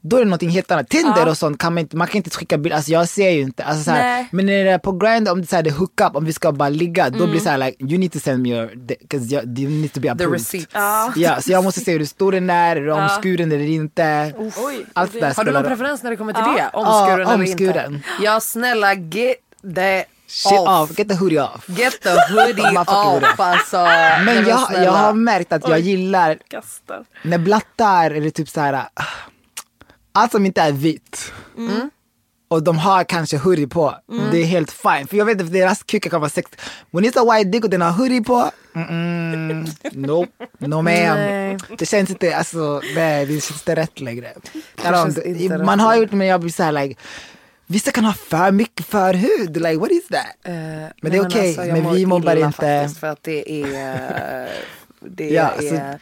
Då 0.01 0.15
är 0.17 0.19
det 0.19 0.25
någonting 0.25 0.49
helt 0.49 0.71
annat. 0.71 0.89
Tinder 0.89 1.27
och 1.27 1.37
sånt 1.37 1.59
kan 1.61 1.73
man 1.73 1.81
inte, 1.81 1.95
man 1.97 2.07
kan 2.07 2.15
inte 2.17 2.29
skicka 2.29 2.57
bilder, 2.57 2.75
alltså 2.77 2.91
jag 2.91 3.07
ser 3.09 3.29
ju 3.29 3.41
inte. 3.41 3.63
Alltså, 3.63 3.83
så 3.83 3.91
här, 3.91 4.25
men 4.31 4.45
när 4.45 4.63
det 4.65 4.71
är 4.71 4.77
på 4.77 4.91
Grindr, 4.91 5.31
om 5.31 5.37
det 5.41 5.45
är, 5.45 5.47
så 5.47 5.55
här, 5.55 5.63
det 5.63 5.69
är 5.69 5.73
hook 5.73 6.01
up, 6.01 6.15
om 6.15 6.25
vi 6.25 6.33
ska 6.33 6.51
bara 6.51 6.69
ligga, 6.69 7.09
då 7.09 7.25
blir 7.25 7.33
det 7.33 7.39
så 7.39 7.49
här 7.49 7.57
like, 7.57 7.83
you 7.83 7.97
need 7.97 8.11
to 8.11 8.19
send 8.19 8.43
me 8.43 8.49
your, 8.49 8.75
because 8.75 9.35
you 9.35 9.69
need 9.69 9.93
to 9.93 9.99
be 9.99 10.07
The 10.07 10.11
approved. 10.11 10.33
receipt. 10.33 10.69
ja. 10.73 11.13
Ja, 11.15 11.41
så 11.41 11.51
jag 11.51 11.63
måste 11.63 11.79
se 11.79 11.91
hur 11.97 12.05
stor 12.05 12.31
den 12.31 12.49
är, 12.49 12.75
är 12.75 12.89
omskuren 12.89 13.51
eller 13.51 13.67
inte. 13.69 14.33
Oj, 14.37 14.85
Allt 14.93 15.13
det 15.13 15.19
där 15.19 15.33
Har 15.35 15.43
du 15.43 15.51
någon 15.51 15.63
preferens 15.63 16.03
när 16.03 16.09
det 16.11 16.17
kommer 16.17 16.33
till 16.33 16.43
Ja. 16.47 16.53
det? 16.73 16.77
Omskuren 16.77 17.19
Ja, 17.19 17.33
eller 17.33 17.33
omskuren. 17.35 17.93
inte? 17.95 18.07
Ja 18.21 18.39
snälla 18.39 18.93
get 18.93 19.35
the 19.75 20.03
Shit 20.27 20.59
off. 20.59 20.67
off, 20.91 20.97
get 20.99 21.09
the 21.09 21.15
hoodie 21.15 21.39
off. 21.39 21.65
Get 21.69 22.01
the 22.01 22.09
hoodie 22.09 22.77
off 22.79 23.39
alltså. 23.39 23.77
Men 24.25 24.47
jag, 24.47 24.59
jag 24.83 24.91
har 24.91 25.13
märkt 25.13 25.53
att 25.53 25.67
jag 25.69 25.79
gillar 25.79 26.37
kastar. 26.49 27.03
när 27.23 27.37
blattar 27.37 28.11
eller 28.11 28.29
typ 28.29 28.49
så 28.49 28.61
här. 28.61 28.83
Allt 30.13 30.31
som 30.31 30.45
inte 30.45 30.61
är 30.61 30.71
vitt. 30.71 31.31
Mm. 31.57 31.89
Och 32.47 32.63
de 32.63 32.77
har 32.77 33.03
kanske 33.03 33.37
hoodie 33.37 33.67
på, 33.67 33.95
det 34.31 34.37
är 34.41 34.45
helt 34.45 34.71
fine. 34.71 35.07
För 35.07 35.17
jag 35.17 35.25
vet 35.25 35.41
att 35.41 35.53
deras 35.53 35.83
kukar 35.83 36.09
kan 36.09 36.21
vara 36.21 36.29
sex. 36.29 36.51
When 36.91 37.05
it's 37.05 37.19
a 37.19 37.33
white 37.33 37.49
dick 37.49 37.63
och 37.63 37.69
den 37.69 37.81
har 37.81 37.91
hoodie 37.91 38.21
på, 38.23 38.51
mm, 38.75 39.65
nope, 39.91 40.31
no 40.57 40.75
ma'am. 40.81 41.59
Det 41.77 41.85
känns 41.85 42.09
inte, 42.09 42.35
alltså 42.37 42.81
nej 42.95 43.25
det 43.25 43.31
känns 43.33 43.51
inte 43.51 43.75
rätt 43.75 43.99
längre. 43.99 44.31
inte 45.25 45.57
man 45.57 45.79
har 45.79 45.95
gjort 45.95 46.11
men 46.11 46.27
jag 46.27 46.41
blir 46.41 46.51
såhär 46.51 46.71
like, 46.71 47.01
vissa 47.67 47.91
kan 47.91 48.05
ha 48.05 48.13
för 48.13 48.51
mycket 48.51 48.85
förhud, 48.85 49.57
like 49.57 49.77
what 49.77 49.91
is 49.91 50.07
that? 50.07 50.25
Eh, 50.43 50.53
Men 51.01 51.11
det 51.11 51.17
är 51.17 51.25
okej, 51.27 51.47
alltså, 51.47 51.65
jag 51.65 51.83
men 51.83 51.93
vi 51.95 52.05
mobbar 52.05 52.35
inte. 52.35 52.51
Faktiskt, 52.51 52.99
för 52.99 53.07
att 53.07 53.23
det 53.23 53.51
är... 53.63 54.43
eh, 54.43 54.49
Det 55.01 55.29
Ja, 55.29 55.49
är... 55.49 55.69
så 55.93 55.97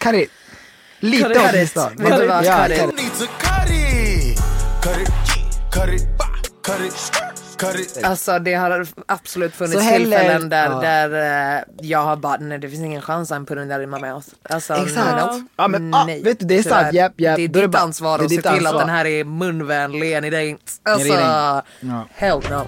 lite 1.00 1.50
åtminstone. 1.50 1.90
Vet 1.98 2.18
du 2.18 2.28
vad. 2.28 2.46
Alltså 8.04 8.40
det 8.40 8.54
har 8.54 8.88
absolut 9.06 9.54
funnits 9.56 9.82
heller- 9.84 9.98
tillfällen 9.98 10.50
där, 10.50 10.70
ja. 10.70 10.80
där 10.82 11.58
eh, 11.58 11.64
jag 11.82 12.00
har 12.00 12.16
bara, 12.16 12.38
nej 12.38 12.60
det 12.60 12.70
finns 12.70 12.82
ingen 12.82 13.02
chans 13.02 13.32
I'm 13.32 13.46
putting 13.46 13.70
that 13.70 13.82
in 13.82 13.90
my 13.90 14.00
mouth. 14.00 14.28
Alltså, 14.50 14.74
Exakt. 14.74 15.44
Ja, 15.56 15.68
men, 15.68 15.94
ah, 15.94 16.06
nej. 16.06 16.24
vet 16.24 16.40
du, 16.40 16.46
det 16.46 16.58
är 16.58 16.64
sant. 16.64 16.94
Japp, 16.94 17.14
japp. 17.22 17.36
Det 17.38 17.44
är 17.44 17.48
ditt 17.48 17.76
ansvar 17.76 18.20
att 18.20 18.30
se 18.30 18.42
till 18.42 18.68
att 18.68 18.80
den 18.80 18.90
här 18.90 19.06
är 19.06 19.24
munvänlig. 19.24 20.58
Alltså, 20.84 21.14
hell 22.16 22.44
no. 22.50 22.68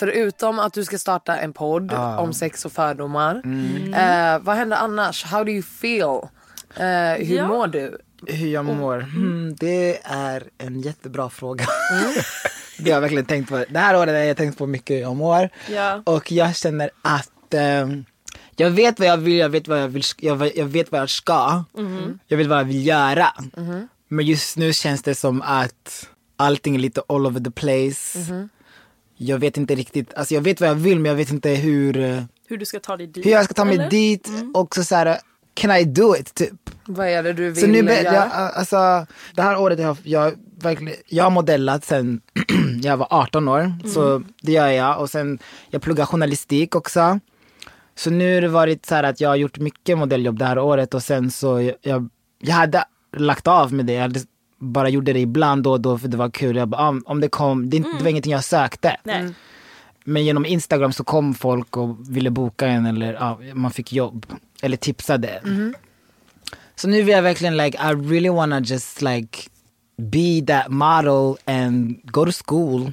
Förutom 0.00 0.58
att 0.58 0.72
du 0.72 0.84
ska 0.84 0.98
starta 0.98 1.36
en 1.36 1.52
podd 1.52 1.92
om 1.92 2.32
sex 2.32 2.64
och 2.64 2.72
fördomar. 2.72 3.40
Mm. 3.44 3.94
Eh, 3.94 4.38
vad 4.44 4.56
händer 4.56 4.76
annars? 4.76 5.24
How 5.24 5.44
do 5.44 5.50
you 5.50 5.62
feel? 5.62 6.20
Eh, 6.76 7.26
hur 7.26 7.36
Ja. 7.36 7.48
mår 7.48 7.66
du? 7.66 7.98
Hur 8.26 8.48
jag 8.48 8.64
mår? 8.64 9.00
Hmm, 9.00 9.54
det 9.56 9.98
är 10.04 10.44
en 10.58 10.80
jättebra 10.80 11.30
fråga. 11.30 11.64
det 12.78 12.90
har 12.90 12.96
jag 12.96 13.00
verkligen 13.00 13.24
tänkt 13.24 13.48
på. 13.48 13.64
Det 13.68 13.78
här 13.78 13.96
året 13.96 14.08
har 14.14 14.20
jag 14.20 14.36
tänkt 14.36 14.58
på 14.58 14.66
mycket 14.66 14.96
hur 14.96 15.00
jag 15.00 15.16
mår. 15.16 15.48
Ja. 15.70 16.02
Och 16.06 16.32
jag 16.32 16.56
känner 16.56 16.90
att 17.02 17.54
ehm, 17.54 18.04
jag 18.56 18.70
vet 18.70 18.98
vad 18.98 19.08
jag 19.08 19.16
vill, 19.16 19.36
jag 19.38 19.48
vet 19.48 19.68
vad 19.68 19.82
jag 19.82 19.88
vill, 19.88 20.02
jag, 20.18 20.56
jag 20.56 20.66
vet 20.66 20.92
vad 20.92 21.00
jag 21.00 21.10
ska. 21.10 21.64
Jag 22.26 22.36
vet 22.38 22.46
vad 22.46 22.58
jag 22.58 22.64
vill 22.64 22.86
göra. 22.86 23.28
Men 24.08 24.26
just 24.26 24.56
nu 24.56 24.72
känns 24.72 25.02
det 25.02 25.14
som 25.14 25.42
att 25.42 26.08
allting 26.36 26.74
är 26.74 26.78
lite 26.78 27.02
all 27.08 27.26
over 27.26 27.40
the 27.40 27.50
place. 27.50 28.18
Jag 29.22 29.38
vet 29.38 29.56
inte 29.56 29.74
riktigt, 29.74 30.14
alltså 30.14 30.34
jag 30.34 30.40
vet 30.42 30.60
vad 30.60 30.70
jag 30.70 30.74
vill 30.74 30.98
men 31.00 31.08
jag 31.10 31.16
vet 31.16 31.30
inte 31.30 31.50
hur, 31.50 31.96
eh, 32.00 32.22
Hur 32.48 32.56
du 32.58 32.64
ska 32.64 32.80
ta 32.80 32.96
dig 32.96 33.06
dit. 33.06 33.26
hur 33.26 33.30
jag 33.30 33.44
ska 33.44 33.54
ta 33.54 33.64
mig 33.64 33.74
eller? 33.74 33.90
dit 33.90 34.28
och 34.54 34.74
så, 34.74 34.84
så 34.84 34.94
här, 34.94 35.18
can 35.54 35.70
I 35.76 35.84
do 35.84 36.16
it 36.16 36.34
typ? 36.34 36.70
Vad 36.86 37.06
är 37.08 37.22
det 37.22 37.32
du 37.32 37.50
vill 37.50 37.60
Så 37.60 37.66
nu, 37.66 37.78
göra? 37.78 38.02
jag, 38.02 38.28
alltså, 38.32 39.06
det 39.34 39.42
här 39.42 39.58
året 39.60 39.78
har 39.78 39.86
jag, 39.86 39.96
jag, 40.04 40.32
verkligen, 40.62 40.94
jag 41.08 41.24
har 41.24 41.30
modellat 41.30 41.84
sen 41.84 42.20
jag 42.82 42.96
var 42.96 43.06
18 43.10 43.48
år. 43.48 43.88
Så 43.94 44.22
det 44.42 44.52
gör 44.52 44.68
jag. 44.68 45.00
Och 45.00 45.10
sen 45.10 45.38
jag 45.70 45.82
pluggar 45.82 46.06
journalistik 46.06 46.74
också. 46.76 47.20
Så 47.94 48.10
nu 48.10 48.34
har 48.34 48.40
det 48.42 48.48
varit 48.48 48.86
så 48.86 48.94
här 48.94 49.02
att 49.02 49.20
jag 49.20 49.28
har 49.28 49.36
gjort 49.36 49.58
mycket 49.58 49.98
modelljobb 49.98 50.38
det 50.38 50.44
här 50.44 50.58
året 50.58 50.94
och 50.94 51.02
sen 51.02 51.30
så 51.30 51.60
jag, 51.60 51.74
jag, 51.82 52.08
jag 52.38 52.54
hade 52.54 52.84
lagt 53.16 53.46
av 53.46 53.72
med 53.72 53.86
det. 53.86 53.92
Jag 53.92 54.02
hade 54.02 54.20
bara 54.60 54.88
gjorde 54.88 55.12
det 55.12 55.20
ibland 55.20 55.62
då 55.62 55.72
och 55.72 55.80
då 55.80 55.98
för 55.98 56.08
det 56.08 56.16
var 56.16 56.30
kul. 56.30 56.56
Jag 56.56 56.68
bara, 56.68 56.82
ah, 56.82 57.00
om 57.04 57.20
det 57.20 57.28
kom, 57.28 57.70
det, 57.70 57.78
det 57.78 58.02
var 58.02 58.10
ingenting 58.10 58.32
jag 58.32 58.44
sökte. 58.44 58.96
Nej. 59.04 59.34
Men 60.04 60.24
genom 60.24 60.46
Instagram 60.46 60.92
så 60.92 61.04
kom 61.04 61.34
folk 61.34 61.76
och 61.76 61.96
ville 62.16 62.30
boka 62.30 62.66
en 62.66 62.86
eller 62.86 63.12
ja, 63.12 63.40
man 63.54 63.70
fick 63.70 63.92
jobb. 63.92 64.26
Eller 64.62 64.76
tipsade. 64.76 65.40
Så 66.76 66.88
nu 66.88 67.02
vill 67.02 67.14
jag 67.14 67.22
verkligen 67.22 67.56
like, 67.56 67.78
I 67.78 67.94
really 67.94 68.28
wanna 68.30 68.60
just 68.60 69.02
like 69.02 69.38
be 69.96 70.42
that 70.46 70.68
model 70.68 71.36
and 71.44 72.00
go 72.04 72.24
to 72.26 72.32
school. 72.46 72.92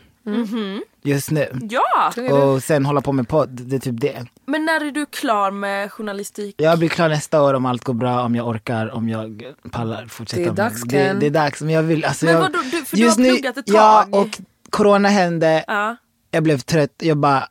Just 1.08 1.32
nu. 1.32 1.60
Ja! 1.70 2.13
Och 2.34 2.63
sen 2.63 2.86
hålla 2.86 3.02
på 3.02 3.12
med 3.12 3.28
podd, 3.28 3.50
det 3.50 3.76
är 3.76 3.80
typ 3.80 4.02
det. 4.02 4.26
Men 4.46 4.65
när 4.65 4.86
är 4.86 4.91
du 4.91 5.06
klar 5.06 5.52
med 5.52 5.91
journalistik? 5.91 6.56
Jag 6.58 6.80
blir 6.80 6.89
klar 6.89 7.10
nästa 7.10 7.41
år 7.43 7.54
om 7.54 7.65
allt 7.65 7.84
går 7.84 7.93
bra, 7.93 8.22
om 8.24 8.36
jag 8.36 8.48
orkar, 8.48 8.93
om 8.93 9.10
jag 9.10 9.43
pallar 9.72 10.06
fortsätta. 10.06 10.41
Det 10.41 10.46
är 10.46 10.48
med- 10.48 10.56
dags, 10.56 10.82
det, 10.84 10.89
Ken. 10.89 11.20
det 11.20 11.26
är 11.26 11.30
dags. 11.30 11.62
Men 11.62 11.70
jag 11.74 11.84
vill, 11.84 12.06
alltså 12.06 12.26
Men 12.26 12.34
jag, 12.34 12.41
vadå, 12.41 12.60
du- 12.72 12.86
för 12.86 12.98
du 12.98 13.08
har 13.08 13.15
pluggat 13.15 13.58
ett 13.58 13.65
Ja, 13.67 14.08
tag. 14.12 14.22
och 14.22 14.39
corona 14.70 15.10
hände. 15.10 15.63
Ja. 15.67 15.96
Jag 16.32 16.43
blev 16.43 16.58
trött. 16.58 16.93
Jag 16.98 17.17
bara, 17.17 17.48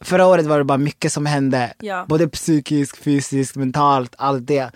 förra 0.00 0.26
året 0.26 0.46
var 0.46 0.58
det 0.58 0.64
bara 0.64 0.78
mycket 0.78 1.12
som 1.12 1.26
hände. 1.26 1.72
Ja. 1.78 2.04
Både 2.08 2.28
psykiskt, 2.28 2.96
fysiskt, 2.96 3.56
mentalt, 3.56 4.14
allt 4.18 4.46
det. 4.46 4.70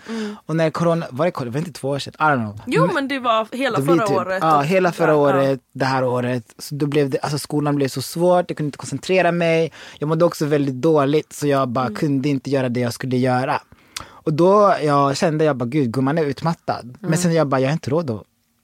Och 0.45 0.55
när 0.55 0.69
corona, 0.69 1.05
var 1.11 1.25
det, 1.25 1.31
var 1.39 1.45
det 1.51 1.59
inte 1.59 1.71
två 1.71 1.89
år 1.89 1.99
sedan? 1.99 2.13
I 2.19 2.23
don't 2.23 2.35
know. 2.43 2.61
Jo 2.67 2.89
men 2.93 3.07
det 3.07 3.19
var 3.19 3.47
hela 3.51 3.79
Det 3.79 3.85
förra 3.85 4.07
typ- 4.07 4.17
året. 4.17 4.39
Ja, 4.41 4.61
hela 4.61 4.91
förra 4.91 5.11
ja, 5.11 5.15
året, 5.15 5.59
det 5.73 5.85
här 5.85 6.03
året. 6.03 6.53
Så 6.57 6.75
då 6.75 6.85
blev 6.87 7.09
det, 7.09 7.19
alltså 7.19 7.37
skolan 7.39 7.75
blev 7.75 7.87
så 7.87 8.01
svårt, 8.01 8.45
jag 8.49 8.57
kunde 8.57 8.67
inte 8.67 8.77
koncentrera 8.77 9.31
mig. 9.31 9.71
Jag 9.99 10.07
mådde 10.07 10.25
också 10.25 10.45
väldigt 10.45 10.75
dåligt 10.81 11.33
så 11.33 11.47
jag 11.47 11.67
bara 11.69 11.85
Mm. 11.85 11.95
kunde 11.95 12.29
inte 12.29 12.49
göra 12.49 12.69
det 12.69 12.79
jag 12.79 12.93
skulle 12.93 13.17
göra. 13.17 13.61
Och 14.07 14.33
då 14.33 14.75
jag 14.83 15.17
kände 15.17 15.43
jag 15.45 15.55
bara, 15.55 15.65
gud 15.65 15.91
gumman 15.93 16.17
är 16.17 16.23
utmattad. 16.23 16.83
Mm. 16.85 16.97
Men 16.99 17.17
sen 17.17 17.33
jag 17.33 17.47
bara, 17.47 17.61
jag 17.61 17.67
har 17.67 17.73
inte 17.73 17.89
råd 17.89 18.09
att 18.09 18.23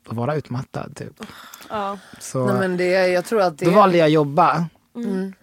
att 0.10 0.18
vara 0.18 0.36
utmattad. 0.36 0.96
Typ. 0.96 1.14
Ja. 1.70 1.98
Så 2.20 2.46
Nej, 2.46 2.56
men 2.60 2.78
det, 2.78 3.08
jag 3.08 3.26
tror 3.26 3.42
att 3.42 3.58
det 3.58 3.66
då 3.66 3.72
valde 3.72 3.98
jag 3.98 4.06
att 4.06 4.12
jobba. 4.12 4.66
Mm. 4.96 5.34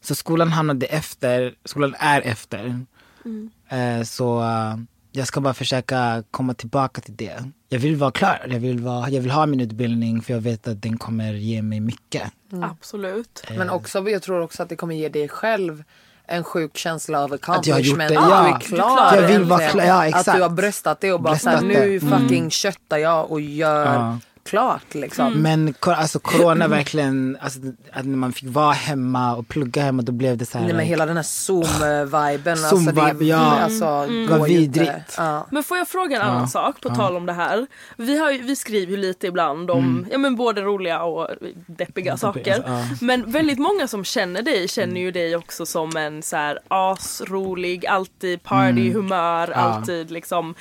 Så 0.00 0.14
skolan 0.14 0.48
hamnade 0.48 0.86
efter, 0.86 1.54
skolan 1.64 1.94
är 1.98 2.20
efter. 2.20 2.84
Mm. 3.24 3.50
Eh, 3.68 4.04
så 4.04 4.40
eh, 4.40 4.76
jag 5.12 5.26
ska 5.26 5.40
bara 5.40 5.54
försöka 5.54 6.24
komma 6.30 6.54
tillbaka 6.54 7.00
till 7.00 7.16
det. 7.16 7.44
Jag 7.68 7.78
vill 7.78 7.96
vara 7.96 8.10
klar, 8.10 8.46
jag 8.50 8.60
vill, 8.60 8.80
vara, 8.80 9.10
jag 9.10 9.20
vill 9.20 9.30
ha 9.30 9.46
min 9.46 9.60
utbildning 9.60 10.22
för 10.22 10.32
jag 10.32 10.40
vet 10.40 10.68
att 10.68 10.82
den 10.82 10.98
kommer 10.98 11.32
ge 11.32 11.62
mig 11.62 11.80
mycket. 11.80 12.32
Absolut. 12.62 13.44
Men 13.58 13.70
också, 13.70 14.10
jag 14.10 14.22
tror 14.22 14.40
också 14.40 14.62
att 14.62 14.68
det 14.68 14.76
kommer 14.76 14.94
ge 14.94 15.08
dig 15.08 15.28
själv 15.28 15.84
en 16.26 16.44
sjuk 16.44 16.76
känsla 16.76 17.24
av 17.24 17.32
Att 17.32 17.66
jag 17.66 17.74
har 17.74 17.80
gjort 17.80 18.00
accomplishment. 18.00 18.08
det, 18.08 18.18
att 18.18 18.30
ja. 18.30 18.42
du 18.42 18.48
är 18.48 18.60
klar. 18.60 19.16
Jag 19.16 19.28
vill 19.28 19.44
vara 19.44 19.62
äntligen. 19.62 19.86
klar, 19.86 20.04
ja, 20.04 20.16
Att 20.18 20.36
du 20.36 20.42
har 20.42 20.48
bröstat 20.48 21.00
det 21.00 21.12
och 21.12 21.20
bara 21.22 21.38
såhär, 21.38 21.62
nu. 21.62 21.96
Mm. 21.96 22.20
fucking 22.20 22.50
köttar 22.50 22.98
jag 22.98 23.30
och 23.30 23.40
gör 23.40 23.94
Ja. 23.94 24.18
Klart 24.50 24.94
liksom. 24.94 25.32
Men 25.42 25.72
ko- 25.72 25.90
alltså 25.90 26.18
corona 26.18 26.68
verkligen, 26.68 27.38
alltså, 27.40 27.58
att 27.92 28.04
när 28.06 28.16
man 28.16 28.32
fick 28.32 28.48
vara 28.48 28.72
hemma 28.72 29.36
och 29.36 29.48
plugga 29.48 29.82
hemma 29.82 30.02
då 30.02 30.12
blev 30.12 30.36
det 30.36 30.46
så 30.46 30.58
här. 30.58 30.64
Nej 30.64 30.74
men 30.74 30.86
hela 30.86 31.06
den 31.06 31.16
här 31.16 31.22
zoom-viben. 31.24 32.52
alltså, 32.64 32.76
det, 32.92 33.24
ja. 33.24 33.36
alltså, 33.60 33.84
Vad 33.84 34.38
går 34.38 34.48
ju 34.48 34.60
inte. 34.60 34.80
vidrigt. 34.80 35.14
Ja. 35.16 35.46
Men 35.50 35.62
får 35.62 35.78
jag 35.78 35.88
fråga 35.88 36.16
en 36.16 36.22
annan 36.22 36.48
sak 36.48 36.80
på 36.80 36.88
tal 36.94 37.16
om 37.16 37.26
det 37.26 37.32
här? 37.32 37.66
Vi, 37.96 38.18
har, 38.18 38.30
ju- 38.30 38.42
vi 38.42 38.56
skriver 38.56 38.90
ju 38.92 38.96
lite 38.96 39.26
ibland 39.26 39.70
om 39.70 40.06
ja, 40.10 40.18
men 40.18 40.36
både 40.36 40.60
roliga 40.60 41.02
och 41.02 41.28
deppiga 41.66 42.16
saker. 42.16 42.62
ja. 42.66 42.84
Men 43.00 43.30
väldigt 43.30 43.58
många 43.58 43.88
som 43.88 44.04
känner 44.04 44.42
dig 44.42 44.68
känner 44.68 45.00
ju 45.00 45.10
dig 45.10 45.36
också 45.36 45.66
som 45.66 45.96
en 45.96 46.22
så 46.22 46.36
här 46.36 46.58
asrolig, 46.68 47.86
alltid 47.86 48.42
partyhumör, 48.42 49.50
alltid 49.50 50.10
liksom 50.10 50.54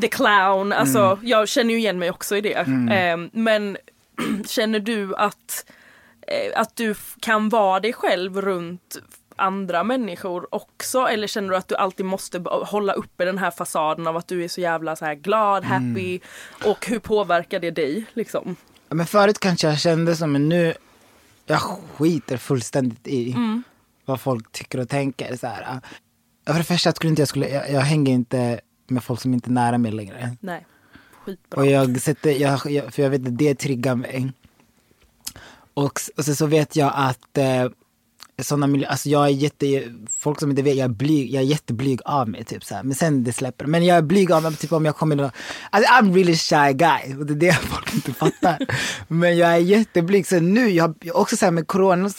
the 0.00 0.08
clown. 0.08 0.72
Alltså 0.72 1.18
jag 1.22 1.48
känner 1.48 1.70
ju 1.74 1.78
igen 1.78 1.98
mig 1.98 2.10
också 2.10 2.36
i 2.36 2.40
det. 2.40 2.54
Ehm, 2.90 3.30
men 3.34 3.76
känner 4.46 4.80
du 4.80 5.14
att, 5.14 5.66
eh, 6.26 6.60
att 6.60 6.76
du 6.76 6.94
kan 7.20 7.48
vara 7.48 7.80
dig 7.80 7.92
själv 7.92 8.40
runt 8.40 8.96
andra 9.36 9.84
människor 9.84 10.54
också? 10.54 10.98
Eller 11.00 11.26
känner 11.26 11.48
du 11.48 11.56
att 11.56 11.68
du 11.68 11.76
alltid 11.76 12.06
måste 12.06 12.38
hålla 12.48 12.92
uppe 12.92 13.24
den 13.24 13.38
här 13.38 13.50
fasaden 13.50 14.06
av 14.06 14.16
att 14.16 14.28
du 14.28 14.44
är 14.44 14.48
så 14.48 14.60
jävla 14.60 14.96
så 14.96 15.04
här 15.04 15.14
glad, 15.14 15.64
happy? 15.64 16.20
Och 16.64 16.86
hur 16.86 16.98
påverkar 16.98 17.60
det 17.60 17.70
dig 17.70 18.04
liksom? 18.12 18.56
Men 18.88 19.06
förut 19.06 19.38
kanske 19.38 19.68
jag 19.68 19.80
kände 19.80 20.16
som, 20.16 20.32
men 20.32 20.48
nu, 20.48 20.74
jag 21.46 21.60
skiter 21.60 22.36
fullständigt 22.36 23.08
i 23.08 23.36
vad 24.04 24.20
folk 24.20 24.52
tycker 24.52 24.80
och 24.80 24.88
tänker. 24.88 25.36
Så 25.36 25.46
här. 25.46 25.80
För 26.46 26.54
det 26.54 26.64
första 26.64 26.92
skulle 26.92 27.10
inte 27.10 27.22
jag, 27.22 27.28
skulle, 27.28 27.48
jag, 27.48 27.70
jag 27.70 27.80
hänger 27.80 28.12
inte 28.12 28.60
med 28.86 29.04
folk 29.04 29.20
som 29.20 29.34
inte 29.34 29.50
är 29.50 29.52
nära 29.52 29.78
mig 29.78 29.92
längre. 29.92 30.36
Nej, 30.40 30.66
skitbra. 31.24 31.60
Och 31.60 31.66
jag 31.66 32.00
sätter, 32.00 32.30
jag, 32.30 32.60
jag, 32.70 32.94
för 32.94 33.02
jag 33.02 33.10
vet 33.10 33.26
att 33.26 33.38
det 33.38 33.54
triggar 33.54 33.94
mig. 33.94 34.32
Och, 35.74 36.00
och 36.16 36.24
så, 36.24 36.34
så 36.34 36.46
vet 36.46 36.76
jag 36.76 36.92
att 36.94 37.38
eh, 37.38 37.66
sådana 38.42 38.66
miljöer, 38.66 38.90
alltså 38.90 39.08
jag 39.08 39.24
är 39.24 39.28
jätte, 39.28 39.82
folk 40.10 40.40
som 40.40 40.50
inte 40.50 40.62
vet, 40.62 40.76
jag 40.76 40.84
är 40.84 40.88
blyg, 40.88 41.34
jag 41.34 41.42
är 41.42 41.46
jätteblyg 41.46 42.00
av 42.04 42.28
mig 42.28 42.44
typ 42.44 42.64
så 42.64 42.74
här. 42.74 42.82
Men 42.82 42.94
sen 42.94 43.24
det 43.24 43.32
släpper. 43.32 43.66
Men 43.66 43.84
jag 43.84 43.96
är 43.96 44.02
blyg 44.02 44.32
av 44.32 44.42
mig, 44.42 44.56
typ 44.56 44.72
om 44.72 44.84
jag 44.84 44.96
kommer, 44.96 45.30
alltså 45.70 45.92
I'm 45.92 46.14
really 46.14 46.36
shy 46.36 46.72
guy. 46.72 47.16
Och 47.18 47.26
det 47.26 47.32
är 47.32 47.36
det 47.36 47.52
folk 47.62 47.94
inte 47.94 48.12
fattar. 48.12 48.58
Men 49.08 49.36
jag 49.36 49.52
är 49.54 49.58
jätteblyg. 49.58 50.26
Så 50.26 50.40
nu, 50.40 50.70
jag, 50.70 50.94
också 51.12 51.36
så 51.36 51.44
här 51.44 51.52
med 51.52 51.66
corona, 51.66 52.10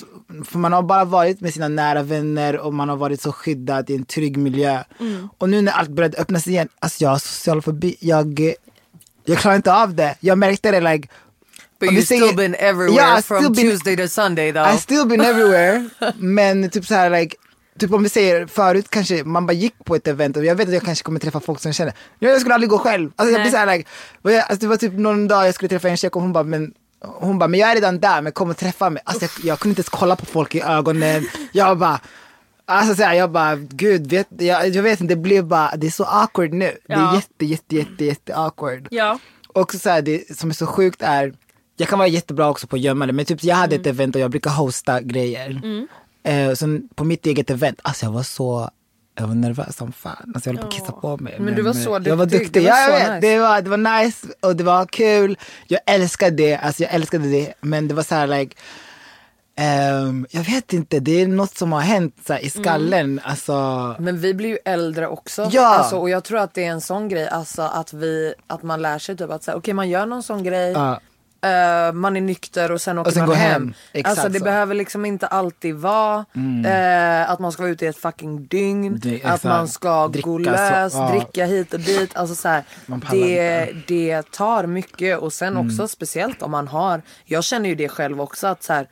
för 0.46 0.58
man 0.58 0.74
har 0.74 0.84
bara 0.84 1.06
varit 1.06 1.42
med 1.42 1.54
sina 1.54 1.68
nära 1.68 2.04
vänner 2.04 2.58
och 2.58 2.74
man 2.74 2.90
har 2.90 2.98
varit 2.98 3.22
så 3.22 3.32
skyddad 3.32 3.90
i 3.90 3.96
en 3.96 4.06
trygg 4.06 4.38
miljö. 4.38 4.84
Och 5.38 5.50
nu 5.50 5.62
när 5.62 5.72
allt 5.72 5.90
började 5.90 6.18
öppnas 6.18 6.48
igen, 6.48 6.70
alltså 6.80 7.04
jag 7.04 7.12
har 7.12 7.18
social 7.18 7.62
fobi, 7.62 7.96
jag, 8.00 8.54
jag 9.26 9.38
klarar 9.38 9.56
inte 9.56 9.74
av 9.74 9.96
det. 9.96 10.16
Jag 10.20 10.38
märkte 10.38 10.72
det 10.72 10.80
like 10.82 11.08
But 11.80 11.90
you've 11.90 12.02
still 12.06 12.36
been 12.36 12.56
everywhere 12.56 13.16
Ja, 13.16 13.22
from 13.22 13.44
been- 13.44 13.56
Tuesday 13.56 13.98
to 13.98 14.08
Sunday 14.08 14.54
though. 14.54 14.76
I 14.76 14.78
still 14.78 15.06
been 15.06 15.22
everywhere. 15.22 15.90
men 16.18 16.70
typ 16.70 16.86
så 16.86 16.94
här 16.96 17.10
like, 17.10 17.36
typ 17.80 17.94
om 17.94 18.04
vi 18.04 18.10
säger 18.10 18.48
förut 18.48 18.86
kanske 18.90 19.24
man 19.24 19.46
bara 19.46 19.54
gick 19.54 19.74
på 19.86 19.96
ett 19.96 20.08
event 20.08 20.38
och 20.38 20.46
jag 20.46 20.56
vet 20.56 20.68
att 20.68 20.74
jag 20.74 20.84
kanske 20.84 21.04
kommer 21.04 21.20
träffa 21.20 21.40
folk 21.40 21.60
som 21.60 21.74
känner, 21.74 21.94
jag 22.20 22.40
skulle 22.42 22.54
aldrig 22.54 22.70
gå 22.70 22.78
själv. 22.78 23.12
Alltså 23.16 23.34
jag 23.34 23.42
blir 23.42 23.52
så 23.52 23.58
här 23.58 23.78
like, 23.78 23.90
jag, 24.22 24.36
alltså 24.36 24.56
det 24.58 24.68
var 24.68 24.78
typ 24.78 24.94
någon 24.94 25.28
dag 25.28 25.48
jag 25.48 25.56
skulle 25.56 25.70
träffa 25.70 25.90
en 25.90 25.98
tjej 25.98 26.10
och 26.10 26.22
hon 26.22 26.34
bara, 26.34 26.44
men 26.44 26.74
hon 27.06 27.40
bara, 27.40 27.48
men 27.48 27.60
jag 27.60 27.70
är 27.72 27.76
redan 27.76 28.00
där, 28.00 28.22
men 28.22 28.32
kom 28.32 28.50
och 28.50 28.58
träffa 28.58 28.90
mig. 28.90 29.02
Alltså 29.06 29.24
jag, 29.26 29.32
jag 29.46 29.60
kunde 29.60 29.72
inte 29.72 29.80
ens 29.80 29.90
kolla 29.90 30.16
på 30.16 30.26
folk 30.26 30.56
i 30.56 30.62
ögonen. 30.62 31.28
Jag 31.52 31.78
bara, 31.78 32.00
alltså 32.66 32.96
så 32.96 33.04
här, 33.04 33.14
jag 33.14 33.32
bara, 33.32 33.56
gud, 33.56 34.08
vet, 34.10 34.28
jag, 34.38 34.70
jag 34.70 34.84
vet 34.84 35.02
inte, 35.02 35.16
det 35.16 35.22
blev 35.22 35.46
bara, 35.46 35.76
det 35.78 35.88
är 35.88 35.92
så 35.92 36.04
awkward 36.04 36.54
nu. 36.54 36.72
Det 36.88 36.94
är 36.94 36.98
Ja. 37.00 37.16
jätte, 37.16 37.46
jätte, 37.46 37.76
jätte, 37.76 38.06
jätte 38.06 38.36
awkward. 38.36 38.88
Ja, 38.92 39.20
Och 39.48 39.74
så 39.74 39.90
här, 39.90 40.02
det 40.02 40.38
som 40.38 40.50
är 40.50 40.54
så 40.54 40.66
sjukt 40.66 41.02
är, 41.02 41.34
jag 41.78 41.88
kan 41.90 42.00
vara 42.00 42.08
jättebra 42.08 42.50
också 42.50 42.68
på 42.68 42.76
att 42.76 42.82
gömma 42.82 43.06
det, 43.06 43.14
men 43.14 43.26
typ 43.26 43.44
jag 43.44 43.56
hade 43.56 43.76
ett 43.76 43.88
event 43.88 44.16
och 44.16 44.22
jag 44.22 44.32
brukar 44.32 44.52
hosta 44.52 45.02
grejer. 45.02 45.62
Eh, 46.24 46.54
sen 46.54 46.90
på 46.96 47.04
mitt 47.04 47.26
eget 47.26 47.50
event, 47.50 47.80
alltså 47.84 48.06
jag 48.06 48.12
var 48.12 48.24
så, 48.24 48.70
jag 49.20 49.28
var 49.28 49.36
nervös 49.36 49.76
som 49.78 49.92
fan. 49.92 50.32
Alltså 50.36 50.50
jag 50.50 50.54
höll 50.58 50.62
på 50.64 50.68
att 50.68 50.74
kissa 50.74 50.92
på 50.92 51.18
mig. 51.18 51.36
Men 51.40 51.56
du 51.56 51.62
var 51.62 51.72
eh, 51.76 51.84
så 51.84 52.00
Jag 52.06 52.16
var 52.16 52.26
duktig, 52.26 52.40
duktig, 52.40 52.64
det 52.64 52.70
var 52.70 52.78
ja, 52.78 52.90
jag 52.90 53.02
så 53.02 53.06
vet. 53.12 53.16
nice. 53.24 53.28
Det, 53.34 53.40
var, 53.40 53.62
det 53.62 53.70
var 53.70 54.04
nice 54.04 54.28
och 54.42 54.56
det 54.56 54.64
var 54.64 54.86
kul. 54.86 55.38
Jag 55.68 55.80
älskade 55.86 56.36
det, 56.36 56.56
alltså 56.58 56.84
jag 56.84 56.94
älskade 56.94 57.28
det. 57.30 57.54
Men 57.62 57.88
det 57.88 57.94
var 57.94 58.04
så 58.04 58.16
här 58.16 58.28
like, 58.28 58.56
ehm, 59.56 60.28
jag 60.32 60.44
vet 60.44 60.74
inte, 60.74 61.00
det 61.00 61.22
är 61.22 61.28
något 61.28 61.58
som 61.58 61.72
har 61.72 61.82
hänt 61.82 62.16
så 62.28 62.34
här, 62.34 62.46
i 62.46 62.50
skallen. 62.50 63.22
Alltså, 63.24 63.54
Men 64.00 64.20
vi 64.20 64.34
blir 64.34 64.50
ju 64.50 64.58
äldre 64.66 65.08
också. 65.08 65.50
Ja. 65.52 65.68
Alltså, 65.76 65.98
och 65.98 66.10
jag 66.10 66.24
tror 66.24 66.40
att 66.40 66.54
det 66.54 66.66
är 66.66 66.72
en 66.72 66.82
sån 66.82 67.10
grej, 67.10 67.28
alltså 67.28 67.62
att 67.62 67.94
vi, 67.94 68.34
att 68.48 68.64
man 68.64 68.82
lär 68.82 69.00
sig 69.00 69.18
typ 69.18 69.30
att 69.32 69.44
säga, 69.44 69.58
okej 69.58 69.74
man 69.74 69.90
gör 69.90 70.06
någon 70.06 70.24
sån 70.24 70.44
grej. 70.44 70.72
ja. 70.72 71.00
eh, 71.42 71.92
man 71.94 72.18
är 72.18 72.22
nykter 72.22 72.72
och 72.72 72.82
sen 72.82 72.98
åker 73.00 73.12
sen 73.12 73.20
man 73.20 73.30
går 73.30 73.36
hem. 73.36 73.52
hem. 73.52 73.74
Exakt 73.94 74.10
alltså 74.18 74.30
det 74.34 74.40
så. 74.40 74.46
behöver 74.46 74.76
liksom 74.76 75.06
inte 75.06 75.28
alltid 75.28 75.76
vara 75.76 76.26
eh, 76.66 77.30
att 77.32 77.40
man 77.40 77.52
ska 77.52 77.62
vara 77.64 77.72
ute 77.72 77.86
i 77.86 77.88
ett 77.88 77.98
fucking 77.98 78.46
dygn. 78.48 79.00
Det- 79.04 79.24
att 79.24 79.44
man 79.44 79.68
ska 79.68 80.08
Dricka 80.08 80.30
gå 80.30 80.38
så- 80.44 80.50
lös, 80.52 80.94
ja. 80.94 81.10
dricka 81.12 81.46
hit 81.46 81.74
och 81.74 81.80
dit. 81.80 82.16
Alltså 82.18 82.36
så 82.36 82.48
här, 82.48 82.64
det, 83.12 83.68
inte. 83.72 83.84
det 83.88 84.32
tar 84.32 84.66
mycket 84.66 85.18
och 85.20 85.34
sen 85.34 85.54
Mm. 85.58 85.68
också 85.68 85.88
speciellt 85.88 86.42
om 86.42 86.52
man 86.52 86.68
har, 86.68 87.02
jag 87.26 87.44
känner 87.44 87.70
ju 87.70 87.76
det 87.76 87.90
själv 87.90 88.22
också 88.22 88.48
att 88.48 88.64
så 88.64 88.74
här, 88.74 88.88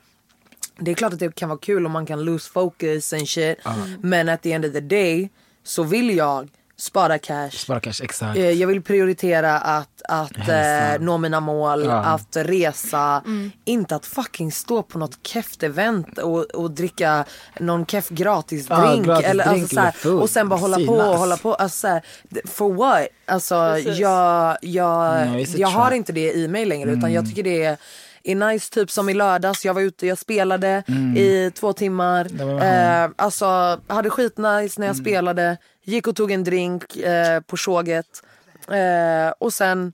det 0.78 0.90
är 0.90 0.94
klart 0.94 1.12
att 1.12 1.18
det 1.18 1.34
kan 1.34 1.48
vara 1.48 1.58
kul 1.58 1.86
om 1.86 1.92
man 1.92 2.06
kan 2.06 2.24
lose 2.24 2.50
focus 2.50 3.12
and 3.12 3.28
shit. 3.28 3.58
Men 4.00 4.28
at 4.28 4.42
the 4.42 4.52
end 4.52 4.64
of 4.64 4.72
the 4.72 4.80
day 4.80 5.30
så 5.64 5.82
vill 5.82 6.16
jag 6.16 6.48
spara 6.76 7.18
cash. 7.18 7.50
Spara 7.50 7.80
cash, 7.80 8.02
exakt. 8.02 8.38
Eh, 8.38 8.50
Jag 8.50 8.68
vill 8.68 8.82
prioritera 8.82 9.58
att, 9.58 10.02
att 10.08 10.48
eh, 10.48 11.00
nå 11.00 11.18
mina 11.18 11.40
mål, 11.40 11.84
Ja. 11.84 11.92
att 11.92 12.36
resa. 12.36 13.22
Inte 13.64 13.96
att 13.96 14.06
fucking 14.06 14.52
stå 14.52 14.82
på 14.82 14.98
något 14.98 15.18
keft 15.26 15.62
event 15.62 16.18
och, 16.18 16.44
och 16.44 16.70
dricka 16.70 17.24
någon 17.60 17.86
keff 17.86 18.08
gratis 18.08 18.66
Ja, 18.70 18.86
drink. 18.90 19.06
gratis 19.06 19.26
eller, 19.26 19.44
drink 19.44 19.62
alltså, 19.74 20.08
eller 20.08 20.22
och 20.22 20.30
sen 20.30 20.48
bara 20.48 20.60
hålla 20.60 20.76
på 20.76 20.82
Synas. 20.82 21.08
och 21.08 21.18
hålla 21.18 21.36
på. 21.36 21.54
Alltså, 21.54 22.00
for 22.44 22.72
what? 22.74 23.06
Alltså, 23.26 23.72
Precis. 23.74 23.98
jag, 23.98 24.56
jag, 24.60 25.26
No, 25.28 25.44
jag 25.56 25.68
har 25.68 25.90
inte 25.90 26.12
det 26.12 26.32
i 26.32 26.48
mig 26.48 26.64
längre 26.64 26.90
utan 26.90 27.12
jag 27.12 27.26
tycker 27.28 27.42
det 27.42 27.64
är 27.64 27.76
är 28.24 28.34
nice. 28.34 28.72
Typ 28.74 28.90
som 28.90 29.08
i 29.08 29.14
lördags, 29.14 29.64
jag 29.64 29.74
var 29.74 29.80
ute, 29.82 30.06
jag 30.06 30.18
spelade 30.18 30.82
Mm. 30.88 31.16
i 31.16 31.50
två 31.54 31.72
timmar. 31.72 32.26
Eh, 32.62 33.10
alltså 33.16 33.80
hade 33.86 34.10
skitnice 34.10 34.80
när 34.80 34.86
jag 34.86 34.94
Mm. 34.96 35.04
spelade. 35.04 35.56
Gick 35.82 36.06
och 36.06 36.16
tog 36.16 36.30
en 36.30 36.44
drink 36.44 36.96
eh, 36.96 37.40
på 37.40 37.56
tåget. 37.56 38.22
Eh, 38.68 39.32
och 39.38 39.52
sen 39.52 39.92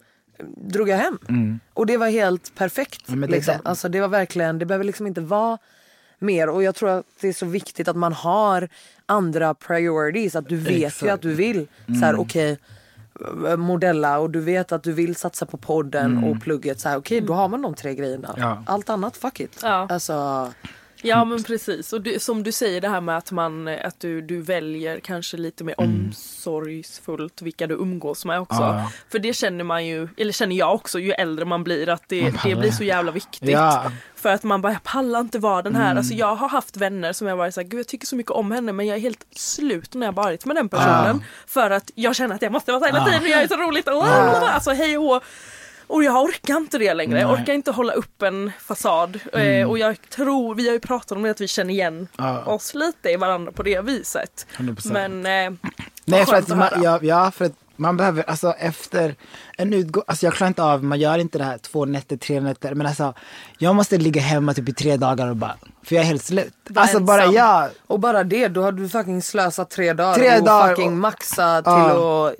drog 0.57 0.89
jag 0.89 0.97
hem. 0.97 1.61
Och 1.75 1.87
det 1.87 1.97
var 1.97 2.09
helt 2.09 2.55
perfekt. 2.55 3.09
Mm. 3.09 3.21
men 3.21 3.31
det 3.31 3.37
liksom. 3.37 3.55
Alltså 3.65 3.89
det 3.89 4.01
var 4.01 4.09
verkligen, 4.09 4.59
det 4.59 4.67
behöver 4.67 4.85
liksom 4.85 5.07
inte 5.07 5.21
vara 5.21 5.59
mer. 6.19 6.49
Och 6.49 6.63
jag 6.63 6.75
tror 6.75 6.89
att 6.91 7.07
det 7.21 7.29
är 7.29 7.33
så 7.33 7.47
viktigt 7.47 7.89
att 7.89 7.97
man 7.97 8.13
har 8.13 8.69
andra 9.07 9.55
priorities. 9.55 10.37
Att 10.37 10.49
du 10.49 10.57
vet 10.57 10.73
ju 10.73 10.85
Exakt. 10.87 11.13
att 11.13 11.23
du 11.23 11.35
vill. 11.35 11.67
Så 11.87 12.05
här, 12.07 12.21
okej 12.21 12.51
eh, 12.51 12.57
modella 13.59 14.19
och 14.19 14.31
du 14.31 14.41
vet 14.41 14.73
att 14.73 14.83
du 14.83 14.93
vill 14.93 15.17
satsa 15.17 15.47
på 15.47 15.57
podden 15.57 16.25
och 16.25 16.43
plugget. 16.43 16.81
Så 16.81 16.89
här, 16.89 16.97
okej 16.97 17.21
då 17.21 17.33
har 17.33 17.49
man 17.49 17.63
de 17.63 17.75
tre 17.75 17.95
grejerna. 17.95 18.35
Ja. 18.39 18.63
Allt 18.67 18.91
annat, 18.91 19.17
fuck 19.17 19.41
it. 19.41 19.61
Ja. 19.63 19.87
Alltså, 19.91 20.49
Ja 21.03 21.25
men 21.25 21.43
precis 21.43 21.93
och 21.93 22.01
du, 22.01 22.19
som 22.19 22.43
du 22.43 22.53
säger 22.53 22.81
det 22.81 22.89
här 22.89 23.01
med 23.01 23.17
att 23.17 23.31
man 23.31 23.69
att 23.69 24.01
du, 24.01 24.21
du 24.21 24.41
väljer 24.41 25.01
kanske 25.01 25.37
lite 25.37 25.65
mer 25.65 25.81
omsorgsfullt 25.81 27.43
vilka 27.43 27.67
du 27.67 27.75
umgås 27.75 28.25
med 28.25 28.41
också. 28.41 28.61
Ja. 28.61 28.93
För 29.09 29.19
det 29.19 29.33
känner 29.33 29.65
man 29.65 29.87
ju, 29.87 30.09
eller 30.17 30.33
känner 30.33 30.57
jag 30.57 30.75
också 30.75 30.99
ju 30.99 31.13
äldre 31.13 31.45
man 31.45 31.65
blir 31.65 31.89
att 31.89 32.03
det, 32.09 32.23
Man 32.23 32.33
det 32.45 32.57
blir 32.57 32.71
så 32.71 32.85
jävla 32.85 33.13
viktigt. 33.13 33.51
Ja. 33.51 33.93
För 34.15 34.29
att 34.29 34.43
man 34.43 34.63
bara, 34.63 34.73
jag 34.73 34.83
pallar 34.83 35.21
inte 35.21 35.39
vara 35.39 35.63
den 35.63 35.77
här. 35.77 35.97
Alltså 35.97 36.15
jag 36.15 36.35
har 36.35 36.49
haft 36.49 36.77
vänner 36.77 37.13
som 37.13 37.27
jag 37.27 37.37
varit 37.37 37.55
såhär, 37.55 37.69
gud 37.69 37.81
jag 37.81 37.89
tycker 37.89 38.07
så 38.07 38.17
mycket 38.17 38.33
om 38.33 38.51
henne 38.51 38.73
men 38.73 38.87
jag 38.87 38.97
är 38.97 39.01
helt 39.01 39.27
slut 39.37 39.95
när 39.95 40.07
jag 40.07 40.13
varit 40.13 40.45
med 40.47 40.57
den 40.57 40.69
personen. 40.69 41.25
För 41.47 41.71
att 41.71 41.91
jag 41.95 42.17
känner 42.17 42.35
att 42.35 42.43
jag 42.43 42.53
måste 42.53 42.73
vara 42.73 42.81
så 42.81 42.87
hela 42.87 43.05
tiden, 43.05 43.31
jag 43.31 43.43
är 43.43 43.49
så 43.49 43.57
roligt. 43.57 43.89
Alltså 43.89 44.71
hej 44.71 44.99
och. 44.99 45.23
Och 45.91 46.05
jag 46.05 46.23
orkar 46.25 46.57
inte 46.57 46.79
det 46.79 46.95
längre. 46.95 47.21
Jag 47.21 47.31
orkar 47.31 47.53
inte 47.53 47.71
hålla 47.71 47.93
upp 47.93 48.23
en 48.23 48.53
fasad. 48.61 49.21
Eh, 49.33 49.69
och 49.71 49.79
jag 49.79 49.97
tror, 50.11 50.55
vi 50.55 50.67
har 50.67 50.73
ju 50.73 50.81
pratat 50.81 51.13
om 51.13 51.23
det 51.23 51.31
att 51.31 51.41
vi 51.41 51.49
känner 51.49 51.75
igen 51.75 52.09
Ja. 52.19 52.45
oss 52.45 52.75
lite 52.75 53.11
i 53.11 53.17
varandra 53.17 53.53
på 53.53 53.63
det 53.63 53.81
viset. 53.81 54.47
100%. 54.57 54.93
Men 54.93 55.27
eh, 55.27 55.59
Nej 56.05 56.27
för 56.27 56.37
att, 56.37 56.49
man, 56.49 56.69
ja, 56.83 56.99
ja, 57.03 57.31
för 57.31 57.45
att 57.45 57.53
man 57.77 57.97
behöver, 57.97 58.23
alltså 58.23 58.53
efter 58.59 59.15
en 59.59 59.73
utgång, 59.75 60.03
alltså 60.07 60.27
jag 60.27 60.35
klarar 60.35 60.49
inte 60.49 60.63
av, 60.63 60.85
man 60.85 61.01
gör 61.01 61.19
inte 61.19 61.39
det 61.39 61.45
här 61.45 61.59
två 61.59 61.85
nätter, 61.85 62.17
tre 62.17 62.41
nätter, 62.41 62.75
men 62.75 62.87
alltså 62.87 63.15
jag 63.59 63.75
måste 63.75 63.99
ligga 63.99 64.21
hemma 64.21 64.55
typ 64.55 64.69
i 64.69 64.73
tre 64.73 64.97
dagar 64.97 65.29
och 65.31 65.37
bara, 65.37 65.57
för 65.83 65.95
jag 65.95 66.03
är 66.03 66.07
helt 66.09 66.25
slut. 66.25 66.55
Var 66.69 66.83
alltså 66.83 67.01
bara 67.01 67.23
ensam. 67.23 67.35
jag, 67.35 67.69
och 67.87 68.01
bara 68.01 68.25
det, 68.25 68.49
då 68.49 68.63
har 68.63 68.73
du 68.73 68.89
fucking 68.89 69.23
slösat 69.23 69.71
tre 69.71 69.93
dagar 69.93 70.15
Tre 70.15 70.39
och 70.39 70.45
dagar 70.45 70.69
fucking 70.69 70.87
och- 70.93 70.93
maxa 70.93 71.63
till 71.63 71.73
Ja. 71.73 72.29
att 72.29 72.35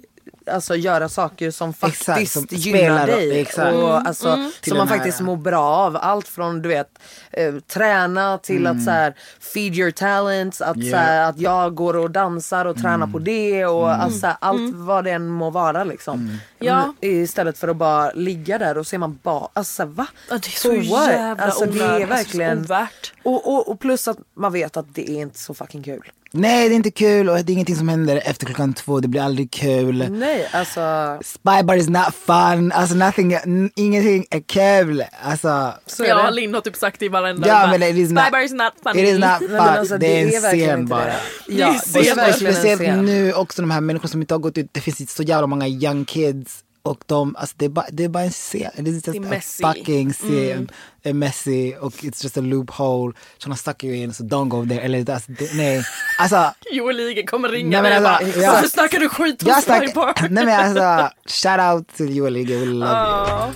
alltså, 0.51 0.77
göra 0.77 1.09
saker 1.09 1.51
som 1.51 1.73
faktiskt 1.75 2.09
Exakt, 2.09 2.33
som 2.51 2.59
gynnar 2.59 3.07
dig. 3.07 3.41
exakt. 3.41 3.75
Och, 3.77 3.91
Mm, 3.91 4.07
alltså, 4.07 4.51
Till 4.61 4.71
Som 4.71 4.79
man 4.79 4.89
här- 4.89 4.97
faktiskt 4.97 5.21
mår 5.21 5.37
bra 5.37 5.61
av. 5.63 5.97
Allt 5.97 6.29
från 6.29 6.63
du 6.63 6.69
vet 6.69 6.99
eh, 7.33 7.55
träna 7.55 8.39
till 8.39 8.67
att 8.67 8.85
så 8.85 8.91
här, 8.91 9.15
feed 9.55 9.75
your 9.75 9.91
talents. 9.91 10.61
Att, 10.61 10.75
så 10.77 10.81
Yeah. 10.83 11.01
här, 11.01 11.29
att 11.31 11.39
jag 11.41 11.75
går 11.75 11.97
och 11.97 12.11
dansar 12.11 12.65
och 12.65 12.77
tränar 12.77 13.07
på 13.07 13.19
det. 13.19 13.67
Och 13.67 13.91
alltså, 13.91 14.19
så 14.21 14.27
här, 14.27 14.37
allt 14.41 14.75
vad 14.75 15.05
det 15.05 15.11
än 15.11 15.29
må 15.29 15.51
vara 15.51 15.85
liksom. 15.85 16.39
Ja. 16.59 16.95
Istället 17.01 17.59
för 17.59 17.69
att 17.69 17.77
bara 17.77 18.11
ligga 18.11 18.59
där 18.59 18.79
och 18.79 18.87
så 18.87 18.97
är 18.97 18.99
man 18.99 19.19
bara, 19.23 19.49
alltså 19.53 19.83
så 19.83 19.87
va? 19.89 20.07
Ja, 20.31 20.35
det 20.39 20.47
är 20.49 20.59
så 20.61 20.73
jävla 20.75 21.45
alltså, 21.45 21.65
det 21.67 21.85
är 21.85 22.07
verkligen 22.07 22.59
alltså, 22.59 22.87
så 23.25 23.31
och, 23.31 23.49
och, 23.55 23.69
och 23.69 23.81
plus 23.81 24.09
att 24.09 24.19
man 24.37 24.53
vet 24.53 24.77
att 24.77 24.95
det 24.95 25.11
är 25.11 25.21
inte 25.21 25.39
så 25.39 25.55
fucking 25.55 25.83
kul. 25.83 26.11
Nej 26.33 26.69
det 26.69 26.75
är 26.75 26.77
inte 26.77 26.91
kul 26.91 27.29
och 27.29 27.35
det 27.45 27.53
är 27.53 27.55
ingenting 27.55 27.77
som 27.77 27.89
händer 27.89 28.23
efter 28.25 28.47
klockan 28.47 28.75
två, 28.75 29.01
det 29.01 29.09
blir 29.09 29.21
aldrig 29.23 29.51
kul. 29.51 30.11
Nej, 30.11 30.49
alltså. 30.53 31.19
Spy 31.25 31.63
bar 31.65 31.75
is 31.75 31.89
not 31.89 32.15
fun, 32.27 32.73
alltså 32.73 32.95
nothing, 32.95 33.39
ingenting 33.77 34.27
är 34.31 34.41
kul. 34.41 35.05
Alltså, 35.23 35.73
Så 35.87 36.05
Ja, 36.05 36.23
det. 36.23 36.31
Linn 36.31 36.55
har 36.55 36.61
typ 36.61 36.77
sagt 36.77 37.01
det 37.01 37.07
i 37.07 37.09
varenda. 37.09 37.49
Ja, 37.49 37.67
men 37.71 37.83
it 37.83 37.97
is 37.97 38.11
not- 38.13 38.23
Spy 38.23 38.31
bar 38.31 38.41
is 38.45 38.53
not 38.53 38.73
funny. 38.83 39.03
it 39.03 39.09
is 39.15 39.19
not 39.21 39.39
fun, 39.51 39.57
alltså, 39.61 39.99
det 39.99 40.07
är 40.21 40.25
en 40.25 40.31
scen 40.41 40.81
inte 40.81 40.91
bara. 40.91 41.05
det. 41.05 41.13
Det 41.49 41.55
Ja, 41.55 41.69
är 41.69 42.03
det 42.03 42.09
är 42.09 42.15
verkligen 42.17 42.53
en 42.55 42.55
speciellt 42.55 42.81
scen. 42.81 43.05
nu 43.05 43.33
också 43.33 43.63
de 43.63 43.71
här 43.71 43.81
människorna 43.81 44.09
som 44.09 44.21
inte 44.21 44.35
har 44.35 44.39
gått 44.39 44.59
ut, 44.59 44.69
det 44.73 44.81
finns 44.81 45.15
så 45.15 45.23
jävla 45.23 45.47
många 45.47 45.69
young 45.69 46.05
kids 46.05 46.65
och 46.83 47.05
de, 47.07 47.37
alltså 47.37 47.55
det 47.59 47.65
är 47.65 47.69
bara, 47.69 47.87
det 47.93 48.05
är 48.05 48.09
bara 48.09 48.25
en 48.25 48.31
scen. 48.31 48.71
Det 48.77 48.91
är 48.91 48.93
just 48.95 49.05
Det 49.05 49.11
är 49.17 49.17
a 49.17 49.29
messy. 49.31 49.65
Mm. 49.65 49.75
fucking 49.75 50.13
scen. 50.13 50.71
Är 51.03 51.13
messy 51.13 51.75
och 51.75 51.93
it's 51.93 52.23
just 52.23 52.39
a 52.39 52.41
loophole. 52.41 53.13
Trying 53.39 53.57
to 53.57 53.63
suck 53.63 53.85
you 53.85 53.95
in 53.97 54.15
so 54.15 54.25
don't 54.25 54.49
go 54.49 54.67
there. 54.67 54.81
Eller 54.81 55.11
alltså, 55.11 55.33
det, 55.33 55.55
nej. 55.55 55.83
Alltså, 56.19 56.53
Joel 56.73 56.97
Ligen 56.97 57.27
kommer 57.27 57.49
ringa 57.49 57.83
Nej, 57.83 57.83
men 57.83 57.91
mig 57.91 57.97
och 57.99 58.03
bara, 58.03 58.17
alltså, 58.27 58.41
ja. 58.41 58.53
varför 58.53 58.69
snackar 58.69 58.99
du 59.01 59.09
skit 59.09 59.43
om 59.43 59.53
Spy 59.53 59.63
snackar, 59.63 59.95
bar? 59.95 60.15
nej 60.31 60.45
men 60.47 60.61
alltså, 60.79 61.17
shout 61.27 61.61
out 61.75 61.97
till 61.97 62.17
Joel 62.17 62.33
Ligge, 62.33 62.57
we 62.57 62.65
love 62.65 62.75
you. 62.75 62.87
Ja. 62.87 63.51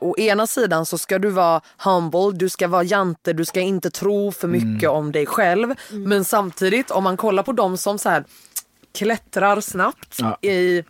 Å 0.00 0.18
ena 0.18 0.46
sidan 0.46 0.86
så 0.86 0.98
ska 0.98 1.18
du 1.18 1.30
vara 1.30 1.60
humble, 1.78 2.30
du 2.34 2.48
ska 2.48 2.68
vara 2.68 2.82
jante, 2.82 3.32
du 3.32 3.44
ska 3.44 3.60
inte 3.60 3.90
tro 3.90 4.32
för 4.32 4.48
mycket 4.48 4.90
om 4.90 5.12
dig 5.12 5.26
själv. 5.26 5.74
Men 5.90 6.24
samtidigt 6.24 6.90
om 6.90 7.04
man 7.04 7.16
kollar 7.16 7.42
på 7.42 7.52
dem 7.52 7.76
som 7.76 7.98
så 7.98 8.08
här 8.08 8.24
klättrar 8.94 9.60
snabbt 9.60 10.16
Ja. 10.18 10.38
i 10.48 10.84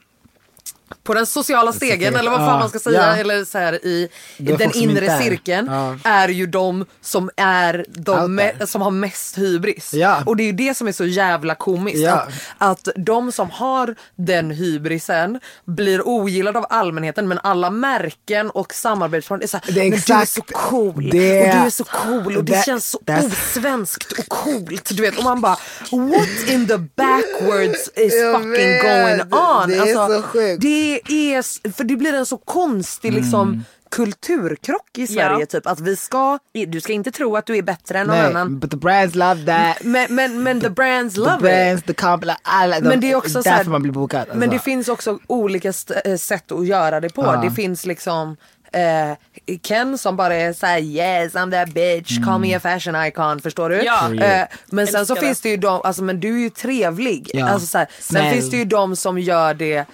på 1.03 1.14
den 1.14 1.26
sociala 1.26 1.72
stegen 1.72 2.16
eller 2.16 2.30
vad 2.30 2.40
fan 2.40 2.49
ja, 2.49 2.59
man 2.59 2.68
ska 2.68 2.78
säga 2.78 3.07
ja. 3.07 3.16
eller 3.16 3.45
så 3.45 3.59
här 3.59 3.86
i, 3.86 4.09
Det 4.38 4.57
den 4.57 4.76
inre 4.76 5.07
är. 5.07 5.20
cirkeln 5.20 5.66
Ja. 5.70 5.97
är 6.05 6.28
ju 6.28 6.47
de 6.47 6.86
som 7.01 7.30
är 7.36 7.84
de 7.88 8.40
me- 8.40 8.66
som 8.66 8.82
har 8.82 8.90
mest 8.90 9.38
hybris. 9.38 9.95
Och 10.26 10.36
det 10.36 10.43
är 10.43 10.47
ju 10.47 10.53
det 10.53 10.74
som 10.76 10.88
är 10.88 10.93
så 10.93 11.05
jävla 11.05 11.55
komiskt. 11.55 12.09
Att, 12.09 12.28
att 12.59 12.88
de 12.97 13.32
som 13.32 13.51
har 13.51 13.95
den 14.16 14.51
hybrisen 14.51 15.40
blir 15.64 16.09
ogillade 16.09 16.59
av 16.59 16.66
allmänheten 16.70 17.28
men 17.28 17.38
alla 17.43 17.70
märken 17.70 18.51
och 18.51 18.74
samarbetspartner 18.74 19.45
är 19.45 19.49
såhär, 19.49 19.64
Det 19.72 19.80
är 19.80 19.90
men 19.90 20.01
du 20.07 20.12
är 20.12 20.24
så 20.24 20.43
cool 20.43 21.11
det. 21.12 21.40
och 21.40 21.47
du 21.47 21.66
är 21.66 21.70
så 21.70 21.84
cool 21.84 22.36
och 22.36 22.45
det 22.45 22.53
That- 22.53 22.64
känns 22.64 22.90
så 22.90 22.99
that's- 22.99 23.26
osvenskt 23.26 24.12
och 24.12 24.28
coolt. 24.28 24.88
Du 24.97 25.03
vet 25.03 25.18
och 25.18 25.24
man 25.24 25.40
bara 25.40 25.57
what 25.90 26.49
in 26.49 26.66
the 26.68 26.78
backwards 26.78 27.90
is 27.97 28.12
fucking 28.32 28.51
vet, 28.51 28.82
going 28.82 29.20
on? 29.40 29.68
det 29.68 29.76
är 29.76 29.95
så 30.16 30.22
sjukt. 30.22 30.62
Det 31.07 31.35
är, 31.35 31.72
för 31.72 31.85
det 31.85 31.97
blir 31.97 32.14
en 32.14 32.26
så 32.26 32.37
konstig 32.39 33.12
liksom 33.12 33.64
kulturkrock 33.91 34.99
i 34.99 35.07
Sverige 35.07 35.41
Ja. 35.41 35.47
typ 35.47 35.66
att 35.66 35.80
vi 35.80 35.97
ska, 35.97 36.39
du 36.68 36.80
ska 36.80 36.93
inte 36.93 37.11
tro 37.11 37.37
att 37.37 37.47
du 37.47 37.57
är 37.57 37.62
bättre 37.62 37.99
än 37.99 38.07
någon 38.07 38.16
Nej, 38.16 38.26
annan. 38.26 38.59
but 38.59 38.70
the 38.70 38.76
brands 38.76 39.14
love 39.14 39.47
that. 39.47 39.85
Men, 39.85 40.14
men, 40.14 40.43
men 40.43 40.61
the 40.61 40.70
brands 40.70 41.16
love 41.16 41.30
The 41.30 41.37
it. 41.37 41.41
brands, 41.43 41.83
the 41.83 41.95
comp, 41.95 42.24
like, 42.24 42.80
Men 42.80 43.01
det 43.01 43.11
är 43.11 43.16
också 43.16 43.33
därför 43.35 43.51
så 43.51 43.57
här, 43.57 43.64
man 43.64 43.83
blir 43.83 43.93
bokad. 43.93 44.20
Alltså. 44.20 44.37
Men 44.37 44.51
det 44.51 44.59
finns 44.59 44.89
också 44.89 45.18
olika 45.26 45.72
eh, 46.05 46.16
sätt 46.16 46.53
att 46.53 46.66
göra 46.66 47.01
det 47.01 47.09
på. 47.09 47.22
Ja. 47.22 47.37
Det 47.37 47.51
finns 47.51 47.87
liksom 47.87 48.37
eh, 48.72 49.57
Ken 49.62 49.99
som 49.99 50.16
bara 50.16 50.35
är 50.35 50.53
såhär 50.53 50.78
yes 50.78 51.35
I'm 51.35 51.51
that 51.51 51.74
bitch, 51.74 52.24
call 52.24 52.41
me 52.41 52.55
a 52.55 52.61
fashion 52.61 53.07
icon, 53.07 53.41
förstår 53.41 53.70
du? 53.70 53.83
Ja. 53.83 54.14
Eh, 54.14 54.47
men 54.66 54.87
sen 54.87 55.07
så 55.07 55.14
det. 55.14 55.20
finns 55.20 55.41
det 55.41 55.49
ju 55.49 55.57
de, 55.57 55.80
alltså 55.85 56.03
men 56.03 56.20
du 56.20 56.35
är 56.37 56.41
ju 56.41 56.51
trevlig. 56.51 57.30
Ja. 57.35 57.49
Alltså, 57.49 57.66
så 57.66 57.78
här, 57.78 57.89
sen 57.99 58.33
finns 58.33 58.51
det 58.51 58.57
ju 58.57 58.64
de 58.64 58.97
som 58.97 59.18
gör 59.18 59.55
det 59.55 59.85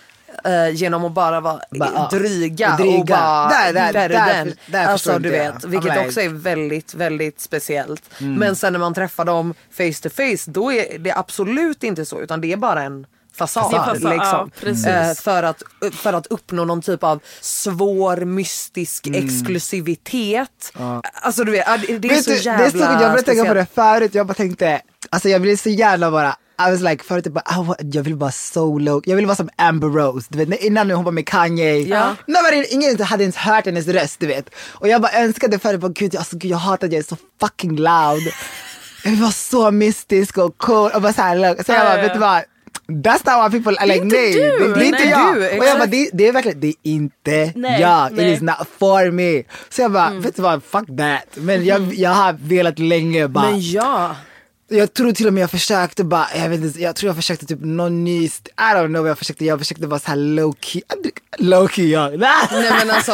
eh, 0.44 0.74
genom 0.74 1.04
att 1.04 1.12
bara 1.12 1.40
vara 1.40 1.60
Bara, 1.70 1.90
ja. 1.94 2.08
dryga, 2.18 2.76
Dryga. 2.76 2.98
och 2.98 3.06
bara 3.06 3.48
Där- 3.48 3.72
där- 3.72 3.92
där- 4.08 4.34
than. 4.34 4.52
där 4.66 4.86
Alltså 4.86 5.18
du 5.18 5.28
jag. 5.36 5.52
vet, 5.52 5.64
vilket 5.64 6.06
också 6.06 6.20
är 6.20 6.28
väldigt, 6.28 6.94
väldigt 6.94 7.40
speciellt. 7.40 8.02
Mm. 8.20 8.34
Men 8.34 8.56
sen 8.56 8.72
när 8.72 8.80
man 8.80 8.94
träffar 8.94 9.24
dem 9.24 9.54
face 9.70 10.02
to 10.02 10.08
face 10.10 10.50
då 10.50 10.72
är 10.72 10.98
det 10.98 11.12
absolut 11.12 11.82
inte 11.84 12.04
så 12.06 12.20
utan 12.20 12.40
det 12.40 12.52
är 12.52 12.56
bara 12.56 12.82
en 12.82 13.06
fasad. 13.36 13.70
Fasad, 13.70 13.98
ja, 14.02 14.10
liksom. 14.10 14.50
precis. 14.60 14.86
Eh, 14.86 15.14
för, 15.14 15.42
att, 15.42 15.62
för 15.92 16.12
att 16.12 16.26
uppnå 16.26 16.64
någon 16.64 16.82
typ 16.82 17.04
av 17.04 17.20
svår 17.40 18.16
mystisk 18.16 19.06
Mm. 19.06 19.24
exklusivitet. 19.24 20.72
Alltså 21.22 21.44
du 21.44 21.52
vet, 21.52 21.64
ja, 21.66 21.76
det, 21.76 21.92
är 21.92 21.98
Vet 22.08 22.24
så 22.24 22.30
du, 22.30 22.36
jävla 22.36 22.58
det 22.58 22.64
är 22.66 22.70
så, 22.70 22.78
Jag 22.78 22.98
började 22.98 23.22
tänka 23.22 23.44
på 23.44 23.54
det 23.54 23.66
förut, 23.74 24.14
jag 24.14 24.26
bara 24.26 24.34
tänkte, 24.34 24.80
alltså 25.10 25.28
jag 25.28 25.40
ville 25.40 25.56
så 25.56 25.68
gärna 25.68 26.10
bara 26.10 26.36
I 26.60 26.70
was 26.70 26.80
like 26.80 27.04
förut, 27.04 27.24
jag, 27.26 27.34
bara, 27.34 27.44
wa- 27.44 27.90
jag 27.92 28.02
vill 28.02 28.14
vara 28.14 28.30
solo, 28.32 29.02
jag 29.04 29.16
vill 29.16 29.26
vara 29.26 29.36
som 29.36 29.48
Amber 29.56 29.88
Rose, 29.88 30.26
du 30.30 30.44
vet 30.44 30.60
innan 30.62 30.90
hon 30.90 31.04
var 31.04 31.12
med 31.12 31.26
Kanye. 31.26 31.78
Ja. 31.78 32.16
Nobody, 32.26 32.64
ingen 32.70 33.00
hade 33.02 33.22
ens 33.24 33.36
hört 33.36 33.66
hennes 33.66 33.86
röst 33.86 34.20
du 34.20 34.26
vet. 34.26 34.50
Och 34.70 34.88
jag 34.88 35.02
bara 35.02 35.12
önskade 35.12 35.58
förut, 35.58 35.80
bara, 35.80 35.92
gud, 35.92 36.16
alltså, 36.16 36.36
gud, 36.36 36.50
jag 36.50 36.58
hatar 36.58 36.86
att 36.86 36.92
jag 36.92 36.98
är 37.00 37.04
så 37.08 37.16
fucking 37.40 37.76
loud. 37.76 38.22
Jag 39.04 39.10
vill 39.10 39.20
vara 39.20 39.30
så 39.32 39.70
mystisk 39.70 40.38
och 40.38 40.58
cool 40.58 40.90
och 40.94 41.02
bara 41.02 41.12
så 41.12 41.22
här, 41.22 41.62
så 41.66 41.72
jag 41.72 41.86
bara, 41.86 42.02
vet 42.02 42.12
du 42.12 42.18
vad? 42.18 42.42
That's 42.88 43.12
not 43.12 43.24
what 43.24 43.52
people, 43.52 43.86
like, 43.86 43.96
inte 43.96 44.16
nej, 44.16 44.32
du. 44.34 44.74
det, 44.74 44.80
är 44.80 44.84
inte 44.84 44.98
Nej, 44.98 45.08
jag. 45.10 45.34
du, 45.34 45.58
och 45.58 45.64
jag 45.64 45.78
bara, 45.78 45.86
det, 45.86 46.10
det 46.12 46.28
är 46.28 46.32
verkligen, 46.32 46.60
det 46.60 46.66
är 46.68 46.74
inte 46.82 47.52
Nej, 47.56 47.80
jag. 47.80 48.12
nej. 48.12 48.26
It 48.32 48.36
is 48.36 48.42
not 48.42 48.56
for 48.78 49.10
me. 49.10 49.42
Så 49.68 49.82
jag 49.82 49.92
bara, 49.92 50.10
vet 50.10 50.36
du 50.36 50.42
vad, 50.42 50.62
fuck 50.64 50.86
that. 50.98 51.24
Men 51.34 51.64
jag, 51.64 51.94
jag 51.94 52.10
har 52.10 52.32
velat 52.32 52.78
länge 52.78 53.28
bara, 53.28 53.50
Men 53.50 53.60
ja, 53.70 54.16
Jag 54.70 54.94
tror 54.94 55.12
till 55.12 55.26
och 55.26 55.32
med 55.32 55.42
jag 55.42 55.50
försökte 55.50 56.04
bara, 56.04 56.26
jag 56.36 56.48
vet 56.48 56.60
inte, 56.60 56.80
jag 56.82 56.96
tror 56.96 57.08
jag 57.08 57.16
försökte 57.16 57.46
typ 57.46 57.58
någon 57.62 58.04
ny, 58.04 58.24
I 58.24 58.30
don't 58.58 58.86
know 58.86 59.00
vad 59.02 59.10
jag 59.10 59.18
försökte, 59.18 59.44
jag 59.44 59.58
försökte 59.58 59.86
vara 59.86 60.00
så 60.00 60.08
här 60.08 60.16
low 60.16 60.54
key, 60.60 60.82
low 61.38 61.68
key 61.68 61.90
ja. 61.90 62.08
Nej 62.16 62.72
men 62.78 62.90
alltså, 62.90 63.12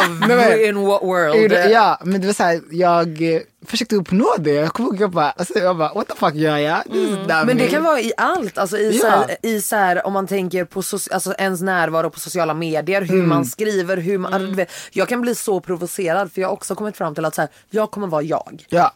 in 0.68 0.86
what 0.86 1.02
world? 1.02 1.52
Ja, 1.70 2.00
men 2.04 2.20
det 2.20 2.26
var 2.26 2.34
så 2.34 2.42
här, 2.42 2.60
jag 2.70 3.34
eh, 3.34 3.40
försökte 3.66 3.96
uppnå 3.96 4.34
det. 4.38 4.50
Jag 4.52 4.72
kommer 4.72 4.88
ihåg 4.88 5.00
jag 5.00 5.10
bara, 5.10 5.30
alltså, 5.30 5.58
jag 5.58 5.76
bara, 5.76 5.94
what 5.94 6.08
the 6.08 6.14
fuck 6.16 6.34
gör 6.34 6.56
jag? 6.58 6.82
Not 6.86 7.46
Men 7.46 7.56
det 7.56 7.66
kan 7.68 7.84
vara 7.84 8.00
i 8.00 8.12
allt, 8.16 8.58
alltså 8.58 8.78
i, 8.78 8.96
Ja. 8.96 9.00
så 9.00 9.06
här, 9.08 9.36
i 9.42 9.60
så 9.60 9.76
här, 9.76 10.06
om 10.06 10.12
man 10.12 10.26
tänker 10.26 10.64
på 10.64 10.80
soci- 10.80 11.12
alltså 11.14 11.34
ens 11.38 11.60
närvaro 11.60 12.10
på 12.10 12.20
sociala 12.20 12.54
medier, 12.54 13.02
hur 13.02 13.22
man 13.22 13.44
skriver, 13.44 13.96
hur 13.96 14.18
man, 14.18 14.54
vet, 14.56 14.70
jag 14.92 15.08
kan 15.08 15.20
bli 15.20 15.34
så 15.34 15.60
provocerad 15.60 16.32
för 16.32 16.40
jag 16.40 16.48
har 16.48 16.52
också 16.52 16.74
kommit 16.74 16.96
fram 16.96 17.14
till 17.14 17.24
att 17.24 17.34
så 17.34 17.40
här, 17.40 17.50
jag 17.70 17.90
kommer 17.90 18.06
vara 18.06 18.22
jag. 18.22 18.64
Ja. 18.68 18.92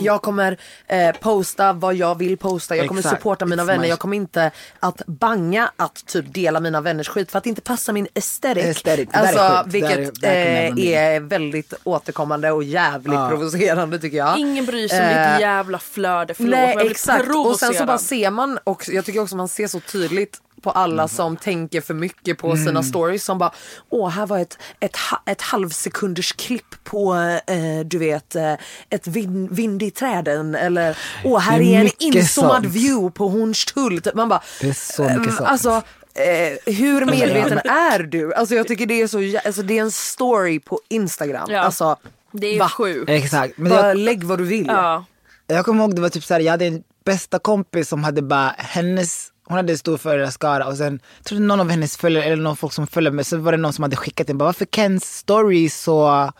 Jag 0.00 0.22
kommer 0.22 0.56
eh, 0.86 1.12
posta 1.20 1.72
vad 1.72 1.94
jag 1.94 2.18
vill 2.18 2.36
posta, 2.36 2.76
jag 2.76 2.88
kommer 2.88 3.00
Exakt. 3.00 3.16
supporta 3.16 3.46
mina 3.46 3.62
It's 3.62 3.66
vänner, 3.66 3.80
my- 3.82 3.88
jag 3.88 3.98
kommer 3.98 4.16
inte 4.16 4.50
att 4.80 5.02
banga 5.06 5.70
att 5.76 6.06
typ 6.06 6.34
dela 6.34 6.60
mina 6.60 6.80
vänners 6.80 7.08
skit 7.08 7.30
för 7.30 7.38
att 7.38 7.44
det 7.44 7.50
inte 7.50 7.62
passar 7.62 7.92
min 7.92 8.08
aesthetic. 8.14 8.84
Är 8.84 9.06
alltså, 9.12 9.38
är- 9.38 9.64
vilket 9.66 9.90
här 9.90 10.04
kommer 10.04 10.80
eh, 10.80 11.14
är 11.14 11.20
väldigt 11.20 11.74
återkommande 11.84 12.50
och 12.50 12.64
jävligt 12.64 13.28
provocerande 13.28 13.98
tycker 13.98 14.16
jag. 14.18 14.38
Ingen 14.38 14.66
bryr 14.66 14.88
sig 14.88 15.00
om 15.00 15.06
Eh, 15.06 15.32
ditt 15.32 15.40
jävla 15.40 15.78
flöde. 15.78 16.34
Förlåt, 16.34 16.50
Nej 16.50 16.76
exakt 16.90 17.24
och 17.46 17.56
sen 17.58 17.74
så 17.74 17.84
bara 17.84 17.98
ser 17.98 18.30
man 18.30 18.58
också, 18.64 18.92
jag 18.92 19.04
tycker 19.04 19.20
också 19.20 19.36
man 19.36 19.48
ser 19.48 19.66
så 19.66 19.80
tydligt 19.80 20.40
på 20.62 20.70
alla 20.70 21.08
som 21.08 21.36
tänker 21.36 21.80
för 21.80 21.94
mycket 21.94 22.38
på 22.38 22.56
sina 22.56 22.82
stories 22.82 23.24
som 23.24 23.38
bara 23.38 23.52
åh 23.88 24.08
här 24.08 24.26
var 24.26 24.38
ett, 24.38 24.58
ett, 24.80 24.96
ett 25.26 25.42
halvsekunders 25.42 26.32
klipp 26.32 26.84
på 26.84 27.14
eh, 27.46 27.80
du 27.84 27.98
vet 27.98 28.36
eh, 28.36 28.54
ett 28.90 29.06
vin, 29.06 29.48
vind 29.54 29.82
i 29.82 29.90
träden 29.90 30.54
eller 30.54 30.98
åh 31.24 31.40
här 31.40 31.60
är 31.60 31.76
är 31.76 31.80
en 31.80 31.90
inzoomad 31.98 32.62
sånt. 32.62 32.66
view 32.66 33.10
på 33.14 33.28
Hornstull. 33.28 34.00
Man 34.14 34.28
bara 34.28 34.42
Det 34.60 34.68
är 34.68 34.72
så 34.72 35.02
mycket 35.02 35.16
ehm, 35.18 35.32
sånt. 35.32 35.48
Alltså 35.48 35.82
eh, 36.14 36.74
hur 36.74 37.04
medveten 37.06 37.58
är 37.58 37.98
du? 37.98 38.34
Alltså 38.34 38.54
jag 38.54 38.68
tycker 38.68 38.86
det 38.86 39.02
är 39.02 39.06
så, 39.06 39.18
alltså 39.46 39.62
det 39.62 39.78
är 39.78 39.82
en 39.82 39.90
story 39.90 40.60
på 40.60 40.80
Instagram. 40.88 41.48
Ja. 41.50 41.60
Alltså 41.60 41.96
Det 42.32 42.46
är 42.46 42.58
va? 42.58 42.68
sjukt. 42.68 43.10
Exakt. 43.10 43.58
Men 43.58 43.70
bara 43.70 43.88
jag, 43.88 43.96
lägg 43.98 44.24
vad 44.24 44.38
du 44.38 44.44
vill. 44.44 44.66
Ja. 44.66 45.04
jag 45.46 45.64
kommer 45.64 45.84
ihåg 45.84 45.94
det 45.94 46.02
var 46.02 46.08
typ 46.08 46.24
så 46.24 46.34
här, 46.34 46.40
jag 46.40 46.50
hade 46.50 46.66
en 46.66 46.82
bästa 47.04 47.38
kompis 47.38 47.88
som 47.88 48.04
hade 48.04 48.22
bara 48.22 48.54
hennes 48.58 49.28
hon 49.50 49.56
hade 49.56 49.72
en 49.72 49.78
stor 49.78 49.96
följarskara 49.98 50.66
och 50.66 50.76
sen 50.76 51.00
tror 51.24 51.38
någon 51.38 51.60
av 51.60 51.70
hennes 51.70 51.96
följare 51.96 52.24
eller 52.24 52.42
någon 52.42 52.56
folk 52.56 52.72
som 52.72 52.86
följer 52.86 53.10
mig 53.12 53.24
så 53.24 53.36
var 53.36 53.52
det 53.52 53.58
någon 53.58 53.72
som 53.72 53.82
hade 53.82 53.96
skickat 53.96 54.28
in 54.28 54.38
bara 54.38 54.44
varför 54.44 54.64
Kens 54.64 55.16
story 55.16 55.68
så 55.68 56.30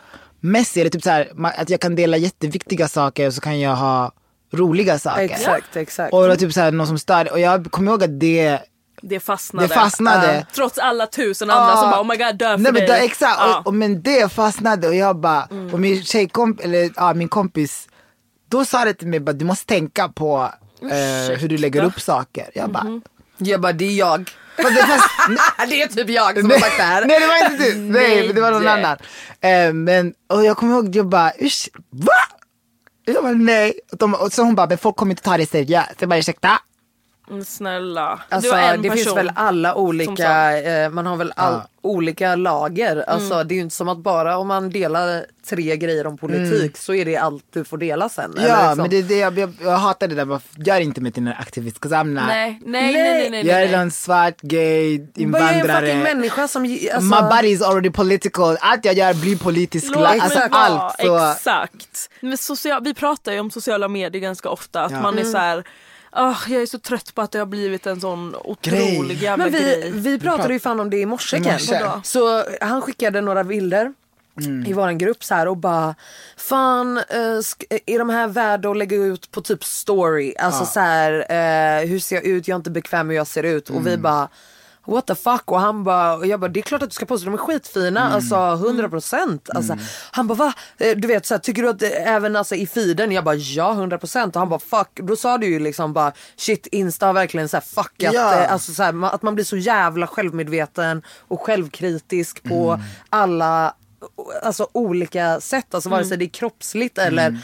messy? 0.41 0.81
Eller 0.81 0.91
typ 0.91 1.03
så 1.03 1.11
här, 1.11 1.29
att 1.57 1.71
jag 1.71 1.81
kan 1.81 1.95
dela 1.95 2.17
jätteviktiga 2.17 2.89
saker 2.89 3.27
och 3.27 3.35
så 3.35 3.41
kan 3.41 3.61
jag 3.61 3.77
ha 3.77 4.13
roliga 4.53 4.99
saker. 4.99 5.23
Exakt, 5.23 5.77
exakt. 5.77 6.13
Och 6.13 6.23
det 6.23 6.29
var 6.29 6.37
typ 6.37 6.53
så 6.53 6.61
här, 6.61 6.73
någon 6.73 6.87
som 6.87 6.99
störde 6.99 7.31
och 7.31 7.41
jag 7.41 7.71
kommer 7.71 7.91
ihåg 7.93 8.05
att 8.05 8.21
det 8.21 8.59
Det 9.03 9.21
fastnade. 9.21 9.69
Det 9.69 9.75
fastnade. 9.75 10.47
Trots 10.55 10.79
alla 10.79 11.07
tusen 11.07 11.51
andra 11.51 11.77
som 11.77 11.91
bara 11.91 12.01
oh 12.01 12.07
my 12.07 12.17
god 12.17 12.37
dö 12.39 12.49
för 12.51 12.59
Nej, 12.59 12.73
men 12.73 12.75
dig. 12.75 12.87
det, 12.87 12.97
exakt, 12.99 13.37
Ja. 13.41 13.59
och, 13.59 13.67
och, 13.67 13.75
men 13.75 14.03
det 14.03 14.33
fastnade 14.33 14.89
och 14.89 14.95
jag 14.95 15.17
bara, 15.17 15.49
Mm. 15.51 15.75
och 15.75 15.81
min 15.81 16.03
tjejkomp, 16.05 16.61
eller 16.61 16.91
ja, 16.97 17.15
min 17.15 17.29
kompis, 17.29 17.89
då 18.51 18.65
sa 18.65 18.85
det 18.85 18.95
till 18.95 19.09
mig 19.09 19.21
bara, 19.21 19.33
du 19.33 19.45
måste 19.45 19.67
tänka 19.67 20.09
på 20.09 20.51
eh, 20.83 21.39
hur 21.39 21.49
du 21.49 21.57
lägger 21.59 21.85
upp 21.85 22.01
saker. 22.01 22.51
Jag 22.55 22.70
bara, 22.70 22.83
Mm-hmm. 22.85 23.03
Jag 23.39 23.61
bara 23.61 23.72
det 23.72 23.85
är 23.85 23.93
jag. 23.99 24.31
fast 24.57 24.74
det, 24.74 24.87
fast, 24.87 25.09
det 25.70 25.83
är 25.83 25.87
typ 25.89 26.11
jag 26.11 26.39
som 26.41 26.51
har 26.51 26.59
sagt 26.59 26.76
det 26.76 26.83
här. 26.83 27.05
nej 27.07 27.20
det 27.20 27.26
var 27.26 27.51
inte 27.53 27.64
du, 27.64 27.74
nej 27.81 28.26
men 28.26 28.35
det 28.35 28.41
var 28.41 28.51
någon 28.51 28.62
Nej. 28.64 28.72
annan. 28.72 28.97
Eh, 29.41 29.72
men, 29.72 30.14
och 30.28 30.45
jag 30.45 30.57
kommer 30.57 30.74
ihåg, 30.74 30.97
jag 30.97 31.07
bara, 31.07 31.33
usch, 31.43 31.68
va? 31.91 32.12
Jag 33.05 33.22
bara 33.22 33.33
nej. 33.33 33.72
Och, 33.93 33.99
de, 33.99 34.14
och 34.14 34.33
så 34.33 34.43
hon 34.43 34.55
bara, 34.55 34.66
men 34.66 34.78
folk 34.78 34.97
kommer 34.97 35.12
inte 35.12 35.22
ta 35.22 35.37
det 35.37 35.47
seriöst. 35.51 35.91
Jag 35.99 36.09
bara 36.09 36.18
ursäkta? 36.18 36.59
Mm, 37.31 37.45
Snälla. 37.45 38.20
Alltså, 38.28 38.53
det 38.53 38.76
det 38.83 38.91
finns 38.91 39.16
väl 39.16 39.33
alla 39.35 39.74
olika, 39.74 40.59
eh, 40.62 40.91
man 40.91 41.07
har 41.07 41.16
väl 41.16 41.33
all, 41.37 41.61
olika 41.83 42.37
lager. 42.37 43.05
Alltså 43.09 43.35
Mm. 43.35 43.49
det 43.49 43.55
är 43.55 43.57
ju 43.57 43.62
inte 43.62 43.74
som 43.76 43.89
att 43.89 43.99
bara 43.99 44.39
om 44.39 44.49
man 44.49 44.70
delar 44.70 45.24
tre 45.49 45.76
grejer 45.76 46.07
om 46.07 46.18
politik 46.18 46.76
så 46.76 46.95
är 46.95 47.05
det 47.05 47.16
allt 47.16 47.45
du 47.53 47.64
får 47.64 47.78
dela 47.78 48.09
sen. 48.09 48.31
eller 48.37 48.45
Mm. 48.45 48.51
Ja 48.51 48.62
liksom. 48.62 48.78
men 48.83 48.91
det, 48.91 49.03
det, 49.03 49.16
jag, 49.16 49.39
jag, 49.39 49.53
jag 49.62 49.70
hatar 49.76 50.09
det 50.09 50.14
där, 50.14 50.41
gör 50.57 50.81
inte 50.81 51.01
mig 51.01 51.12
till 51.12 51.26
en 51.26 51.33
aktivist. 51.39 51.76
'cause 51.81 51.95
I'm 51.97 52.05
not. 52.05 52.22
Nej, 52.26 52.61
nej, 52.66 52.93
nej, 52.93 53.03
nej, 53.03 53.31
nej, 53.31 53.47
Jag 53.47 53.62
är 53.62 53.66
nej. 53.66 53.74
en 53.74 53.91
svart, 53.91 54.41
gay, 54.41 54.93
jag 54.93 55.01
är 55.01 55.05
en 55.14 55.22
invandrare. 55.22 55.95
människa 55.95 56.49
som... 56.49 56.62
Alltså, 56.95 57.01
My 57.22 57.37
body 57.37 57.49
is 57.49 57.62
already 57.62 57.91
political. 57.91 58.57
Allt 58.61 58.85
jag 58.85 58.95
gör 58.95 59.14
blir 59.14 59.37
politiskt. 59.37 59.91
Låt 59.95 60.01
mig 60.11 60.20
Alltså 60.20 60.41
allt. 60.51 60.97
Så, 61.01 61.31
Exakt. 61.33 62.11
Men 62.20 62.39
social, 62.39 62.83
vi 62.85 62.95
pratar 62.95 63.33
ju 63.33 63.41
om 63.41 63.51
sociala 63.51 63.89
medier 63.89 64.22
ganska 64.22 64.49
ofta. 64.49 64.83
Att 64.85 64.93
Ja. 64.93 65.01
man 65.03 65.14
är 65.14 65.20
Mm. 65.20 65.33
så 65.33 65.39
här. 65.39 65.64
"Ah, 66.11 66.37
jag 66.49 66.63
är 66.63 66.67
så 66.67 66.79
trött 66.79 67.15
på 67.15 67.23
att 67.23 67.31
det 67.33 67.39
har 67.39 67.47
blivit 67.47 67.87
en 67.87 68.01
sån 68.01 68.35
otrolig 68.45 69.07
Grej. 69.07 69.23
jävla 69.25 69.45
men 69.45 69.53
vi, 69.53 69.59
grej. 69.59 69.91
vi 69.95 70.19
pratade 70.19 70.53
ju 70.55 70.61
fan 70.61 70.81
om 70.81 70.91
det 70.91 70.97
i 70.97 71.07
morse 71.07 71.37
I 71.37 71.41
morse. 71.41 71.75
Så 72.05 72.45
han 72.61 72.83
skickade 72.83 73.21
några 73.21 73.45
bilder 73.45 73.93
i 74.67 74.73
våran 74.73 74.99
grupp 74.99 75.25
så 75.25 75.35
här 75.35 75.49
och 75.49 75.57
bara 75.57 75.95
Fan, 76.37 76.97
eh, 76.99 77.03
sk- 77.19 77.79
är 77.87 77.99
de 77.99 78.09
här 78.11 78.29
värda 78.29 78.71
att 78.71 78.77
lägga 78.77 78.97
ut 78.97 79.31
på 79.31 79.41
typ 79.41 79.65
story? 79.65 80.35
Alltså 80.39 80.65
så 80.65 80.81
här, 80.81 81.13
eh, 81.83 81.87
hur 81.89 81.99
ser 81.99 82.17
jag 82.17 82.25
ut? 82.25 82.49
Jag 82.49 82.55
är 82.55 82.59
inte 82.59 82.71
bekväm 82.71 83.07
med 83.07 83.15
hur 83.15 83.19
jag 83.21 83.27
ser 83.27 83.43
ut. 83.43 83.71
Och 83.71 83.87
vi 83.87 83.97
bara 83.97 84.29
What 84.87 85.07
the 85.07 85.14
fuck? 85.14 85.43
Och 85.51 85.61
han 85.61 85.85
bara, 85.85 86.16
och 86.16 86.26
jag 86.26 86.41
bara 86.41 86.49
det 86.49 86.61
är 86.61 86.62
klart 86.62 86.83
att 86.83 86.91
du 86.91 86.95
ska 86.95 87.07
posta, 87.07 87.24
de 87.24 87.35
är 87.35 87.39
skitfina, 87.39 88.01
alltså 88.14 88.35
100% 88.35 89.39
alltså, 89.55 89.76
Han 90.12 90.26
bara 90.26 90.35
va? 90.35 90.53
Eh, 90.78 90.97
Du 90.97 91.09
vet 91.09 91.26
så 91.26 91.35
här, 91.35 91.39
tycker 91.39 91.62
du 91.62 91.68
att 91.68 91.78
det, 91.78 91.91
även 91.91 92.37
alltså, 92.37 92.55
i 92.55 92.66
feeden? 92.66 93.12
Jag 93.12 93.24
bara 93.24 93.35
ja 93.35 93.72
100% 93.74 94.26
och 94.28 94.35
han 94.41 94.49
bara 94.49 94.61
fuck, 94.61 94.89
då 94.95 95.16
sa 95.16 95.39
du 95.39 95.47
ju 95.47 95.59
liksom 95.59 95.93
bara 95.93 96.12
shit 96.37 96.66
insta 96.66 97.07
har 97.07 97.12
verkligen 97.12 97.49
så 97.49 97.57
här 97.57 97.64
fuckat, 97.64 98.14
Ja. 98.14 98.35
eh, 98.43 98.53
alltså, 98.53 98.72
så 98.72 98.83
här, 98.83 99.14
att 99.14 99.22
man 99.22 99.35
blir 99.35 99.45
så 99.45 99.57
jävla 99.57 100.07
självmedveten 100.07 101.03
och 101.28 101.41
självkritisk 101.41 102.43
på 102.43 102.81
alla 103.09 103.74
alltså, 104.43 104.68
olika 104.72 105.41
sätt, 105.41 105.74
alltså 105.74 105.89
vare 105.89 106.05
sig 106.05 106.16
det 106.16 106.24
är 106.24 106.28
kroppsligt 106.28 106.99
eller 106.99 107.39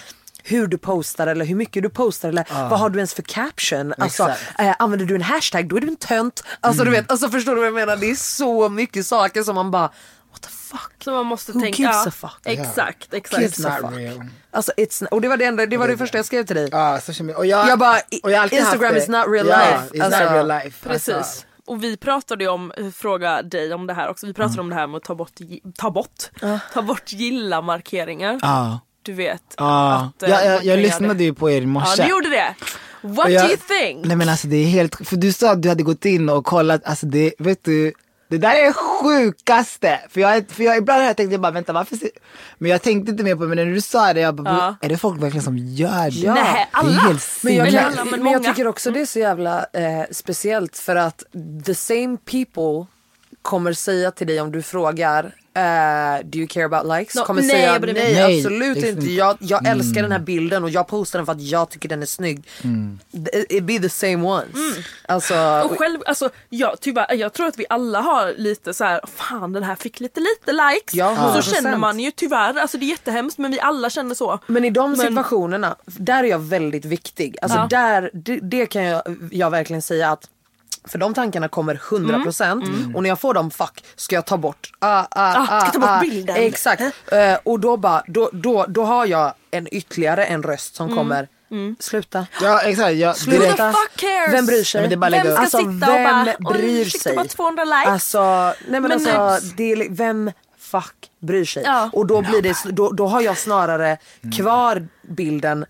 hur 0.47 0.67
du 0.67 0.79
postar 0.79 1.27
eller 1.27 1.45
hur 1.45 1.55
mycket 1.57 1.83
du 1.83 1.89
postar 1.91 2.29
eller 2.29 2.47
vad 2.71 2.79
har 2.79 2.91
du 2.91 2.99
ens 2.99 3.15
för 3.15 3.23
caption? 3.23 3.95
Alltså, 3.99 4.29
eh, 4.59 4.75
använder 4.79 5.07
du 5.07 5.15
en 5.15 5.23
hashtag 5.23 5.69
då 5.69 5.77
är 5.77 5.81
du 5.81 5.89
en 5.89 5.97
tönt. 5.97 6.45
Alltså 6.61 6.85
du 6.85 6.91
vet, 6.91 7.11
alltså 7.11 7.29
förstår 7.29 7.53
du 7.53 7.59
vad 7.59 7.67
jag 7.67 7.75
menar? 7.75 7.97
Det 7.97 8.11
är 8.11 8.15
så 8.15 8.69
mycket 8.69 9.07
saker 9.07 9.43
som 9.43 9.55
man 9.55 9.71
bara 9.71 9.91
what 10.33 10.43
the 10.43 10.49
fuck? 10.49 10.93
Så 11.05 11.11
man 11.11 11.27
måste 11.27 11.53
Who 11.53 11.61
tänka. 11.61 11.83
gives 11.83 12.07
a 12.07 12.11
fuck? 12.11 12.41
Exakt, 12.45 13.15
exakt. 13.15 13.43
It's 13.43 13.83
not 13.83 13.97
real. 13.99 14.23
Alltså, 14.51 14.73
it's, 14.77 15.07
och 15.07 15.21
det 15.21 15.29
var 15.29 15.37
det, 15.37 15.45
enda, 15.45 15.67
det, 15.67 15.77
var 15.77 15.89
det 15.89 15.97
första 15.97 16.19
jag 16.19 16.27
skrev 16.27 16.47
till 16.47 16.57
dig. 16.57 16.69
Ja, 16.73 17.01
social 17.01 17.27
media. 17.27 17.39
Och 17.39 17.47
jag, 17.47 17.69
Jag 17.69 17.79
bara, 17.79 17.97
och 18.23 18.31
jag 18.31 18.53
Instagram 18.53 18.97
is 18.97 19.09
not 19.09 19.27
real 19.29 19.47
ja, 19.47 19.59
life. 19.59 19.95
It's 19.95 20.05
Alltså, 20.05 20.21
not 20.21 20.31
real 20.33 20.49
life. 20.49 20.89
Precis. 20.89 21.15
Alltså, 21.15 21.45
Och 21.67 21.85
vi 21.85 21.97
pratade 21.97 22.49
om, 22.49 22.73
eh, 22.77 22.91
fråga 22.91 23.43
dig 23.43 23.75
om 23.75 23.87
det 23.87 23.95
här 23.95 24.09
också, 24.09 24.27
vi 24.27 24.35
pratade 24.35 24.61
om 24.61 24.69
det 24.69 24.75
här 24.75 24.87
med 24.87 24.97
att 24.97 25.05
ta 25.05 25.15
bort, 25.15 25.33
ta 25.79 25.91
bort, 25.91 26.31
ta 26.75 26.83
bort 26.83 27.13
gilla 27.13 27.61
markeringar. 27.61 28.39
Ja. 28.43 28.81
Du 29.07 29.13
vet. 29.13 29.43
Ja. 29.57 30.11
att, 30.17 30.23
eh, 30.23 30.29
jag, 30.31 30.45
man 30.45 30.53
jag, 30.55 30.65
jag 30.65 30.79
lyssnade 30.79 31.25
ju 31.25 31.35
på 31.35 31.51
er 31.51 31.63
i 31.63 31.67
morse. 31.67 32.03
Ja 32.03 32.05
du 32.05 32.11
gjorde 32.11 32.29
det. 32.29 32.55
What 33.01 33.31
jag- 33.31 33.43
do 33.45 33.49
you 33.49 33.57
think? 33.57 34.07
Nej 34.07 34.17
men 34.17 34.29
alltså 34.29 34.47
det 34.47 34.57
är 34.57 34.67
helt, 34.67 35.09
för 35.09 35.17
du 35.17 35.33
sa 35.33 35.51
att 35.53 35.63
du 35.63 35.69
hade 35.69 35.83
gått 35.83 36.05
in 36.05 36.29
och 36.29 36.45
kollat, 36.45 36.85
alltså 36.85 37.07
det, 37.07 37.35
vet 37.39 37.65
du, 37.65 37.93
det 38.29 38.39
där 38.39 38.51
är 38.55 38.73
sjukaste. 38.73 40.01
För 40.11 40.21
jag, 40.21 40.45
för 40.51 40.65
jag 40.65 40.77
ibland 40.77 41.01
har 41.01 41.07
jag 41.07 41.17
tänkt, 41.17 41.33
jag 41.33 41.41
bara 41.41 41.53
vänta 41.53 41.73
varför, 41.73 41.97
se-" 41.97 42.11
men 42.59 42.71
jag 42.71 42.83
tänkte 42.83 43.11
inte 43.11 43.25
mer 43.25 43.35
på 43.37 43.43
det, 43.43 43.49
men 43.49 43.57
när 43.69 43.75
du 43.75 43.81
sa 43.81 44.13
det, 44.13 44.21
jag 44.21 44.35
bara, 44.35 44.49
Ja. 44.49 44.77
är 44.81 44.89
det 44.89 44.97
folk 44.97 45.23
verkligen 45.23 45.43
som 45.45 45.59
gör 45.59 46.11
det? 46.11 46.17
Ja. 46.17 46.35
Nej, 46.35 46.45
Det 46.45 46.59
är 46.59 46.67
alla. 46.71 46.91
helt 47.01 47.23
Men 47.43 47.55
jag, 47.55 47.67
sinnes. 47.69 47.85
alla, 47.85 48.05
men, 48.05 48.11
men 48.11 48.23
men 48.23 48.33
jag 48.33 48.45
tycker 48.45 48.67
också 48.67 48.91
det 48.91 49.01
är 49.01 49.07
så 49.07 49.19
jävla 49.19 49.59
eh, 49.73 50.05
speciellt 50.11 50.79
för 50.79 50.97
att 50.97 51.23
the 51.67 51.75
same 51.75 52.17
people 52.31 52.87
kommer 53.43 53.73
säga 53.73 54.11
till 54.11 54.27
dig 54.27 54.41
om 54.41 54.53
du 54.53 54.63
frågar 54.63 55.35
eh, 55.57 56.25
do 56.25 56.39
you 56.39 56.47
care 56.49 56.65
about 56.65 56.99
likes? 56.99 57.15
No, 57.15 57.21
kommer 57.25 57.43
nej, 57.43 57.51
säga 57.51 57.79
nej. 57.79 57.93
Nej, 57.95 58.39
absolut 58.39 58.77
inte. 58.77 58.89
inte. 58.89 59.07
Jag, 59.13 59.37
jag 59.41 59.67
älskar 59.69 60.03
den 60.03 60.13
här 60.13 60.19
bilden 60.19 60.65
och 60.65 60.71
jag 60.71 60.87
postar 60.89 61.19
den 61.19 61.27
för 61.27 61.33
att 61.33 61.41
jag 61.43 61.71
tycker 61.71 61.89
den 61.89 62.03
är 62.03 62.07
snygg. 62.07 62.47
It, 63.13 63.47
it 63.53 63.65
be 63.65 63.79
the 63.79 63.89
same 63.89 64.17
ones. 64.17 64.77
Alltså, 65.09 65.35
Och 65.71 65.79
själv, 65.79 65.99
alltså, 66.07 66.31
jag, 66.49 66.81
tyvärr, 66.81 67.15
jag 67.15 67.33
tror 67.33 67.47
att 67.47 67.59
vi 67.59 67.67
alla 67.71 68.01
har 68.01 68.35
lite 68.37 68.75
så 68.75 68.85
här, 68.85 69.01
fan 69.17 69.53
den 69.53 69.63
här 69.63 69.75
fick 69.75 70.01
lite 70.01 70.21
lite 70.21 70.53
likes. 70.53 70.95
Ja, 70.95 71.17
så 71.43 71.51
100%. 71.51 71.55
känner 71.55 71.77
man 71.77 72.01
ju 72.01 72.11
tyvärr, 72.11 72.59
alltså 72.59 72.79
det 72.79 72.85
är 72.85 72.89
jättehemskt 72.89 73.39
men 73.39 73.51
vi 73.51 73.61
alla 73.61 73.91
känner 73.91 74.15
så. 74.15 74.39
Men 74.47 74.65
i 74.65 74.71
de 74.71 74.91
Men- 74.91 75.01
situationerna, 75.01 75.77
där 75.87 76.25
är 76.25 76.29
jag 76.29 76.39
väldigt 76.39 76.85
viktig. 76.85 77.37
Alltså 77.43 77.59
Ja. 77.59 77.67
där, 77.71 78.11
det, 78.13 78.39
det 78.43 78.67
kan 78.67 78.85
jag, 78.85 79.03
jag 79.31 79.51
verkligen 79.51 79.83
säga 79.83 80.11
att 80.11 80.29
för 80.87 80.99
de 80.99 81.15
tankarna 81.15 81.49
kommer 81.49 81.75
100% 81.75 82.95
och 82.95 83.03
när 83.03 83.09
jag 83.09 83.21
får 83.21 83.35
dem 83.35 83.51
fuck 83.51 83.85
ska 83.97 84.15
jag 84.15 84.27
ta 84.27 84.37
bort. 84.37 84.73
Ah, 84.79 84.99
ah, 84.99 85.07
Ah, 85.11 85.45
ska 85.47 85.55
ah, 85.55 85.65
jag 85.65 85.73
ta 85.73 85.79
bort 85.79 85.91
ah. 85.91 86.01
bilden? 86.01 86.37
Exakt. 86.37 86.83
Eh, 87.13 87.39
och 87.43 87.61
då, 87.61 87.77
bara, 87.77 88.03
då, 88.07 88.31
då, 88.33 88.65
då 88.69 88.85
har 88.85 89.07
jag 89.07 89.33
en 89.51 89.75
ytterligare 89.75 90.25
en 90.25 90.43
röst 90.43 90.75
som 90.77 90.97
kommer. 90.97 91.29
Sluta. 91.79 92.27
Ja 92.43 92.61
exakt, 92.61 92.95
jag, 92.95 93.17
Sluta. 93.17 93.39
Who 93.39 93.43
direkt, 93.43 93.57
the 93.57 93.73
fuck 93.73 93.97
cares? 93.97 94.35
Vem 94.35 94.47
bryr 94.47 94.65
sig? 94.65 94.89
Nej, 94.89 94.97
Vem 95.11 95.23
ska 95.23 95.43
upp. 95.43 95.49
sitta 95.49 95.57
Alltså, 95.57 95.59
och 95.59 95.65
bara, 95.65 96.25
vem 96.25 96.45
bryr 96.53 96.85
sig? 96.85 97.17
bara 97.17 97.25
200 97.27 97.65
likes? 97.65 97.87
Alltså, 97.87 98.21
nej 98.21 98.55
men, 98.69 98.83
Men 98.83 98.93
alltså, 98.93 99.29
nej. 99.57 99.77
det 99.77 99.89
vem 99.91 100.33
fuck 100.59 101.11
bryr 101.21 101.45
sig? 101.45 101.63
Ja. 101.67 101.91
Och 101.93 102.07
då, 102.07 102.23
blir 102.23 102.43
det, 102.43 102.57
då, 102.65 102.91
då 102.91 103.07
har 103.07 103.21
jag 103.21 103.39
snarare 103.39 103.99
kvar 104.37 104.89
bilden 105.03 105.67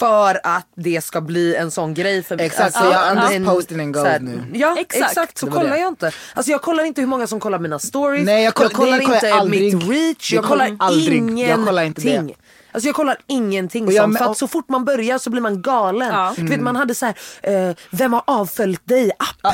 För 0.00 0.40
att 0.42 0.66
det 0.76 1.04
ska 1.04 1.20
bli 1.20 1.54
en 1.56 1.70
sån 1.70 1.94
grej 1.94 2.22
för 2.22 2.36
mig. 2.36 2.46
Exakt, 2.46 2.74
så 2.76 2.84
jag- 2.84 2.94
I'm 3.16 3.32
just 3.32 3.46
posting 3.50 3.80
and 3.80 3.94
goes 3.94 4.04
så 4.04 4.08
här- 4.10 4.20
nu. 4.20 4.42
Ja 4.54 4.76
Exakt. 4.78 5.10
exakt, 5.10 5.38
så 5.38 5.46
kollar 5.50 5.70
det. 5.70 5.78
jag 5.78 5.88
inte. 5.88 6.12
Alltså 6.34 6.52
jag 6.52 6.62
kollar 6.62 6.84
inte 6.84 7.00
hur 7.00 7.08
många 7.08 7.26
som 7.26 7.40
kollar 7.40 7.58
mina 7.58 7.78
stories. 7.78 8.26
Nej, 8.26 8.44
jag 8.44 8.54
koll- 8.54 8.68
kollar 8.68 8.98
det 8.98 9.04
kollar 9.04 9.14
inte 9.16 9.26
jag 9.26 9.38
aldrig. 9.38 9.74
mitt 9.74 9.88
reach. 9.90 10.30
Det 10.30 10.36
Jag 10.36 10.44
kollar 10.44 10.66
jag 10.66 10.76
aldrig. 10.78 11.18
ingenting. 11.18 11.46
Jag 11.48 11.64
kollar 11.66 11.82
inte 11.82 12.00
det. 12.00 12.34
Alltså 12.76 12.88
jag 12.88 12.94
kollar 12.96 13.16
ingenting 13.26 13.86
Och 13.86 13.92
jag 13.92 14.04
sånt. 14.04 14.18
För 14.18 14.24
och- 14.24 14.30
att 14.30 14.38
så 14.38 14.48
fort 14.48 14.68
man 14.68 14.84
börjar 14.84 15.18
så 15.18 15.30
blir 15.30 15.40
man 15.42 15.62
galen. 15.62 16.08
Ja. 16.08 16.34
Du 16.36 16.46
vet 16.46 16.60
man 16.60 16.76
hade 16.76 16.94
så 16.94 17.06
här, 17.06 17.14
eh, 17.42 17.74
vem 17.90 18.12
har 18.12 18.22
avföljt 18.26 18.80
dig? 18.88 19.10
App 19.18 19.26
Ja, 19.42 19.50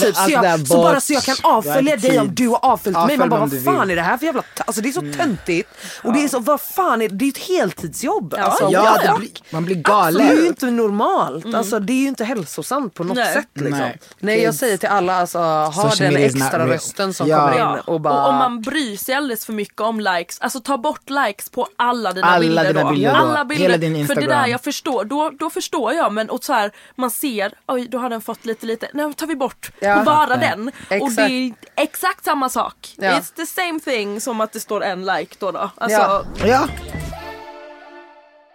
typ. 0.00 0.16
Så, 0.16 0.30
jag, 0.30 0.66
så 0.66 0.76
bara 0.76 1.00
så 1.00 1.12
jag 1.12 1.22
kan 1.22 1.36
avfölja 1.42 1.96
dig 1.96 2.18
om 2.18 2.26
tid. 2.26 2.36
du 2.36 2.48
har 2.48 2.58
avföljt 2.64 2.98
mig. 3.06 3.16
Man 3.16 3.28
bara 3.28 3.40
vad 3.40 3.64
fan 3.64 3.80
vill. 3.80 3.90
är 3.90 3.96
det 3.96 4.02
här 4.02 4.18
för 4.18 4.26
jävla, 4.26 4.42
alltså 4.66 4.82
det 4.82 4.88
är 4.88 4.92
så 4.92 5.00
töntigt. 5.18 5.68
Och 6.02 6.12
det 6.12 6.24
är 6.24 6.28
så, 6.28 6.38
vad 6.38 6.60
fan 6.60 7.02
är 7.02 7.08
det? 7.08 7.14
Det 7.14 7.24
är 7.24 7.26
ju 7.26 7.30
ett 7.30 7.38
heltidsjobb. 7.38 8.34
Ja, 8.36 8.42
alltså, 8.44 8.68
Ja, 8.70 9.16
blir, 9.18 9.30
man 9.50 9.64
blir 9.64 9.74
Så 9.76 9.82
det 9.82 10.22
är 10.22 10.28
ju 10.28 10.34
galen. 10.34 10.46
inte 10.46 10.70
normalt. 10.70 11.54
Alltså, 11.54 11.78
det 11.80 11.92
är 11.92 12.00
ju 12.02 12.08
inte 12.08 12.24
hälsosamt 12.24 12.94
på 12.94 13.04
något 13.04 13.16
Nej. 13.16 13.32
sätt. 13.34 13.48
Liksom. 13.54 13.78
Nej. 13.78 13.98
Nej. 14.18 14.42
jag 14.42 14.54
säger 14.54 14.76
till 14.76 14.88
alla, 14.88 15.14
alltså, 15.20 15.38
ha 15.38 15.94
den 15.98 16.16
extra 16.16 16.66
rösten 16.66 17.14
som 17.14 17.28
kommer 17.30 17.72
in 17.74 17.80
och 17.84 18.00
bara... 18.00 18.26
om 18.26 18.34
man 18.34 18.60
bryr 18.60 18.96
sig 18.96 19.14
alldeles 19.14 19.46
för 19.46 19.52
mycket 19.52 19.80
om 19.80 20.00
likes, 20.00 20.40
alltså 20.40 20.60
ta 20.60 20.78
bort 20.78 21.10
likes 21.10 21.50
på 21.50 21.68
alla 21.76 22.12
dina 22.12 22.26
Alla 22.26 22.57
bilder 22.64 22.72
dina 22.74 22.84
då. 22.84 22.90
bilder 22.94 23.10
då. 23.10 23.16
alla 23.16 23.44
bilder. 23.44 23.62
Hela 23.64 23.76
din 23.76 23.92
För 23.92 23.96
det 24.14 24.20
Instagram. 24.20 24.28
där 24.42 24.46
jag 24.46 24.60
förstår, 24.60 25.04
då, 25.04 25.30
då 25.38 25.50
förstår 25.50 25.92
jag 25.92 26.12
men 26.12 26.30
och 26.30 26.44
så 26.44 26.52
här, 26.52 26.70
man 26.96 27.10
ser, 27.10 27.52
oj 27.68 27.88
då 27.90 27.98
har 27.98 28.10
den 28.10 28.20
fått 28.20 28.44
lite 28.46 28.66
lite, 28.66 28.88
nej 28.94 29.14
tar 29.14 29.26
vi 29.26 29.36
bort 29.36 29.70
Ja. 29.80 29.94
på 29.98 30.02
bara 30.04 30.36
Nej. 30.36 30.50
den. 30.56 30.68
Och 30.68 31.08
Exakt. 31.08 31.16
det 31.16 31.22
är 31.32 31.52
exakt 31.76 32.24
samma 32.24 32.48
sak. 32.48 32.94
Ja. 32.96 33.10
It's 33.10 33.34
the 33.36 33.46
same 33.46 33.80
thing 33.80 34.20
som 34.20 34.40
att 34.40 34.52
det 34.52 34.60
står 34.60 34.84
en 34.84 35.04
like 35.06 35.36
då. 35.38 35.50
då. 35.50 35.70
Alltså, 35.76 35.98
Ja. 35.98 36.24
ja. 36.46 36.68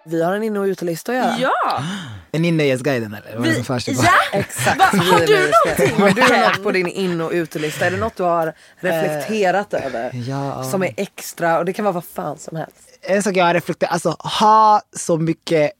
Vi 0.05 0.23
har 0.23 0.33
en 0.35 0.43
inne 0.43 0.59
och 0.59 0.63
utelista 0.65 1.11
att 1.11 1.17
göra. 1.17 1.35
ja. 1.65 1.83
en 2.31 2.45
Innehjälpsguiden 2.45 3.13
eller? 3.13 3.37
Vad 3.37 3.47
är 3.47 3.53
det 3.53 3.63
som 3.63 3.77
Vi, 3.87 3.93
ja. 3.93 4.11
Exakt. 4.39 4.77
Va, 4.79 4.85
har 4.85 5.19
du 5.27 5.51
någonting? 5.65 6.01
Har 6.01 6.09
du 6.11 6.37
något 6.47 6.63
på 6.63 6.71
din 6.71 6.87
in 6.87 7.21
och 7.21 7.31
utelista? 7.31 7.85
Är 7.85 7.91
det 7.91 7.97
något 7.97 8.15
du 8.15 8.23
har 8.23 8.53
reflekterat 8.79 9.73
över? 9.73 10.11
ja. 10.13 10.63
Som 10.63 10.83
är 10.83 10.93
extra 10.97 11.59
och 11.59 11.65
det 11.65 11.73
kan 11.73 11.85
vara 11.85 11.93
vad 11.93 12.05
fan 12.05 12.37
som 12.37 12.57
helst. 12.57 12.92
En 13.05 13.23
sak 13.23 13.35
jag 13.35 13.45
har 13.45 13.53
reflekterat, 13.53 13.93
alltså 13.93 14.09
ha 14.39 14.81
så 14.95 15.17
mycket 15.17 15.71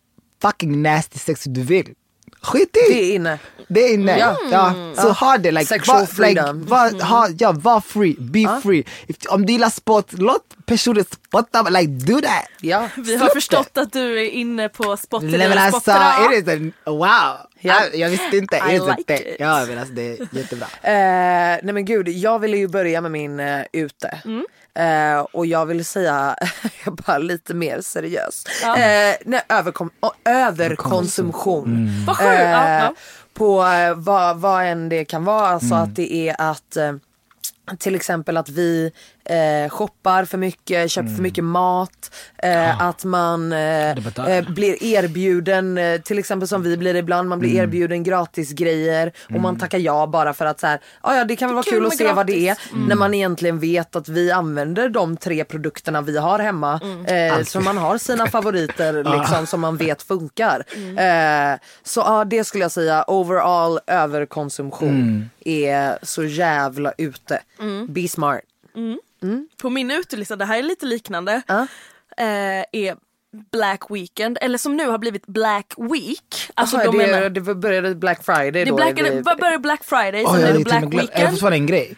fucking 0.41 0.82
nasty 0.82 1.19
sex 1.19 1.43
du 1.43 1.61
vill. 1.61 1.93
Skit 2.41 2.78
i! 2.78 2.93
Det 2.93 3.03
är 3.03 3.15
inne. 3.15 3.39
Det 3.67 3.80
är 3.80 3.93
inne. 3.93 4.17
Ja. 4.19 4.38
Ja. 4.51 4.74
Så 4.95 5.11
ha 5.11 5.38
det. 5.38 5.51
Like, 5.51 5.65
Sexual 5.65 5.99
var, 5.99 6.05
freedom. 6.05 6.59
Like, 6.59 6.69
var, 6.69 7.01
ha, 7.01 7.30
ja, 7.39 7.51
var 7.51 7.82
free. 7.82 8.15
Be 8.19 8.61
free. 8.63 8.86
If, 9.07 9.15
om 9.30 9.45
du 9.45 9.53
gillar 9.53 9.69
sport, 9.69 10.05
låt 10.11 10.55
personen 10.65 11.03
spotta. 11.03 11.61
Like, 11.61 11.88
do 11.88 12.21
that. 12.21 12.45
Ja. 12.61 12.89
Vi 12.97 13.15
har 13.15 13.30
förstått 13.30 13.78
att 13.78 13.93
du 13.93 14.21
är 14.21 14.30
inne 14.30 14.69
på 14.69 14.97
Spotify. 14.97 15.38
Nej 15.38 15.49
men 15.49 15.57
alltså, 15.57 15.91
it 16.32 16.47
is 16.47 16.71
a, 16.84 16.91
wow. 16.91 16.97
Ja. 17.05 17.38
Jag, 17.59 17.95
jag 17.95 18.09
visste 18.09 18.38
inte. 18.38 18.55
I 18.55 18.76
is 18.76 18.82
a 18.82 18.95
like 18.97 19.13
it. 19.13 19.36
Ja 19.39 19.65
men 19.65 19.78
alltså 19.78 19.93
det 19.93 20.01
är 20.01 20.28
jättebra. 20.32 20.67
Eh, 20.82 21.59
nej 21.63 21.74
men 21.74 21.86
gud, 21.86 22.09
jag 22.09 22.39
ville 22.39 22.57
ju 22.57 22.67
börja 22.67 23.01
med 23.01 23.11
min 23.11 23.39
eh, 23.39 23.61
ute. 23.74 24.19
Mm. 24.26 24.45
Eh, 24.80 25.19
och 25.19 25.45
jag 25.45 25.65
vill 25.65 25.86
säga, 25.86 26.36
jag 26.86 26.95
bara 26.95 27.17
lite 27.17 27.53
mer 27.53 27.82
seriös. 27.82 28.43
Ja. 28.63 28.78
Eh, 28.78 29.15
nej, 29.26 29.41
överkom- 29.49 29.89
överkonsumtion. 30.26 31.89
Vad 32.07 32.17
sjukt. 32.17 32.32
Eh. 32.32 32.89
På 33.34 33.63
eh, 33.65 33.93
vad, 33.95 34.38
vad 34.38 34.65
än 34.65 34.89
det 34.89 35.05
kan 35.05 35.26
vara. 35.26 35.47
Alltså 35.47 35.65
Mm. 35.76 35.80
att 35.84 35.95
det 35.95 36.13
är 36.13 36.36
att 36.39 36.78
eh, 36.78 36.93
till 37.80 37.95
exempel 37.95 38.38
att 38.38 38.49
vi 38.49 38.91
eh, 39.26 39.69
shoppar 39.69 40.26
för 40.26 40.38
mycket, 40.38 40.91
köper 40.91 41.05
Mm. 41.07 41.15
för 41.15 41.24
mycket 41.24 41.43
mat. 41.43 42.15
Eh, 42.38 42.82
Att 42.82 43.03
man 43.05 43.53
eh, 43.53 43.89
eh, 43.91 44.49
blir 44.49 44.84
erbjuden, 44.84 45.78
eh, 45.78 46.01
till 46.01 46.19
exempel 46.19 46.47
som 46.47 46.63
vi 46.63 46.78
blir 46.78 46.95
ibland, 46.95 47.30
man 47.30 47.39
blir 47.39 47.49
Mm. 47.51 47.63
erbjuden 47.63 48.03
gratisgrejer 48.03 49.11
och 49.34 49.41
man 49.41 49.59
tackar 49.59 49.78
ja 49.80 50.07
bara 50.07 50.34
för 50.34 50.45
att 50.45 50.59
så 50.59 50.67
här, 50.67 50.80
"Ah, 51.01 51.15
ja 51.15 51.26
det 51.26 51.36
kan 51.36 51.47
väl 51.49 51.55
vara 51.55 51.63
kul 51.63 51.74
kul 51.74 51.86
att 51.86 51.97
se 51.97 52.13
vad 52.13 52.28
det 52.28 52.34
är. 52.34 52.45
gratis." 52.45 52.63
När 52.88 52.95
man 52.95 53.13
egentligen 53.13 53.59
vet 53.59 53.95
att 53.95 54.07
vi 54.09 54.32
använder 54.32 54.89
de 54.89 55.17
tre 55.17 55.43
produkterna 55.43 56.01
vi 56.01 56.17
har 56.17 56.39
hemma. 56.39 56.80
Eh, 57.05 57.43
så 57.43 57.59
man 57.61 57.78
har 57.78 57.97
sina 57.97 58.28
favoriter 58.28 58.93
liksom 59.19 59.47
som 59.47 59.61
man 59.61 59.78
vet 59.78 60.01
funkar. 60.03 60.63
Eh, 60.97 61.59
så 61.84 61.99
ja 61.99 62.26
det 62.26 62.43
skulle 62.43 62.63
jag 62.63 62.71
säga, 62.71 63.03
overall 63.07 63.80
överkonsumtion 63.88 65.30
är 65.45 65.97
så 66.01 66.24
jävla 66.24 66.93
ute. 66.97 67.39
Be 67.88 68.07
smart. 68.07 68.39
På 69.61 69.69
min 69.69 69.91
utelista, 69.91 70.36
det 70.36 70.45
här 70.45 70.57
är 70.59 70.63
lite 70.63 70.86
liknande, 70.86 71.41
Ja. 71.47 71.67
eh, 72.17 72.63
är 72.71 72.95
Black 73.51 73.82
Weekend, 73.89 74.38
eller 74.41 74.57
som 74.57 74.76
nu 74.78 74.88
har 74.88 74.97
blivit 74.97 75.26
Black 75.28 75.74
Week. 75.78 76.19
Alltså 76.55 76.78
Alltså, 76.78 76.91
de 76.91 76.97
det, 76.97 77.07
menar, 77.07 77.30
det 77.30 77.41
började 77.55 77.95
Black 77.95 78.24
Friday 78.26 78.51
det 78.51 78.65
då. 78.65 78.76
Black, 78.76 78.99
vad 79.24 79.39
börjar 79.39 79.57
Black 79.59 79.84
Friday, 79.84 80.24
Oh, 80.26 80.32
sen 80.34 80.41
jag 80.41 80.49
är 80.49 80.53
det 80.57 80.63
Black 80.63 80.82
med 80.82 80.91
glömt. 80.91 81.09
Är 81.09 81.13
det 81.13 81.17
Weekend. 81.17 81.30
fortfarande 81.30 81.57
en 81.57 81.65
grej? 81.65 81.95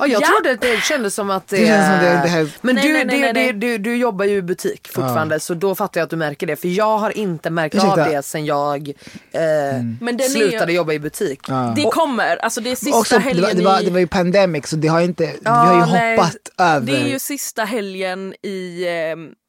Ja, 0.00 0.06
jag 0.06 0.22
Ja. 0.22 0.26
trodde 0.26 0.50
att 0.54 0.60
det 0.60 0.82
kändes 0.82 1.14
som 1.14 1.30
att 1.30 1.48
det... 1.48 1.56
Det 1.56 1.66
känns 1.66 1.86
som 1.86 2.04
det- 2.04 2.20
det 2.22 2.28
här- 2.28 2.48
Men 2.60 2.74
Nej, 2.74 2.84
du, 2.86 2.92
nej, 2.92 3.04
nej, 3.04 3.32
det- 3.32 3.32
det-. 3.32 3.52
Du, 3.52 3.78
du 3.78 3.96
jobbar 3.96 4.24
ju 4.24 4.36
i 4.36 4.42
butik 4.42 4.88
fortfarande 4.92 5.40
så 5.40 5.54
då 5.54 5.74
fattar 5.74 6.00
jag 6.00 6.04
att 6.04 6.10
du 6.10 6.16
märker 6.16 6.46
det. 6.46 6.56
För 6.56 6.68
jag 6.68 6.98
har 6.98 7.18
inte 7.18 7.50
märkt 7.50 7.74
Ursäkta. 7.74 7.92
av 8.04 8.10
det 8.10 8.22
sen 8.22 8.44
jag 8.44 8.88
eh, 9.32 9.40
är 9.40 10.28
slutade 10.28 10.72
ju, 10.72 10.76
jobba 10.76 10.92
i 10.92 10.98
butik. 10.98 11.40
det 11.76 11.82
kommer, 11.92 12.36
alltså 12.36 12.60
det 12.60 12.70
är 12.70 12.76
sista 12.76 12.98
Också, 12.98 13.14
det, 13.14 13.20
helgen 13.20 13.44
var, 13.44 13.54
det, 13.54 13.62
var, 13.64 13.80
i... 13.80 13.84
det 13.84 13.90
var 13.90 13.98
ju 13.98 14.06
pandemic 14.06 14.66
så 14.66 14.76
det 14.76 14.88
har 14.88 15.00
inte, 15.00 15.24
vi 15.26 15.38
Ja, 15.44 15.50
har 15.50 15.86
ju 15.86 15.92
nej. 15.92 16.16
hoppat 16.16 16.36
över 16.58 16.86
Det 16.86 16.96
är 16.98 17.08
ju 17.08 17.18
sista 17.18 17.64
helgen 17.64 18.34
i, 18.42 18.82
eh, 18.86 18.92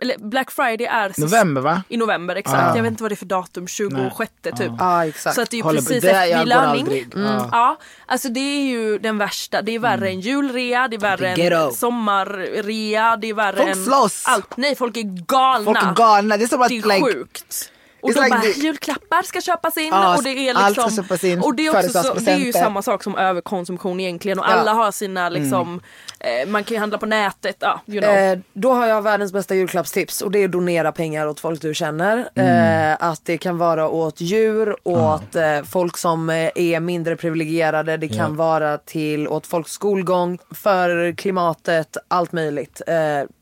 eller 0.01 0.29
Black 0.29 0.51
Friday 0.51 0.87
är 0.87 1.07
sist, 1.07 1.19
november 1.19 1.61
va? 1.61 1.83
I 1.89 1.97
november 1.97 2.35
exakt, 2.35 2.57
Ja. 2.61 2.75
jag 2.75 2.83
vet 2.83 2.91
inte 2.91 3.03
vad 3.03 3.11
det 3.11 3.13
är 3.13 3.17
för 3.17 3.25
datum, 3.25 3.67
26 3.67 4.31
typ. 4.57 4.71
Ja 4.79 5.05
exakt. 5.05 5.35
Så 5.35 5.41
att 5.41 5.49
det 5.49 5.55
är 5.55 5.57
ju 5.57 5.63
Håller 5.63 5.79
precis 5.81 6.01
det- 6.03 6.11
efter 6.11 6.39
vid 6.39 6.47
löning. 6.47 6.81
aldrig. 6.81 7.15
Mm. 7.15 7.41
Ja. 7.51 7.77
Alltså 8.11 8.29
det 8.29 8.39
är 8.39 8.61
ju 8.63 8.99
den 8.99 9.17
värsta. 9.17 9.61
Det 9.61 9.75
är 9.75 9.79
värre 9.79 10.09
än 10.09 10.19
julrea, 10.19 10.87
det 10.87 10.95
är 10.95 10.99
värre 10.99 11.27
Mm. 11.27 11.53
Än 11.53 11.73
sommarrea, 11.73 13.17
det 13.17 13.29
är 13.29 13.33
värre 13.33 13.57
Folk 13.57 13.69
än 13.69 13.85
slåss. 13.85 14.23
allt. 14.25 14.57
Nej, 14.57 14.75
folk 14.75 14.97
är 14.97 15.25
galna. 15.25 15.65
Folk 15.65 15.77
är 15.83 15.93
galna. 15.95 16.37
Det 16.37 16.43
är 16.43 16.47
som 16.47 16.61
att 16.61 16.69
Det 16.69 16.77
är 16.77 16.87
like, 16.87 17.01
sjukt. 17.13 17.70
Och 18.03 18.13
de 18.13 18.19
like 18.19 18.29
bara, 18.29 18.41
the- 18.41 18.59
julklappar 18.59 19.21
ska 19.23 19.41
köpas 19.41 19.77
in 19.77 19.87
Ja, 19.91 20.17
och 20.17 20.23
det 20.23 20.29
är 20.49 20.55
allt 20.55 20.73
ska 20.73 20.85
liksom 20.85 21.03
köpas 21.03 21.23
in, 21.23 21.39
och 21.41 21.55
det 21.55 21.65
är, 21.67 21.77
också 21.77 22.03
så, 22.03 22.13
det 22.13 22.31
är 22.31 22.37
ju 22.37 22.53
samma 22.53 22.81
sak 22.81 23.03
som 23.03 23.17
överkonsumtion 23.17 23.99
egentligen 23.99 24.39
och 24.39 24.45
Ja. 24.45 24.49
alla 24.49 24.73
har 24.73 24.91
sina 24.91 25.29
liksom 25.29 25.81
eh, 26.19 26.49
man 26.49 26.63
kan 26.63 26.75
ju 26.75 26.79
handla 26.79 26.97
på 26.97 27.05
nätet, 27.05 27.55
ja 27.59 27.81
you 27.87 28.01
know. 28.01 28.15
Eh, 28.15 28.39
då 28.53 28.73
har 28.73 28.87
jag 28.87 29.01
världens 29.01 29.33
bästa 29.33 29.55
julklappstips 29.55 30.21
och 30.21 30.31
det 30.31 30.39
är 30.39 30.45
att 30.45 30.51
donera 30.51 30.91
pengar 30.91 31.27
åt 31.27 31.39
folk 31.39 31.61
du 31.61 31.73
känner. 31.73 32.29
Mm. 32.35 32.91
Eh, 32.91 32.97
att 32.99 33.25
det 33.25 33.37
kan 33.37 33.57
vara 33.57 33.89
åt 33.89 34.21
djur, 34.21 34.75
åt 34.83 35.35
eh, 35.35 35.63
folk 35.71 35.97
som 35.97 36.29
eh, 36.29 36.49
är 36.55 36.79
mindre 36.79 37.15
privilegierade. 37.15 37.97
Det 37.97 38.07
kan 38.07 38.35
vara 38.35 38.77
till 38.77 39.27
åt 39.27 39.47
folks 39.47 39.71
skolgång, 39.71 40.37
för 40.55 41.11
klimatet, 41.15 41.97
allt 42.07 42.31
möjligt. 42.31 42.81
Eh, 42.87 42.95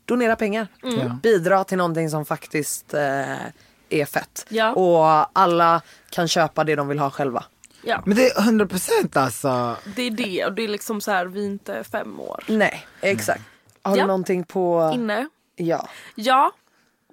donera 0.04 0.36
pengar. 0.36 0.66
Ja. 0.82 1.18
Bidra 1.22 1.64
till 1.64 1.78
någonting 1.78 2.10
som 2.10 2.24
faktiskt 2.24 2.94
är 3.90 4.04
fett. 4.04 4.46
Ja. 4.48 4.72
Och 4.72 5.30
alla 5.38 5.80
kan 6.10 6.28
köpa 6.28 6.64
det 6.64 6.74
de 6.76 6.88
vill 6.88 6.98
ha 6.98 7.10
själva. 7.10 7.44
ja. 7.82 8.02
Men 8.06 8.16
det 8.16 8.26
är 8.30 8.40
100 8.42 8.66
procent 8.66 9.16
alltså. 9.16 9.76
Det 9.96 10.02
är 10.02 10.10
det 10.10 10.44
och 10.44 10.52
det 10.52 10.62
är 10.64 10.68
liksom 10.68 11.00
så 11.00 11.10
här, 11.10 11.26
vi 11.26 11.40
är 11.42 11.46
inte 11.46 11.84
fem 11.84 12.20
år 12.20 12.44
Nej, 12.46 12.86
exakt. 13.00 13.42
Har 13.82 13.96
Ja. 13.96 14.02
du 14.02 14.06
någonting 14.06 14.44
på... 14.44 14.90
inne. 14.94 15.28
Ja. 15.56 15.88
Ja, 16.14 16.52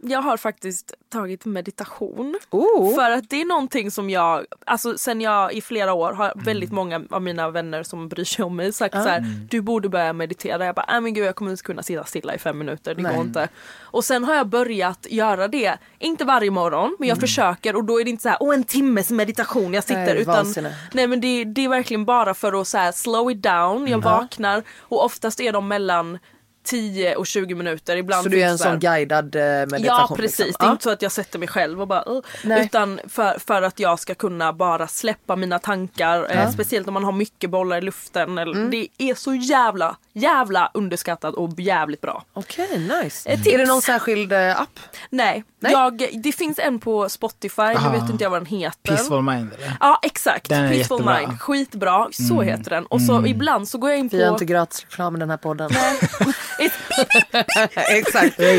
jag 0.02 0.22
har 0.22 0.38
faktiskt 0.38 0.94
tagit 1.10 1.46
meditation. 1.46 2.40
Oh. 2.50 2.96
För 2.96 3.12
att 3.12 3.30
det 3.30 3.42
är 3.42 3.46
någonting 3.46 3.92
som 3.92 4.10
jag, 4.10 4.46
alltså 4.66 4.98
sen 4.98 5.22
jag 5.22 5.54
i 5.54 5.62
flera 5.62 5.94
år 5.94 6.14
har 6.14 6.34
väldigt 6.36 6.72
många 6.72 7.02
av 7.10 7.22
mina 7.22 7.50
vänner 7.50 7.84
som 7.84 8.10
bryr 8.10 8.24
sig 8.24 8.46
om 8.46 8.56
mig 8.56 8.74
sagt 8.74 8.94
så 8.94 9.00
här, 9.00 9.26
du 9.50 9.62
borde 9.62 9.90
börja 9.90 10.14
meditera. 10.14 10.66
Jag 10.66 10.76
bara, 10.76 10.86
nej 10.90 11.02
men 11.02 11.14
gud 11.14 11.26
jag 11.26 11.36
kommer 11.36 11.52
inte 11.52 11.64
kunna 11.64 11.84
sitta 11.84 12.04
stilla 12.04 12.36
i 12.36 12.38
fem 12.38 12.58
minuter, 12.58 12.96
det 12.96 13.02
Nej. 13.02 13.16
går 13.16 13.26
inte. 13.26 13.48
Och 13.80 14.06
sen 14.06 14.24
har 14.24 14.36
jag 14.36 14.48
börjat 14.48 15.08
göra 15.10 15.48
det, 15.48 15.78
inte 16.00 16.26
varje 16.26 16.52
morgon 16.52 16.96
men 17.00 17.10
jag 17.10 17.20
försöker 17.20 17.76
och 17.76 17.84
då 17.84 18.00
är 18.00 18.04
det 18.04 18.10
inte 18.10 18.24
så 18.24 18.30
här, 18.30 18.38
åh 18.42 18.54
en 18.54 18.64
timmes 18.64 19.12
meditation 19.12 19.74
jag 19.74 19.84
sitter 19.84 20.06
Nej, 20.06 20.22
utan 20.22 20.34
vansinne. 20.34 20.76
Nej 20.94 21.08
men 21.08 21.22
det, 21.22 21.44
det 21.44 21.66
är 21.66 21.70
verkligen 21.70 22.06
bara 22.06 22.34
för 22.34 22.62
att 22.62 22.68
så 22.68 22.78
här, 22.78 22.92
slow 22.92 23.32
it 23.32 23.44
down, 23.44 23.88
jag 23.88 24.04
vaknar 24.04 24.64
och 24.80 25.06
oftast 25.06 25.40
är 25.40 25.52
de 25.52 25.68
mellan 25.68 26.20
10 26.68 27.16
och 27.16 27.28
20 27.28 27.56
minuter. 27.56 27.96
Ibland 27.98 28.24
Så 28.24 28.30
du 28.30 28.40
är 28.42 28.48
finns 28.50 28.62
en 28.62 28.72
sån 28.72 28.80
guidad 28.80 29.36
eh, 29.36 29.42
meditation? 29.42 29.86
Ja 29.86 30.16
precis, 30.16 30.40
liksom. 30.40 30.56
det 30.60 30.66
är 30.66 30.68
Ja. 30.68 30.72
inte 30.72 30.84
så 30.84 30.90
att 30.90 31.02
jag 31.02 31.12
sätter 31.12 31.40
mig 31.40 31.48
själv 31.48 31.82
och 31.82 31.88
bara 31.88 32.04
Nej. 32.44 32.66
Utan 32.66 33.00
för, 33.10 33.40
för 33.48 33.62
att 33.62 33.80
jag 33.80 34.00
ska 34.00 34.16
kunna 34.16 34.54
bara 34.54 34.88
släppa 34.88 35.36
mina 35.36 35.60
tankar. 35.60 36.28
Eh, 36.30 36.50
speciellt 36.52 36.88
om 36.88 36.94
man 36.94 37.04
har 37.04 37.12
mycket 37.12 37.50
bollar 37.50 37.78
i 37.78 37.82
luften. 37.82 38.38
Eller, 38.38 38.58
Mm. 38.58 38.70
Det 38.70 38.88
är 38.98 39.16
så 39.16 39.34
jävla, 39.34 39.98
jävla 40.14 40.72
underskattat 40.74 41.34
och 41.36 41.60
jävligt 41.60 42.02
bra. 42.02 42.24
Okej, 42.34 42.68
nice. 43.04 43.30
Ett 43.30 43.44
tips. 43.44 43.54
Är 43.54 43.58
det 43.58 43.66
någon 43.66 43.82
särskild 43.82 44.32
eh, 44.34 44.62
app? 44.62 44.80
Nej, 45.10 45.44
Nej. 45.60 45.72
Jag, 45.72 46.10
det 46.24 46.32
finns 46.32 46.60
en 46.60 46.80
på 46.80 47.10
Spotify, 47.10 47.62
nu 47.62 48.00
vet 48.00 48.10
inte 48.10 48.24
jag 48.24 48.30
vad 48.32 48.40
den 48.42 48.46
heter. 48.46 48.78
Peaceful 48.84 49.22
mind 49.22 49.54
eller? 49.54 49.78
Ja 49.80 50.00
exakt, 50.04 50.50
Den 50.50 50.64
är 50.64 50.70
Peaceful 50.74 50.98
jättebra. 50.98 51.18
Mm. 51.18 51.30
Mind, 51.30 51.42
skitbra, 51.42 52.08
så 52.12 52.42
heter 52.42 52.70
den. 52.70 52.86
Och 52.86 53.02
så 53.02 53.26
ibland 53.26 53.68
så 53.68 53.78
går 53.78 53.90
jag 53.90 54.00
in 54.00 54.10
på... 54.10 54.18
Vi 54.18 54.24
har 54.24 54.32
inte 54.32 54.46
gratis 54.46 54.86
reklam 54.90 55.16
i 55.16 55.20
den 55.20 55.30
här 55.30 55.38
podden. 55.38 55.70
Exakt. 56.60 57.78
Exakt, 57.90 58.38
det 58.38 58.50
är 58.50 58.56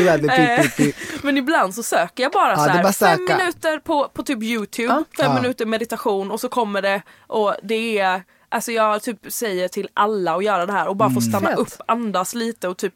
Eh. 0.79 0.93
Men 1.21 1.37
ibland 1.37 1.75
så 1.75 1.83
söker 1.83 2.23
jag 2.23 2.31
bara 2.31 2.51
Ja, 2.51 2.55
så 2.57 2.61
här, 2.69 2.83
bara 2.83 2.93
fem 2.93 3.19
minuter 3.37 3.79
på, 3.79 4.07
på 4.13 4.23
typ 4.23 4.43
Youtube, 4.43 5.03
fem 5.17 5.25
Ja. 5.25 5.41
minuter 5.41 5.65
meditation 5.65 6.31
och 6.31 6.39
så 6.39 6.49
kommer 6.49 6.81
det 6.81 7.01
och 7.27 7.55
det 7.63 7.99
är 7.99 8.23
Alltså 8.51 8.71
jag 8.71 9.01
typ 9.01 9.19
säger 9.27 9.67
till 9.67 9.89
alla 9.93 10.35
att 10.35 10.43
göra 10.43 10.65
det 10.65 10.73
här 10.73 10.87
och 10.87 10.95
bara 10.95 11.09
få 11.09 11.21
stanna 11.21 11.49
Fett. 11.49 11.59
upp, 11.59 11.73
andas 11.87 12.35
lite 12.35 12.67
och 12.67 12.77
typ 12.77 12.93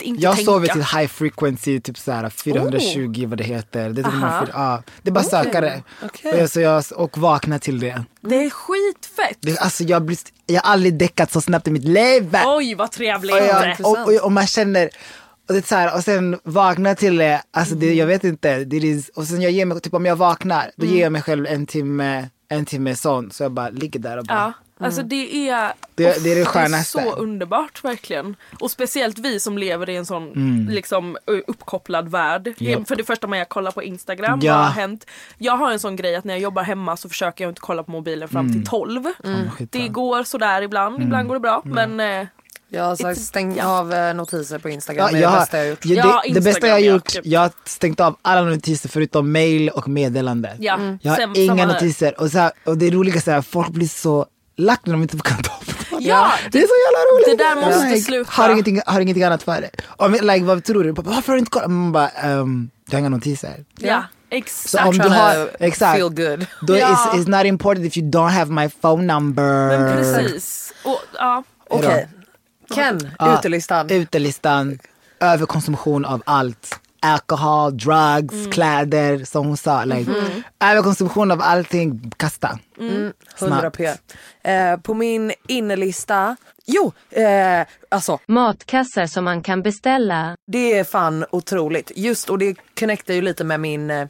inte 0.00 0.22
Jag 0.22 0.36
tänka. 0.36 0.50
sover 0.52 0.68
till 0.68 0.82
high 0.82 1.06
frequency, 1.06 1.80
typ 1.80 1.98
såhär 1.98 2.30
420 2.30 3.26
vad 3.28 3.38
det 3.38 3.44
heter. 3.44 3.90
Det 3.90 4.00
är, 4.00 4.04
typ 4.04 4.14
man 4.14 4.38
får- 4.38 4.50
ja, 4.52 4.82
det 5.02 5.10
är 5.10 5.12
bara 5.12 5.24
söka 5.24 5.60
det. 5.60 5.82
Okej. 6.04 6.42
Och, 6.42 6.50
så 6.50 6.60
jag, 6.60 6.84
och 6.94 7.18
vakna 7.18 7.58
till 7.58 7.80
det. 7.80 8.04
Det 8.20 8.44
är 8.44 8.50
skitfett! 8.50 9.38
det 9.40 9.58
alltså 9.58 9.84
jag, 9.84 10.02
blir, 10.02 10.18
jag 10.46 10.62
har 10.62 10.72
aldrig 10.72 10.94
däckat 10.98 11.32
så 11.32 11.40
snabbt 11.40 11.68
i 11.68 11.70
mitt 11.70 11.84
liv. 11.84 12.36
Oj 12.46 12.74
vad 12.74 12.90
trevligt! 12.92 13.34
och, 13.34 13.40
jag, 13.40 13.76
och, 13.80 13.98
och, 14.14 14.24
och 14.24 14.32
man 14.32 14.46
känner, 14.46 14.90
och, 15.48 15.54
det 15.54 15.58
är 15.58 15.62
så 15.68 15.74
här, 15.74 15.94
och 15.96 16.00
sen 16.04 16.38
vakna 16.42 16.94
till 16.94 17.16
det, 17.16 17.42
alltså 17.50 17.74
det, 17.74 17.94
jag 17.94 18.06
vet 18.06 18.24
inte. 18.24 18.64
Det 18.64 18.76
är, 18.76 19.02
och 19.14 19.24
sen 19.24 19.42
jag 19.42 19.52
ger 19.52 19.66
mig, 19.66 19.80
typ 19.80 19.94
om 19.94 20.06
jag 20.06 20.16
vaknar, 20.16 20.70
då 20.76 20.86
ger 20.86 21.02
jag 21.02 21.12
mig 21.12 21.22
själv 21.22 21.46
en 21.46 21.66
timme, 21.66 22.28
en 22.48 22.64
timme 22.64 22.96
sån. 22.96 23.30
Så 23.30 23.42
jag 23.42 23.52
bara 23.52 23.68
ligger 23.68 24.00
där 24.00 24.16
och 24.18 24.24
bara, 24.24 24.54
Ja, 24.78 24.86
alltså 24.86 25.02
det 25.02 25.48
är, 25.50 25.72
Det- 25.96 26.24
det 26.24 26.32
är 26.32 26.36
det 26.36 26.44
skönaste. 26.44 27.02
så 27.02 27.12
underbart 27.14 27.84
verkligen. 27.84 28.36
Och 28.60 28.70
speciellt 28.70 29.18
vi 29.18 29.40
som 29.40 29.58
lever 29.58 29.90
i 29.90 29.96
en 29.96 30.06
sån 30.06 30.22
Mm. 30.32 30.68
liksom 30.70 31.16
uppkopplad 31.46 32.08
värld. 32.08 32.54
Japp. 32.58 32.88
För 32.88 32.96
det 32.96 33.04
första 33.04 33.26
man 33.26 33.38
jag 33.38 33.48
kollar 33.48 33.70
på 33.70 33.82
Instagram, 33.82 34.40
Ja. 34.42 34.54
vad 34.56 34.64
har 34.64 34.70
hänt? 34.72 35.06
Jag 35.38 35.56
har 35.56 35.70
en 35.72 35.78
sån 35.80 35.96
grej 35.96 36.16
att 36.16 36.24
när 36.24 36.34
jag 36.34 36.40
jobbar 36.40 36.62
hemma 36.62 36.96
så 36.96 37.08
försöker 37.08 37.44
jag 37.44 37.50
inte 37.50 37.60
kolla 37.60 37.82
på 37.82 37.90
mobilen 37.90 38.28
fram 38.28 38.52
till 38.52 38.66
12. 38.66 39.04
Mm, 39.24 39.48
Det 39.70 39.88
går 39.88 40.22
sådär 40.24 40.62
ibland, 40.62 41.02
ibland 41.02 41.28
går 41.28 41.34
det 41.34 41.40
bra. 41.40 41.62
Men 41.64 42.00
eh, 42.00 42.26
Jag 42.68 42.84
har 42.84 42.96
sagt, 42.96 43.20
stängt 43.20 43.64
av 43.64 43.92
eh, 43.92 44.14
notiser 44.14 44.58
på 44.58 44.68
Instagram. 44.68 45.06
Ja, 45.06 45.12
det 45.12 45.18
är 45.18 45.22
jag 45.22 45.30
det 45.30 45.34
har, 45.34 45.40
bästa 45.40 45.58
jag 45.58 45.64
har 45.64 45.70
gjort. 45.70 45.84
ja, 45.84 46.22
det, 46.28 46.34
det 46.34 46.40
bästa 46.40 46.66
jag 46.66 46.74
har 46.74 46.80
ja, 46.80 46.92
gjort, 46.92 47.06
typ. 47.06 47.26
jag 47.26 47.40
har 47.40 47.50
stängt 47.64 48.00
av 48.00 48.16
alla 48.22 48.42
notiser 48.42 48.88
förutom 48.88 49.32
mail 49.32 49.68
och 49.68 49.88
meddelanden. 49.88 50.56
ja, 50.60 50.78
Jag 51.02 51.10
har 51.12 51.16
Sam- 51.18 51.32
inga 51.36 51.66
notiser. 51.66 52.20
Och, 52.20 52.30
så 52.30 52.38
här, 52.38 52.52
och 52.64 52.78
det 52.78 52.90
roliga 52.90 53.20
är 53.26 53.38
att 53.38 53.46
folk 53.46 53.68
blir 53.68 53.88
så 53.88 54.26
lack 54.56 54.80
när 54.86 54.92
de 54.92 55.02
inte 55.02 55.18
kan 55.24 55.42
ta. 55.42 55.52
Ja, 56.08 56.32
Det 56.52 56.58
är 56.58 56.62
så 56.62 56.74
jävla 56.86 56.98
roligt. 57.12 57.38
Det 57.38 57.44
där 57.44 57.66
måste 57.86 58.00
sluta. 58.04 58.30
Har 58.32 58.50
ingenting, 58.50 58.80
har 58.86 59.00
ingenting 59.00 59.24
annat 59.24 59.42
för 59.42 59.60
det. 59.60 59.70
Och, 59.86 60.10
men, 60.10 60.26
like, 60.26 60.44
vad 60.44 60.64
tror 60.64 60.84
du? 60.84 60.92
Varför 60.92 61.26
har 61.28 61.32
du 61.34 61.38
inte 61.38 61.50
kollat? 61.50 61.70
Man 61.70 61.92
bara, 61.92 62.08
ehm, 62.08 62.70
jag 62.86 62.94
har 62.94 62.98
inga 63.00 63.08
notiser. 63.08 63.64
ja, 63.78 64.04
Så 64.30 64.36
exakt. 64.36 64.86
om 64.88 64.98
du 64.98 65.08
har, 65.08 65.50
exakt. 65.60 65.96
Feel 65.96 66.08
good. 66.14 66.46
Då 66.62 66.76
Ja. 66.76 66.90
is 67.14 67.20
it's 67.26 67.30
not 67.38 67.44
important 67.46 67.86
if 67.86 67.96
you 67.96 68.10
don't 68.10 68.28
have 68.30 68.52
my 68.52 68.68
phone 68.68 69.14
number. 69.14 69.78
Men 69.78 69.96
precis. 69.96 70.72
Och, 70.84 71.00
ja. 71.18 71.42
Okej. 71.70 72.08
Ken, 72.74 73.10
Ja, 73.18 73.38
utelistan. 73.38 73.90
Utelistan, 73.90 74.78
överkonsumtion 75.20 76.04
av 76.04 76.22
allt. 76.26 76.80
Alkohol, 77.12 77.76
drugs, 77.76 78.34
Mm. 78.34 78.50
kläder, 78.50 79.24
som 79.24 79.46
hon 79.46 79.56
sa. 79.56 79.84
Like, 79.84 80.10
Mm-hmm. 80.10 80.42
Överkonsumtion 80.64 81.30
av 81.30 81.40
allting, 81.42 82.10
kasta. 82.16 82.58
100 83.40 83.70
p. 83.70 83.84
Eh, 84.42 84.76
på 84.82 84.94
min 84.94 85.32
innelista. 85.48 86.36
Jo, 86.66 86.92
eh, 87.10 87.66
alltså 87.88 88.18
Matkassar 88.26 89.06
som 89.06 89.24
man 89.24 89.42
kan 89.42 89.62
beställa. 89.62 90.36
det 90.46 90.78
är 90.78 90.84
fan 90.84 91.24
otroligt. 91.30 91.92
Just 91.96 92.30
och 92.30 92.38
det 92.38 92.54
connectar 92.80 93.14
ju 93.14 93.22
lite 93.22 93.44
med 93.44 93.60
min 93.60 94.08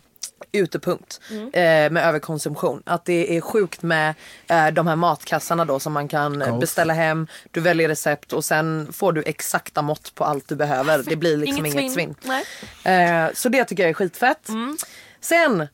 utepunkt 0.52 1.20
eh, 1.52 1.62
med 1.62 1.96
överkonsumtion. 1.96 2.82
Att 2.86 3.04
det 3.04 3.36
är 3.36 3.40
sjukt 3.40 3.82
med 3.82 4.14
eh, 4.48 4.66
de 4.68 4.86
här 4.86 4.96
matkassarna 4.96 5.64
då 5.64 5.80
som 5.80 5.92
man 5.92 6.08
kan 6.08 6.38
Ghost. 6.38 6.60
beställa 6.60 6.94
hem. 6.94 7.26
Du 7.50 7.60
väljer 7.60 7.88
recept 7.88 8.32
och 8.32 8.44
sen 8.44 8.88
får 8.92 9.12
du 9.12 9.22
exakta 9.22 9.82
mått 9.82 10.14
på 10.14 10.24
allt 10.24 10.48
du 10.48 10.56
behöver. 10.56 11.02
Det 11.06 11.16
blir 11.16 11.36
liksom 11.36 11.66
inget, 11.66 11.92
svinn. 11.92 12.14
Nej. 12.22 12.44
Eh, 12.84 13.32
så 13.34 13.48
det 13.48 13.64
tycker 13.64 13.82
jag 13.82 13.90
är 13.90 13.94
skitfett. 13.94 14.48
Mm. 14.48 14.76
Sen, 15.20 15.68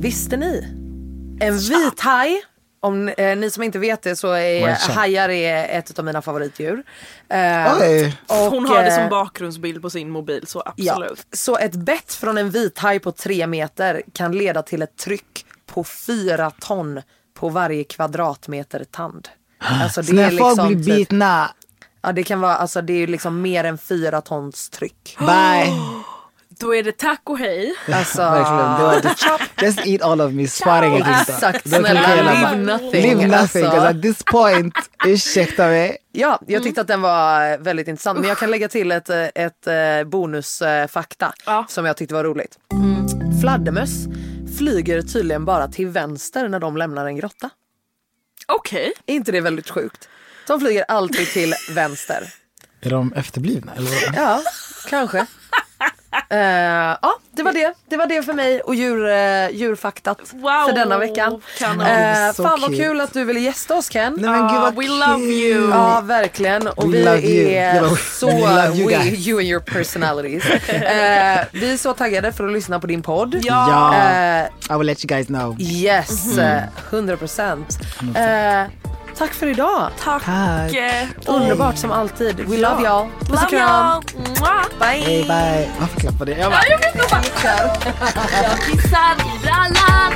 visste 0.00 0.36
ni? 0.36 0.64
En 1.40 1.58
vit 1.58 2.00
haj. 2.00 2.42
Om 2.80 3.08
eh, 3.08 3.36
ni 3.36 3.50
som 3.50 3.62
inte 3.62 3.78
vet 3.78 4.02
det 4.02 4.16
så 4.16 4.32
är 4.32 4.92
hajar 4.94 5.28
är 5.28 5.78
ett 5.78 5.98
av 5.98 6.04
mina 6.04 6.22
favoritdjur. 6.22 6.82
Eh, 7.28 7.76
Oj. 7.80 8.16
och, 8.28 8.36
Hon 8.36 8.66
har 8.66 8.82
det 8.82 8.88
eh, 8.88 8.94
som 9.00 9.08
bakgrundsbild 9.08 9.82
på 9.82 9.90
sin 9.90 10.10
mobil 10.10 10.46
så 10.46 10.62
Ja, 10.76 10.92
absolut. 10.92 11.26
så 11.32 11.56
ett 11.58 11.74
bett 11.74 12.12
från 12.12 12.38
en 12.38 12.50
vithaj 12.50 12.98
på 12.98 13.12
tre 13.12 13.46
meter 13.46 14.02
kan 14.12 14.32
leda 14.38 14.62
till 14.62 14.82
ett 14.82 14.96
tryck 14.96 15.46
på 15.66 15.84
fyra 15.84 16.50
ton 16.50 17.02
på 17.34 17.48
varje 17.48 17.84
kvadratmeter 17.84 18.84
tand. 18.84 19.28
Alltså 19.82 20.02
Så 20.02 20.12
när 20.14 20.30
folk 20.30 20.66
blir 20.68 20.76
typ- 20.76 20.84
bitna, 20.96 21.50
Ja 22.02 22.12
det 22.12 22.22
kan 22.22 22.40
vara, 22.40 22.56
alltså 22.56 22.82
det 22.82 22.92
är 22.92 22.98
ju 22.98 23.06
liksom 23.06 23.42
mer 23.42 23.64
än 23.64 23.78
fyra 23.78 24.20
tons 24.20 24.70
tryck. 24.70 25.16
bye. 25.18 25.72
Då 26.58 26.74
är 26.74 26.82
det 26.82 26.92
tack 26.98 27.20
och 27.24 27.38
hej. 27.38 27.74
Alltså, 27.92 28.18
Verkligen. 28.22 28.56
Det 28.76 28.82
var 29.28 29.40
just, 29.66 29.86
eat 29.86 30.02
all 30.02 30.20
of 30.20 30.32
me, 30.32 30.48
spara 30.48 30.86
ingenting. 30.86 31.14
Exakt, 31.20 31.68
snälla, 31.68 31.88
jag 31.88 31.96
hela 32.16 32.32
live 32.32 32.42
bara- 32.42 32.54
nothing. 32.78 33.16
Nothing, 33.16 33.34
Alltså. 33.34 33.64
at 33.66 34.02
this 34.02 34.22
point, 34.24 34.74
ursäkta 35.06 35.66
mig. 35.66 35.96
Ja, 36.12 36.40
jag 36.46 36.62
tyckte 36.62 36.80
att 36.80 36.86
den 36.86 37.02
var 37.02 37.58
väldigt 37.58 37.88
intressant. 37.88 38.18
Men 38.18 38.28
jag 38.28 38.38
kan 38.38 38.50
lägga 38.50 38.68
till 38.68 38.92
ett, 38.92 39.10
ett 39.34 39.66
eh, 39.66 40.04
bonusfakta 40.10 41.32
Ja. 41.46 41.64
som 41.68 41.84
jag 41.86 41.96
tyckte 41.96 42.14
var 42.14 42.24
roligt. 42.24 42.58
Fladdermöss 43.40 43.90
flyger 44.58 45.02
tydligen 45.02 45.44
bara 45.44 45.68
till 45.68 45.86
vänster 45.88 46.48
när 46.48 46.60
de 46.60 46.76
lämnar 46.76 47.06
en 47.06 47.16
grotta. 47.16 47.50
Okej. 48.46 48.92
Är 49.06 49.14
inte 49.14 49.32
det 49.32 49.40
väldigt 49.40 49.70
sjukt? 49.70 50.08
De 50.46 50.60
flyger 50.60 50.84
alltid 50.88 51.26
till 51.28 51.54
vänster. 51.70 52.32
Är 52.80 52.90
de 52.90 53.12
efterblivna? 53.12 53.72
Eller? 53.76 53.90
Ja, 54.16 54.42
kanske 54.88 55.26
uh, 56.32 56.38
ja, 57.02 57.18
det 57.30 57.42
var 57.42 57.52
det. 57.52 57.74
Det 57.88 57.96
var 57.96 58.06
det 58.06 58.22
för 58.22 58.32
mig 58.32 58.60
och 58.60 58.74
djur, 58.74 59.06
uh, 59.06 59.50
djurfaktat 59.50 60.18
wow, 60.32 60.66
för 60.68 60.72
denna 60.72 60.98
veckan. 60.98 61.32
Uh, 61.32 62.32
fan 62.32 62.60
vad 62.60 62.76
kul 62.76 63.00
att 63.00 63.12
du 63.12 63.24
ville 63.24 63.40
gästa 63.40 63.74
oss 63.74 63.88
Ken. 63.88 64.16
Nej, 64.18 64.30
men, 64.30 64.48
gud, 64.48 64.58
ah, 64.58 64.70
we 64.70 64.86
kul. 64.86 64.98
love 64.98 65.24
you. 65.24 65.70
Ja, 65.70 66.00
verkligen. 66.00 66.66
Och 66.66 66.94
we 66.94 67.16
vi 67.20 67.54
är 67.54 67.96
så, 68.18 68.26
we, 68.26 68.32
love 68.32 68.76
you, 68.76 68.88
we, 68.88 69.04
you 69.04 69.38
and 69.38 69.48
your 69.48 69.60
personalities. 69.60 70.44
vi 71.52 71.72
är 71.72 71.76
så 71.76 71.92
taggade 71.92 72.32
för 72.32 72.46
att 72.46 72.52
lyssna 72.52 72.80
på 72.80 72.86
din 72.86 73.02
podd. 73.02 73.40
Ja. 73.42 74.48
I 74.70 74.78
will 74.78 74.86
let 74.86 75.04
you 75.04 75.08
guys 75.08 75.26
know. 75.26 75.60
Yes, 75.60 76.38
mm. 76.38 76.62
100%. 76.90 77.66
100% 78.00 78.70
tack 79.18 79.34
för 79.34 79.46
idag. 79.46 79.90
Tack. 80.00 80.24
Tack. 80.24 80.74
Eh, 80.74 81.08
Underbart 81.26 81.76
som 81.76 81.90
alltid. 81.92 82.40
We 82.40 82.56
love 82.56 82.82
y'all. 82.82 83.08
Puss 83.20 83.42
och 83.42 83.50
kram. 83.50 84.02
Bye. 84.80 85.02
Hej 85.04 85.22
bye. 85.22 85.68
Varför 85.80 86.00
klappade 86.00 86.30
jag? 86.30 86.40
Jag 86.40 86.50
bara, 86.52 86.62
Jag 86.68 86.78
vet 86.78 86.94
inte 86.94 87.06
jag 88.42 88.58
kissar 88.58 89.36
i 89.36 89.38
brallan. 89.42 90.12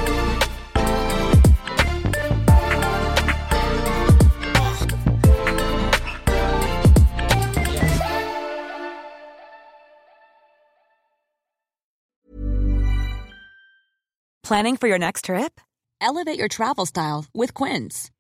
Planning 14.43 14.77
for 14.77 14.89
your 14.89 14.99
next 14.99 15.27
trip? 15.27 15.61
Elevate 16.01 16.39
your 16.39 16.49
travel 16.49 16.87
style 16.87 17.27
with 17.35 17.55
Quince. 17.55 18.11